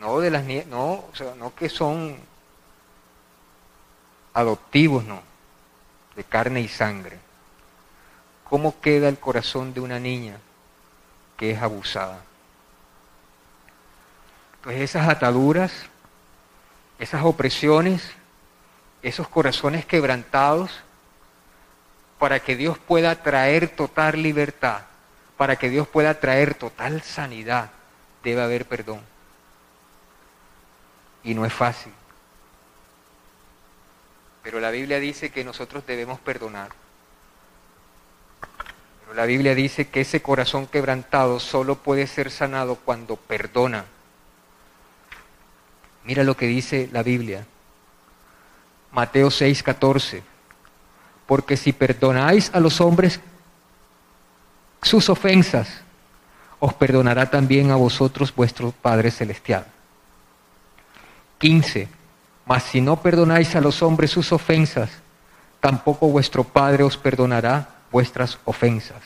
No 0.00 0.18
de 0.18 0.32
las 0.32 0.42
nietas, 0.42 0.68
no, 0.68 0.94
o 0.94 1.10
sea, 1.14 1.32
no 1.36 1.54
que 1.54 1.68
son 1.68 2.18
adoptivos, 4.34 5.04
no, 5.04 5.29
de 6.20 6.24
carne 6.24 6.60
y 6.60 6.68
sangre. 6.68 7.18
¿Cómo 8.44 8.78
queda 8.82 9.08
el 9.08 9.18
corazón 9.18 9.72
de 9.72 9.80
una 9.80 9.98
niña 9.98 10.36
que 11.38 11.52
es 11.52 11.62
abusada? 11.62 12.20
Pues 14.60 14.82
esas 14.82 15.08
ataduras, 15.08 15.72
esas 16.98 17.24
opresiones, 17.24 18.02
esos 19.00 19.28
corazones 19.28 19.86
quebrantados, 19.86 20.82
para 22.18 22.40
que 22.40 22.54
Dios 22.54 22.76
pueda 22.76 23.22
traer 23.22 23.68
total 23.68 24.22
libertad, 24.22 24.82
para 25.38 25.56
que 25.56 25.70
Dios 25.70 25.88
pueda 25.88 26.20
traer 26.20 26.52
total 26.52 27.00
sanidad, 27.00 27.70
debe 28.22 28.42
haber 28.42 28.66
perdón. 28.66 29.00
Y 31.24 31.32
no 31.32 31.46
es 31.46 31.52
fácil. 31.54 31.94
Pero 34.42 34.60
la 34.60 34.70
Biblia 34.70 34.98
dice 34.98 35.30
que 35.30 35.44
nosotros 35.44 35.86
debemos 35.86 36.18
perdonar. 36.20 36.70
Pero 39.00 39.14
la 39.14 39.26
Biblia 39.26 39.54
dice 39.54 39.88
que 39.88 40.02
ese 40.02 40.22
corazón 40.22 40.66
quebrantado 40.66 41.40
solo 41.40 41.76
puede 41.76 42.06
ser 42.06 42.30
sanado 42.30 42.76
cuando 42.76 43.16
perdona. 43.16 43.84
Mira 46.04 46.24
lo 46.24 46.36
que 46.36 46.46
dice 46.46 46.88
la 46.92 47.02
Biblia. 47.02 47.46
Mateo 48.92 49.28
6:14. 49.30 50.22
Porque 51.26 51.56
si 51.56 51.72
perdonáis 51.72 52.50
a 52.54 52.60
los 52.60 52.80
hombres 52.80 53.20
sus 54.82 55.08
ofensas, 55.08 55.82
os 56.58 56.74
perdonará 56.74 57.30
también 57.30 57.70
a 57.70 57.76
vosotros 57.76 58.34
vuestro 58.34 58.72
Padre 58.72 59.10
Celestial. 59.10 59.66
15. 61.38 61.99
Mas 62.46 62.64
si 62.64 62.80
no 62.80 62.96
perdonáis 62.96 63.54
a 63.54 63.60
los 63.60 63.82
hombres 63.82 64.10
sus 64.10 64.32
ofensas, 64.32 64.90
tampoco 65.60 66.08
vuestro 66.08 66.44
Padre 66.44 66.82
os 66.82 66.96
perdonará 66.96 67.68
vuestras 67.90 68.38
ofensas. 68.44 69.02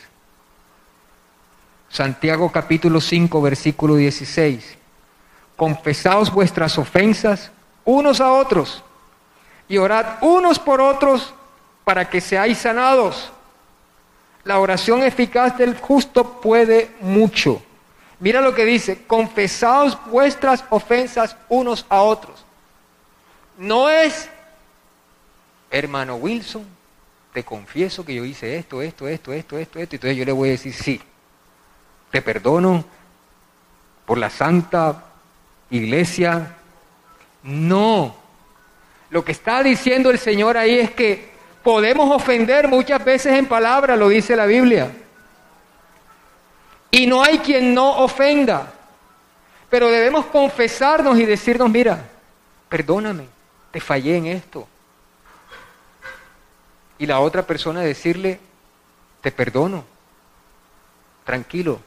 Santiago 1.88 2.50
capítulo 2.50 3.00
5, 3.00 3.40
versículo 3.42 3.96
16. 3.96 4.78
Confesaos 5.56 6.32
vuestras 6.32 6.76
ofensas 6.78 7.52
unos 7.84 8.20
a 8.20 8.32
otros 8.32 8.82
y 9.68 9.78
orad 9.78 10.16
unos 10.20 10.58
por 10.58 10.80
otros 10.80 11.32
para 11.84 12.08
que 12.08 12.20
seáis 12.20 12.58
sanados. 12.58 13.30
La 14.42 14.58
oración 14.58 15.02
eficaz 15.02 15.56
del 15.56 15.78
justo 15.78 16.40
puede 16.40 16.90
mucho. 17.00 17.62
Mira 18.20 18.40
lo 18.40 18.54
que 18.54 18.64
dice, 18.64 19.04
confesaos 19.06 19.98
vuestras 20.06 20.64
ofensas 20.70 21.36
unos 21.48 21.86
a 21.88 22.02
otros. 22.02 22.43
No 23.58 23.88
es, 23.88 24.28
hermano 25.70 26.16
Wilson, 26.16 26.64
te 27.32 27.44
confieso 27.44 28.04
que 28.04 28.14
yo 28.14 28.24
hice 28.24 28.56
esto, 28.56 28.80
esto, 28.82 29.08
esto, 29.08 29.32
esto, 29.32 29.58
esto, 29.58 29.78
esto, 29.78 29.96
entonces 29.96 30.16
yo 30.16 30.24
le 30.24 30.32
voy 30.32 30.48
a 30.48 30.52
decir, 30.52 30.72
sí, 30.72 31.00
te 32.10 32.22
perdono 32.22 32.84
por 34.06 34.18
la 34.18 34.30
santa 34.30 35.04
iglesia. 35.70 36.56
No, 37.42 38.14
lo 39.10 39.24
que 39.24 39.32
está 39.32 39.62
diciendo 39.62 40.10
el 40.10 40.18
Señor 40.18 40.56
ahí 40.56 40.78
es 40.78 40.90
que 40.92 41.32
podemos 41.62 42.14
ofender 42.14 42.68
muchas 42.68 43.04
veces 43.04 43.34
en 43.38 43.46
palabras, 43.46 43.98
lo 43.98 44.08
dice 44.08 44.36
la 44.36 44.46
Biblia. 44.46 44.90
Y 46.90 47.06
no 47.06 47.22
hay 47.22 47.38
quien 47.38 47.74
no 47.74 47.98
ofenda. 47.98 48.72
Pero 49.68 49.90
debemos 49.90 50.26
confesarnos 50.26 51.18
y 51.18 51.24
decirnos, 51.24 51.68
mira, 51.68 52.08
perdóname, 52.68 53.33
te 53.74 53.80
fallé 53.80 54.18
en 54.18 54.26
esto. 54.26 54.68
Y 56.96 57.06
la 57.06 57.18
otra 57.18 57.42
persona 57.42 57.80
decirle, 57.80 58.38
te 59.20 59.32
perdono, 59.32 59.84
tranquilo. 61.24 61.80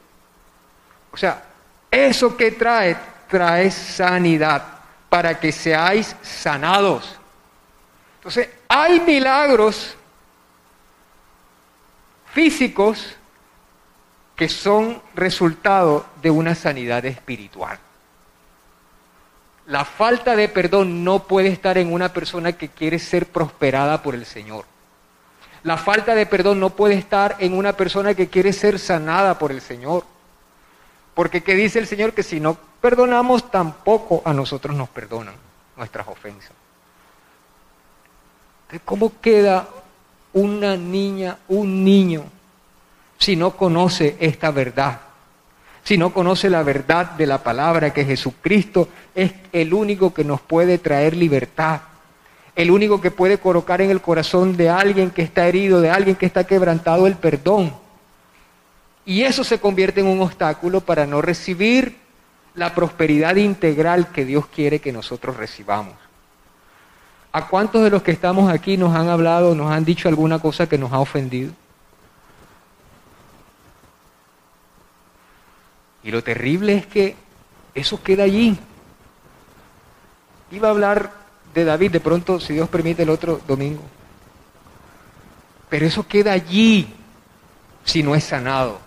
O 1.10 1.16
sea, 1.16 1.42
eso 1.90 2.36
que 2.36 2.50
trae, 2.50 2.94
trae 3.26 3.70
sanidad 3.70 4.62
para 5.08 5.40
que 5.40 5.50
seáis 5.50 6.14
sanados. 6.20 7.16
Entonces, 8.16 8.50
hay 8.68 9.00
milagros 9.00 9.96
físicos 12.34 13.16
que 14.36 14.50
son 14.50 15.00
resultado 15.14 16.04
de 16.20 16.30
una 16.30 16.54
sanidad 16.54 17.02
espiritual. 17.06 17.78
La 19.68 19.84
falta 19.84 20.34
de 20.34 20.48
perdón 20.48 21.04
no 21.04 21.24
puede 21.24 21.48
estar 21.48 21.76
en 21.76 21.92
una 21.92 22.12
persona 22.12 22.52
que 22.52 22.70
quiere 22.70 22.98
ser 22.98 23.26
prosperada 23.26 24.02
por 24.02 24.14
el 24.14 24.24
Señor. 24.24 24.64
La 25.62 25.76
falta 25.76 26.14
de 26.14 26.24
perdón 26.24 26.58
no 26.58 26.70
puede 26.70 26.94
estar 26.94 27.36
en 27.38 27.52
una 27.52 27.74
persona 27.74 28.14
que 28.14 28.28
quiere 28.28 28.54
ser 28.54 28.78
sanada 28.78 29.38
por 29.38 29.52
el 29.52 29.60
Señor. 29.60 30.04
Porque 31.12 31.42
¿qué 31.42 31.54
dice 31.54 31.78
el 31.78 31.86
Señor? 31.86 32.14
Que 32.14 32.22
si 32.22 32.40
no 32.40 32.56
perdonamos, 32.80 33.50
tampoco 33.50 34.22
a 34.24 34.32
nosotros 34.32 34.74
nos 34.74 34.88
perdonan 34.88 35.34
nuestras 35.76 36.08
ofensas. 36.08 36.52
¿Cómo 38.86 39.20
queda 39.20 39.68
una 40.32 40.78
niña, 40.78 41.36
un 41.48 41.84
niño 41.84 42.24
si 43.18 43.36
no 43.36 43.50
conoce 43.50 44.16
esta 44.18 44.50
verdad, 44.50 45.00
si 45.88 45.96
no 45.96 46.12
conoce 46.12 46.50
la 46.50 46.62
verdad 46.62 47.12
de 47.12 47.26
la 47.26 47.42
palabra, 47.42 47.94
que 47.94 48.04
Jesucristo 48.04 48.90
es 49.14 49.32
el 49.52 49.72
único 49.72 50.12
que 50.12 50.22
nos 50.22 50.38
puede 50.38 50.76
traer 50.76 51.16
libertad, 51.16 51.80
el 52.54 52.70
único 52.70 53.00
que 53.00 53.10
puede 53.10 53.38
colocar 53.38 53.80
en 53.80 53.88
el 53.88 54.02
corazón 54.02 54.54
de 54.58 54.68
alguien 54.68 55.08
que 55.08 55.22
está 55.22 55.48
herido, 55.48 55.80
de 55.80 55.88
alguien 55.88 56.14
que 56.14 56.26
está 56.26 56.44
quebrantado 56.44 57.06
el 57.06 57.14
perdón. 57.14 57.72
Y 59.06 59.22
eso 59.22 59.42
se 59.44 59.60
convierte 59.60 60.00
en 60.00 60.08
un 60.08 60.20
obstáculo 60.20 60.82
para 60.82 61.06
no 61.06 61.22
recibir 61.22 61.96
la 62.54 62.74
prosperidad 62.74 63.36
integral 63.36 64.08
que 64.12 64.26
Dios 64.26 64.44
quiere 64.46 64.80
que 64.80 64.92
nosotros 64.92 65.38
recibamos. 65.38 65.94
¿A 67.32 67.48
cuántos 67.48 67.82
de 67.82 67.88
los 67.88 68.02
que 68.02 68.10
estamos 68.10 68.52
aquí 68.52 68.76
nos 68.76 68.94
han 68.94 69.08
hablado, 69.08 69.54
nos 69.54 69.72
han 69.72 69.86
dicho 69.86 70.06
alguna 70.10 70.38
cosa 70.38 70.68
que 70.68 70.76
nos 70.76 70.92
ha 70.92 70.98
ofendido? 70.98 71.52
Y 76.08 76.10
lo 76.10 76.24
terrible 76.24 76.72
es 76.72 76.86
que 76.86 77.16
eso 77.74 78.02
queda 78.02 78.24
allí. 78.24 78.58
Iba 80.50 80.68
a 80.68 80.70
hablar 80.70 81.12
de 81.52 81.66
David 81.66 81.92
de 81.92 82.00
pronto, 82.00 82.40
si 82.40 82.54
Dios 82.54 82.66
permite, 82.70 83.02
el 83.02 83.10
otro 83.10 83.42
domingo. 83.46 83.82
Pero 85.68 85.84
eso 85.84 86.08
queda 86.08 86.32
allí 86.32 86.94
si 87.84 88.02
no 88.02 88.14
es 88.14 88.24
sanado. 88.24 88.78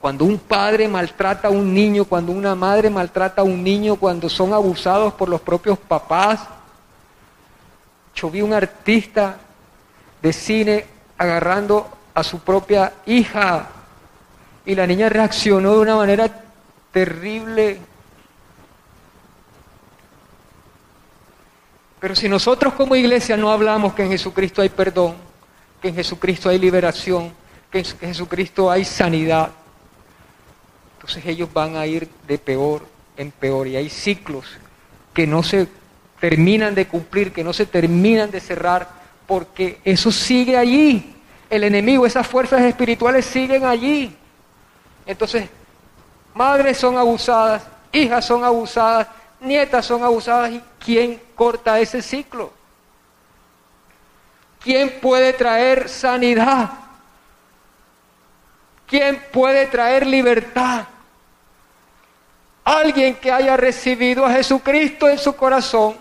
Cuando 0.00 0.24
un 0.24 0.38
padre 0.38 0.88
maltrata 0.88 1.48
a 1.48 1.50
un 1.50 1.74
niño, 1.74 2.06
cuando 2.06 2.32
una 2.32 2.54
madre 2.54 2.88
maltrata 2.88 3.42
a 3.42 3.44
un 3.44 3.62
niño, 3.62 3.96
cuando 3.96 4.30
son 4.30 4.54
abusados 4.54 5.12
por 5.12 5.28
los 5.28 5.42
propios 5.42 5.76
papás. 5.76 6.48
Yo 8.14 8.30
vi 8.30 8.40
un 8.40 8.54
artista 8.54 9.36
de 10.22 10.32
cine 10.32 10.86
agarrando 11.18 11.90
a 12.14 12.24
su 12.24 12.38
propia 12.38 12.90
hija 13.04 13.68
y 14.66 14.74
la 14.74 14.86
niña 14.86 15.08
reaccionó 15.08 15.74
de 15.74 15.80
una 15.80 15.96
manera 15.96 16.42
terrible. 16.92 17.78
Pero 22.00 22.14
si 22.14 22.28
nosotros 22.28 22.74
como 22.74 22.96
iglesia 22.96 23.36
no 23.36 23.50
hablamos 23.50 23.94
que 23.94 24.02
en 24.02 24.10
Jesucristo 24.10 24.62
hay 24.62 24.68
perdón, 24.68 25.16
que 25.80 25.88
en 25.88 25.94
Jesucristo 25.94 26.48
hay 26.48 26.58
liberación, 26.58 27.32
que 27.70 27.78
en 27.78 27.84
Jesucristo 27.84 28.70
hay 28.70 28.84
sanidad, 28.84 29.50
entonces 30.96 31.24
ellos 31.26 31.52
van 31.52 31.76
a 31.76 31.86
ir 31.86 32.08
de 32.26 32.38
peor 32.38 32.86
en 33.16 33.30
peor 33.30 33.66
y 33.66 33.76
hay 33.76 33.90
ciclos 33.90 34.46
que 35.12 35.26
no 35.26 35.42
se 35.42 35.68
terminan 36.20 36.74
de 36.74 36.86
cumplir, 36.86 37.32
que 37.32 37.44
no 37.44 37.52
se 37.52 37.66
terminan 37.66 38.30
de 38.30 38.40
cerrar, 38.40 38.88
porque 39.26 39.80
eso 39.84 40.10
sigue 40.10 40.56
allí. 40.56 41.14
El 41.50 41.64
enemigo, 41.64 42.06
esas 42.06 42.26
fuerzas 42.26 42.62
espirituales 42.62 43.24
siguen 43.26 43.64
allí. 43.64 44.16
Entonces, 45.06 45.48
madres 46.34 46.78
son 46.78 46.96
abusadas, 46.96 47.62
hijas 47.92 48.24
son 48.24 48.44
abusadas, 48.44 49.06
nietas 49.40 49.84
son 49.84 50.02
abusadas. 50.02 50.52
¿Y 50.52 50.62
quién 50.78 51.20
corta 51.34 51.78
ese 51.78 52.02
ciclo? 52.02 52.52
¿Quién 54.60 54.98
puede 55.00 55.32
traer 55.34 55.88
sanidad? 55.88 56.70
¿Quién 58.86 59.22
puede 59.32 59.66
traer 59.66 60.06
libertad? 60.06 60.86
Alguien 62.64 63.16
que 63.16 63.30
haya 63.30 63.56
recibido 63.58 64.24
a 64.24 64.30
Jesucristo 64.30 65.08
en 65.08 65.18
su 65.18 65.36
corazón 65.36 65.96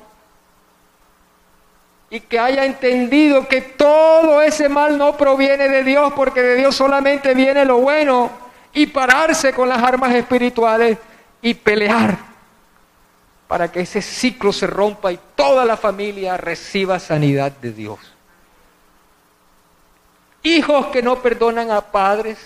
y 2.10 2.20
que 2.20 2.39
haya 2.39 2.64
entendido 2.64 3.47
que 3.47 3.60
todo 3.60 4.41
ese 4.41 4.70
mal 4.70 4.97
no 4.97 5.18
proviene 5.18 5.68
de 5.68 5.84
Dios, 5.84 6.14
porque 6.14 6.41
de 6.41 6.56
Dios 6.56 6.76
solamente 6.76 7.34
viene 7.34 7.66
lo 7.66 7.80
bueno, 7.80 8.30
y 8.74 8.88
pararse 8.88 9.54
con 9.54 9.70
las 9.70 9.82
armas 9.82 10.14
espirituales 10.14 10.98
y 11.42 11.54
pelear 11.54 12.18
para 13.48 13.72
que 13.72 13.82
ese 13.82 14.02
ciclo 14.02 14.52
se 14.52 14.66
rompa 14.66 15.12
y 15.12 15.20
toda 15.36 15.66
la 15.66 15.78
familia 15.78 16.38
reciba 16.38 17.00
sanidad 17.00 17.52
de 17.52 17.72
Dios. 17.72 18.00
Hijos 20.42 20.88
que 20.88 21.02
no 21.02 21.22
perdonan 21.22 21.72
a 21.72 21.82
padres, 21.82 22.38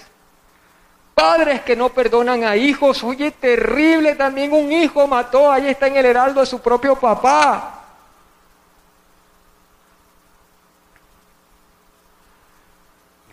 Padres 1.17 1.61
que 1.61 1.75
no 1.75 1.89
perdonan 1.89 2.43
a 2.43 2.55
hijos. 2.55 3.03
Oye, 3.03 3.31
terrible 3.31 4.13
también 4.13 4.53
un 4.53 4.71
hijo 4.71 5.07
mató, 5.07 5.51
ahí 5.51 5.65
está 5.65 5.87
en 5.87 5.97
el 5.97 6.05
heraldo 6.05 6.41
de 6.41 6.45
su 6.45 6.59
propio 6.61 6.95
papá. 6.95 7.73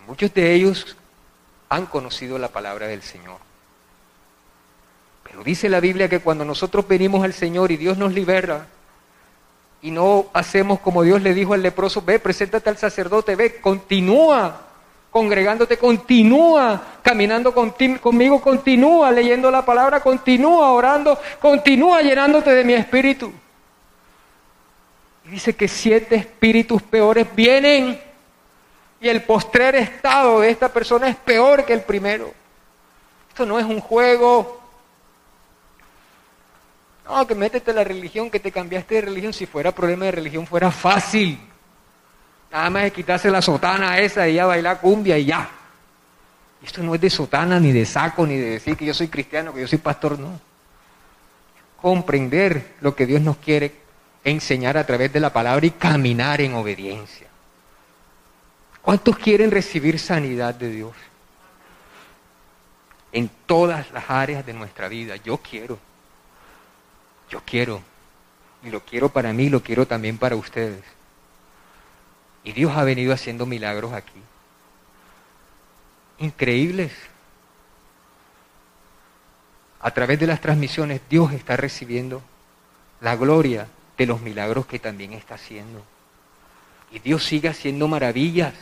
muchos 0.07 0.33
de 0.33 0.53
ellos 0.53 0.95
han 1.75 1.85
conocido 1.87 2.37
la 2.39 2.47
palabra 2.47 2.87
del 2.87 3.01
Señor. 3.01 3.37
Pero 5.23 5.43
dice 5.43 5.67
la 5.67 5.81
Biblia 5.81 6.07
que 6.07 6.19
cuando 6.19 6.45
nosotros 6.45 6.87
venimos 6.87 7.23
al 7.23 7.33
Señor 7.33 7.71
y 7.71 7.77
Dios 7.77 7.97
nos 7.97 8.13
libera, 8.13 8.67
y 9.81 9.91
no 9.91 10.27
hacemos 10.33 10.79
como 10.79 11.03
Dios 11.03 11.21
le 11.21 11.33
dijo 11.33 11.53
al 11.53 11.61
leproso, 11.61 12.01
ve, 12.01 12.19
preséntate 12.19 12.69
al 12.69 12.77
sacerdote, 12.77 13.35
ve, 13.35 13.59
continúa 13.59 14.61
congregándote, 15.11 15.77
continúa 15.77 16.81
caminando 17.01 17.53
conmigo, 17.53 18.41
continúa 18.41 19.11
leyendo 19.11 19.51
la 19.51 19.65
palabra, 19.65 19.99
continúa 19.99 20.71
orando, 20.71 21.19
continúa 21.39 22.01
llenándote 22.01 22.51
de 22.51 22.63
mi 22.63 22.73
espíritu. 22.73 23.31
Y 25.25 25.29
dice 25.29 25.55
que 25.55 25.67
siete 25.67 26.15
espíritus 26.15 26.81
peores 26.81 27.27
vienen 27.35 27.99
y 28.99 29.09
el 29.09 29.23
postrer 29.23 29.75
estado 29.75 30.39
de 30.39 30.49
esta 30.49 30.69
persona 30.69 31.07
es 31.07 31.15
peor 31.15 31.65
que 31.65 31.73
el 31.73 31.81
primero. 31.81 32.33
Esto 33.29 33.45
no 33.45 33.59
es 33.59 33.65
un 33.65 33.81
juego. 33.81 34.61
No, 37.05 37.27
que 37.27 37.35
métete 37.35 37.73
la 37.73 37.83
religión, 37.83 38.31
que 38.31 38.39
te 38.39 38.51
cambiaste 38.51 38.95
de 38.95 39.01
religión. 39.01 39.33
Si 39.33 39.45
fuera 39.45 39.71
problema 39.71 40.05
de 40.05 40.11
religión, 40.11 40.47
fuera 40.47 40.71
fácil. 40.71 41.39
Nada 42.51 42.69
más 42.69 42.85
es 42.85 42.93
quitarse 42.93 43.29
la 43.29 43.41
sotana 43.41 43.99
esa 43.99 44.27
y 44.27 44.35
ya 44.35 44.45
bailar 44.45 44.79
cumbia 44.79 45.17
y 45.17 45.25
ya. 45.25 45.49
Esto 46.63 46.81
no 46.81 46.95
es 46.95 47.01
de 47.01 47.09
sotana, 47.09 47.59
ni 47.59 47.71
de 47.71 47.85
saco, 47.85 48.25
ni 48.25 48.37
de 48.37 48.51
decir 48.51 48.75
que 48.75 48.85
yo 48.85 48.93
soy 48.93 49.09
cristiano, 49.09 49.53
que 49.53 49.61
yo 49.61 49.67
soy 49.67 49.77
pastor, 49.77 50.17
no. 50.17 50.39
Comprender 51.79 52.75
lo 52.81 52.95
que 52.95 53.05
Dios 53.05 53.21
nos 53.21 53.37
quiere 53.37 53.75
enseñar 54.23 54.77
a 54.77 54.85
través 54.85 55.13
de 55.13 55.19
la 55.19 55.31
palabra 55.31 55.65
y 55.65 55.71
caminar 55.71 56.41
en 56.41 56.55
obediencia. 56.55 57.27
¿Cuántos 58.85 59.17
quieren 59.17 59.49
recibir 59.49 59.97
sanidad 59.97 60.53
de 60.53 60.69
Dios? 60.69 60.93
En 63.11 63.31
todas 63.47 63.91
las 63.91 64.07
áreas 64.11 64.45
de 64.45 64.53
nuestra 64.53 64.87
vida. 64.87 65.15
Yo 65.15 65.37
quiero. 65.37 65.79
Yo 67.27 67.41
quiero. 67.43 67.81
Y 68.61 68.69
lo 68.69 68.81
quiero 68.81 69.09
para 69.09 69.33
mí, 69.33 69.49
lo 69.49 69.63
quiero 69.63 69.87
también 69.87 70.19
para 70.19 70.35
ustedes. 70.35 70.83
Y 72.43 72.51
Dios 72.51 72.77
ha 72.77 72.83
venido 72.83 73.11
haciendo 73.11 73.47
milagros 73.47 73.91
aquí. 73.91 74.21
Increíbles. 76.19 76.91
A 79.81 79.89
través 79.89 80.19
de 80.19 80.27
las 80.27 80.41
transmisiones 80.41 81.01
Dios 81.09 81.33
está 81.33 81.57
recibiendo 81.57 82.21
la 83.01 83.15
gloria 83.15 83.67
de 83.97 84.05
los 84.05 84.21
milagros 84.21 84.67
que 84.67 84.77
también 84.77 85.13
está 85.13 85.35
haciendo. 85.35 85.83
Y 86.91 86.99
Dios 86.99 87.23
sigue 87.23 87.49
haciendo 87.49 87.87
maravillas. 87.87 88.53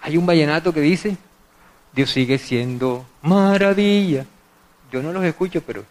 Hay 0.00 0.16
un 0.16 0.26
vallenato 0.26 0.72
que 0.72 0.80
dice, 0.80 1.16
Dios 1.92 2.10
sigue 2.10 2.38
siendo 2.38 3.04
maravilla. 3.22 4.24
Yo 4.90 5.02
no 5.02 5.12
los 5.12 5.24
escucho, 5.24 5.62
pero, 5.62 5.84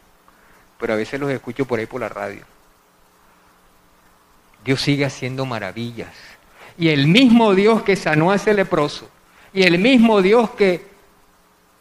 pero 0.80 0.94
a 0.94 0.96
veces 0.96 1.20
los 1.20 1.30
escucho 1.30 1.66
por 1.66 1.80
ahí 1.80 1.86
por 1.86 2.02
la 2.02 2.10
radio. 2.10 2.44
Dios 4.64 4.82
sigue 4.82 5.06
haciendo 5.06 5.46
maravillas. 5.46 6.14
Y 6.78 6.90
el 6.90 7.08
mismo 7.08 7.56
Dios 7.56 7.84
que 7.84 7.96
sanó 7.96 8.32
a 8.32 8.36
ese 8.36 8.54
leproso, 8.54 9.10
y 9.54 9.64
el 9.64 9.80
mismo 9.80 10.22
Dios 10.22 10.52
que 10.52 10.86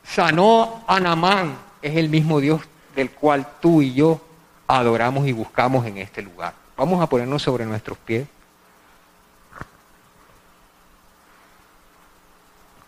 sanó 0.03 0.85
a 0.87 1.01
Namán, 1.01 1.57
es 1.83 1.97
el 1.97 2.09
mismo 2.09 2.41
Dios 2.41 2.63
del 2.95 3.11
cual 3.11 3.47
tú 3.61 3.83
y 3.83 3.93
yo 3.93 4.21
adoramos 4.67 5.27
y 5.27 5.33
buscamos 5.33 5.87
en 5.87 5.99
este 5.99 6.23
lugar. 6.23 6.55
Vamos 6.77 7.03
a 7.03 7.09
ponernos 7.09 7.43
sobre 7.43 7.67
nuestros 7.67 7.99
pies. 7.99 8.27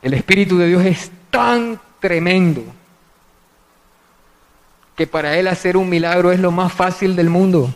El 0.02 0.14
Espíritu 0.14 0.58
de 0.58 0.66
Dios 0.66 0.84
es 0.84 1.10
tan 1.30 1.80
tremendo 2.00 2.62
que 4.96 5.06
para 5.06 5.36
Él 5.38 5.48
hacer 5.48 5.76
un 5.76 5.88
milagro 5.88 6.32
es 6.32 6.40
lo 6.40 6.50
más 6.50 6.72
fácil 6.72 7.14
del 7.14 7.30
mundo. 7.30 7.72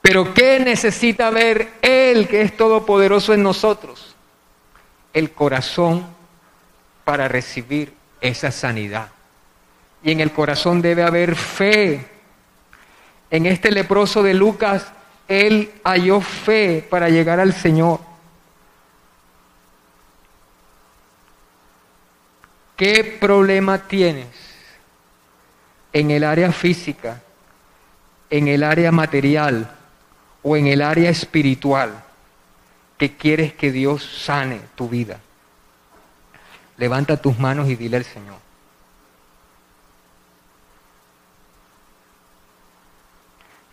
Pero 0.00 0.34
¿qué 0.34 0.60
necesita 0.60 1.30
ver 1.30 1.72
Él 1.82 2.28
que 2.28 2.42
es 2.42 2.56
todopoderoso 2.56 3.32
en 3.32 3.42
nosotros? 3.42 4.14
El 5.12 5.30
corazón 5.32 6.06
para 7.04 7.26
recibir 7.26 7.94
esa 8.20 8.50
sanidad. 8.50 9.08
Y 10.02 10.12
en 10.12 10.20
el 10.20 10.30
corazón 10.32 10.82
debe 10.82 11.02
haber 11.02 11.34
fe. 11.34 12.06
En 13.30 13.46
este 13.46 13.70
leproso 13.70 14.22
de 14.22 14.34
Lucas, 14.34 14.92
Él 15.26 15.72
halló 15.84 16.20
fe 16.20 16.86
para 16.88 17.08
llegar 17.08 17.40
al 17.40 17.54
Señor. 17.54 18.00
¿Qué 22.76 23.18
problema 23.20 23.86
tienes 23.86 24.26
en 25.92 26.10
el 26.10 26.24
área 26.24 26.50
física, 26.52 27.22
en 28.30 28.48
el 28.48 28.64
área 28.64 28.90
material, 28.90 29.70
o 30.44 30.56
en 30.56 30.66
el 30.66 30.82
área 30.82 31.10
espiritual 31.10 32.04
que 32.98 33.16
quieres 33.16 33.54
que 33.54 33.72
Dios 33.72 34.04
sane 34.24 34.60
tu 34.76 34.88
vida, 34.88 35.18
levanta 36.76 37.16
tus 37.16 37.38
manos 37.38 37.68
y 37.68 37.76
dile 37.76 37.96
al 37.96 38.04
Señor. 38.04 38.38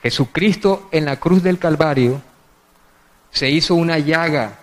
Jesucristo 0.01 0.89
en 0.91 1.05
la 1.05 1.19
cruz 1.19 1.43
del 1.43 1.59
Calvario 1.59 2.21
se 3.29 3.49
hizo 3.49 3.75
una 3.75 3.99
llaga, 3.99 4.57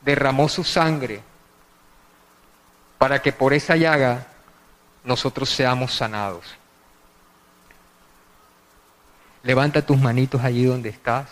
derramó 0.00 0.48
su 0.48 0.64
sangre 0.64 1.22
para 3.00 3.22
que 3.22 3.32
por 3.32 3.54
esa 3.54 3.76
llaga 3.76 4.26
nosotros 5.04 5.48
seamos 5.48 5.94
sanados. 5.94 6.44
Levanta 9.42 9.80
tus 9.80 9.98
manitos 9.98 10.44
allí 10.44 10.64
donde 10.64 10.90
estás. 10.90 11.30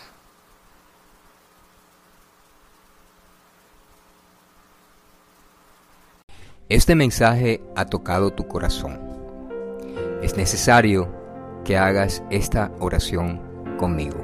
Este 6.69 6.95
mensaje 6.95 7.61
ha 7.75 7.85
tocado 7.85 8.31
tu 8.31 8.47
corazón. 8.47 8.99
Es 10.23 10.35
necesario 10.35 11.07
que 11.65 11.77
hagas 11.77 12.23
esta 12.31 12.71
oración 12.79 13.39
conmigo. 13.77 14.17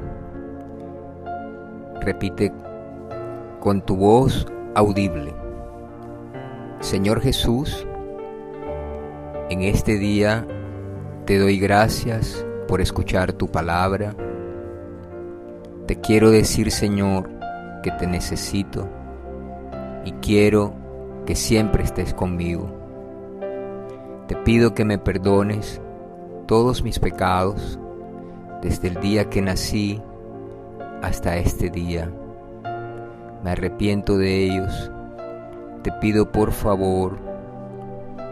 Repite 2.02 2.52
con 3.60 3.86
tu 3.86 3.96
voz 3.98 4.48
audible. 4.74 5.45
Señor 6.86 7.20
Jesús, 7.20 7.84
en 9.50 9.64
este 9.64 9.98
día 9.98 10.48
te 11.26 11.40
doy 11.40 11.58
gracias 11.58 12.46
por 12.68 12.80
escuchar 12.80 13.34
tu 13.34 13.48
palabra. 13.48 14.16
Te 15.88 16.00
quiero 16.00 16.30
decir, 16.30 16.70
Señor, 16.70 17.28
que 17.82 17.90
te 17.90 18.06
necesito 18.06 18.88
y 20.06 20.12
quiero 20.22 20.76
que 21.26 21.36
siempre 21.36 21.84
estés 21.84 22.14
conmigo. 22.14 22.72
Te 24.28 24.36
pido 24.36 24.76
que 24.76 24.86
me 24.86 25.00
perdones 25.00 25.82
todos 26.46 26.84
mis 26.84 27.00
pecados 27.00 27.80
desde 28.62 28.90
el 28.90 29.02
día 29.02 29.28
que 29.28 29.42
nací 29.42 30.04
hasta 31.02 31.36
este 31.38 31.72
día. 31.72 32.12
Me 33.44 33.50
arrepiento 33.50 34.20
de 34.20 34.44
ellos. 34.44 34.92
Te 35.86 35.92
pido 35.92 36.32
por 36.32 36.52
favor, 36.52 37.20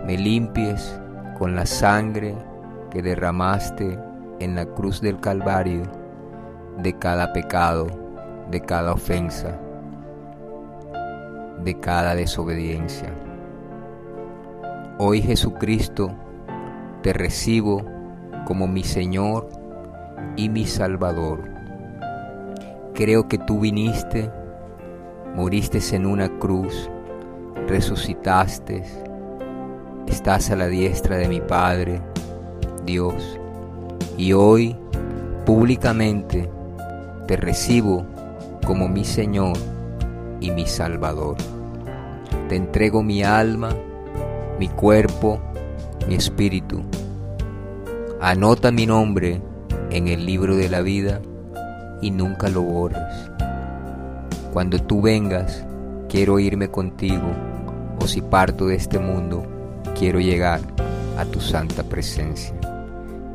me 0.08 0.18
limpies 0.18 1.00
con 1.38 1.56
la 1.56 1.68
sangre 1.68 2.36
que 2.90 3.04
derramaste 3.04 4.00
en 4.40 4.56
la 4.56 4.66
cruz 4.66 5.02
del 5.02 5.20
Calvario 5.20 5.84
de 6.82 6.98
cada 6.98 7.32
pecado, 7.32 7.86
de 8.50 8.60
cada 8.60 8.94
ofensa, 8.94 9.60
de 11.64 11.80
cada 11.80 12.16
desobediencia. 12.16 13.14
Hoy 14.98 15.22
Jesucristo, 15.22 16.12
te 17.04 17.14
recibo 17.14 17.86
como 18.48 18.68
mi 18.68 18.84
Señor 18.84 19.48
y 20.38 20.50
mi 20.50 20.66
Salvador. 20.66 21.44
Creo 22.96 23.28
que 23.28 23.38
tú 23.38 23.60
viniste, 23.60 24.32
moriste 25.36 25.78
en 25.96 26.08
una 26.08 26.30
cruz, 26.40 26.90
resucitaste, 27.68 28.84
estás 30.08 30.50
a 30.52 30.56
la 30.56 30.68
diestra 30.68 31.18
de 31.18 31.28
mi 31.28 31.42
Padre, 31.42 32.02
Dios, 32.86 33.40
y 34.18 34.34
hoy 34.34 34.76
públicamente 35.46 36.50
te 37.28 37.38
recibo 37.38 38.06
como 38.66 38.88
mi 38.88 39.06
Señor 39.06 39.58
y 40.40 40.52
mi 40.52 40.66
Salvador. 40.68 41.38
Te 42.50 42.56
entrego 42.56 43.04
mi 43.04 43.24
alma, 43.24 43.70
mi 44.60 44.68
cuerpo, 44.68 45.40
mi 46.08 46.16
espíritu. 46.16 46.84
Anota 48.22 48.72
mi 48.72 48.86
nombre 48.86 49.42
en 49.90 50.08
el 50.08 50.26
libro 50.26 50.56
de 50.56 50.70
la 50.70 50.82
vida 50.82 51.22
y 52.02 52.12
nunca 52.12 52.50
lo 52.50 52.62
borres. 52.62 53.32
Cuando 54.52 54.80
tú 54.80 55.02
vengas, 55.02 55.66
quiero 56.10 56.40
irme 56.40 56.70
contigo, 56.70 57.32
o 58.04 58.08
si 58.08 58.22
parto 58.22 58.68
de 58.68 58.76
este 58.76 59.00
mundo, 59.00 59.46
quiero 59.98 60.20
llegar 60.20 60.60
a 61.18 61.24
tu 61.24 61.40
santa 61.40 61.84
presencia. 61.84 62.54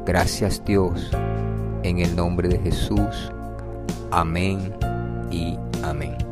Gracias 0.04 0.62
Dios, 0.62 1.10
en 1.82 2.00
el 2.00 2.14
nombre 2.14 2.48
de 2.48 2.58
Jesús. 2.58 3.32
Amén 4.10 4.74
y 5.30 5.56
amén. 5.82 6.27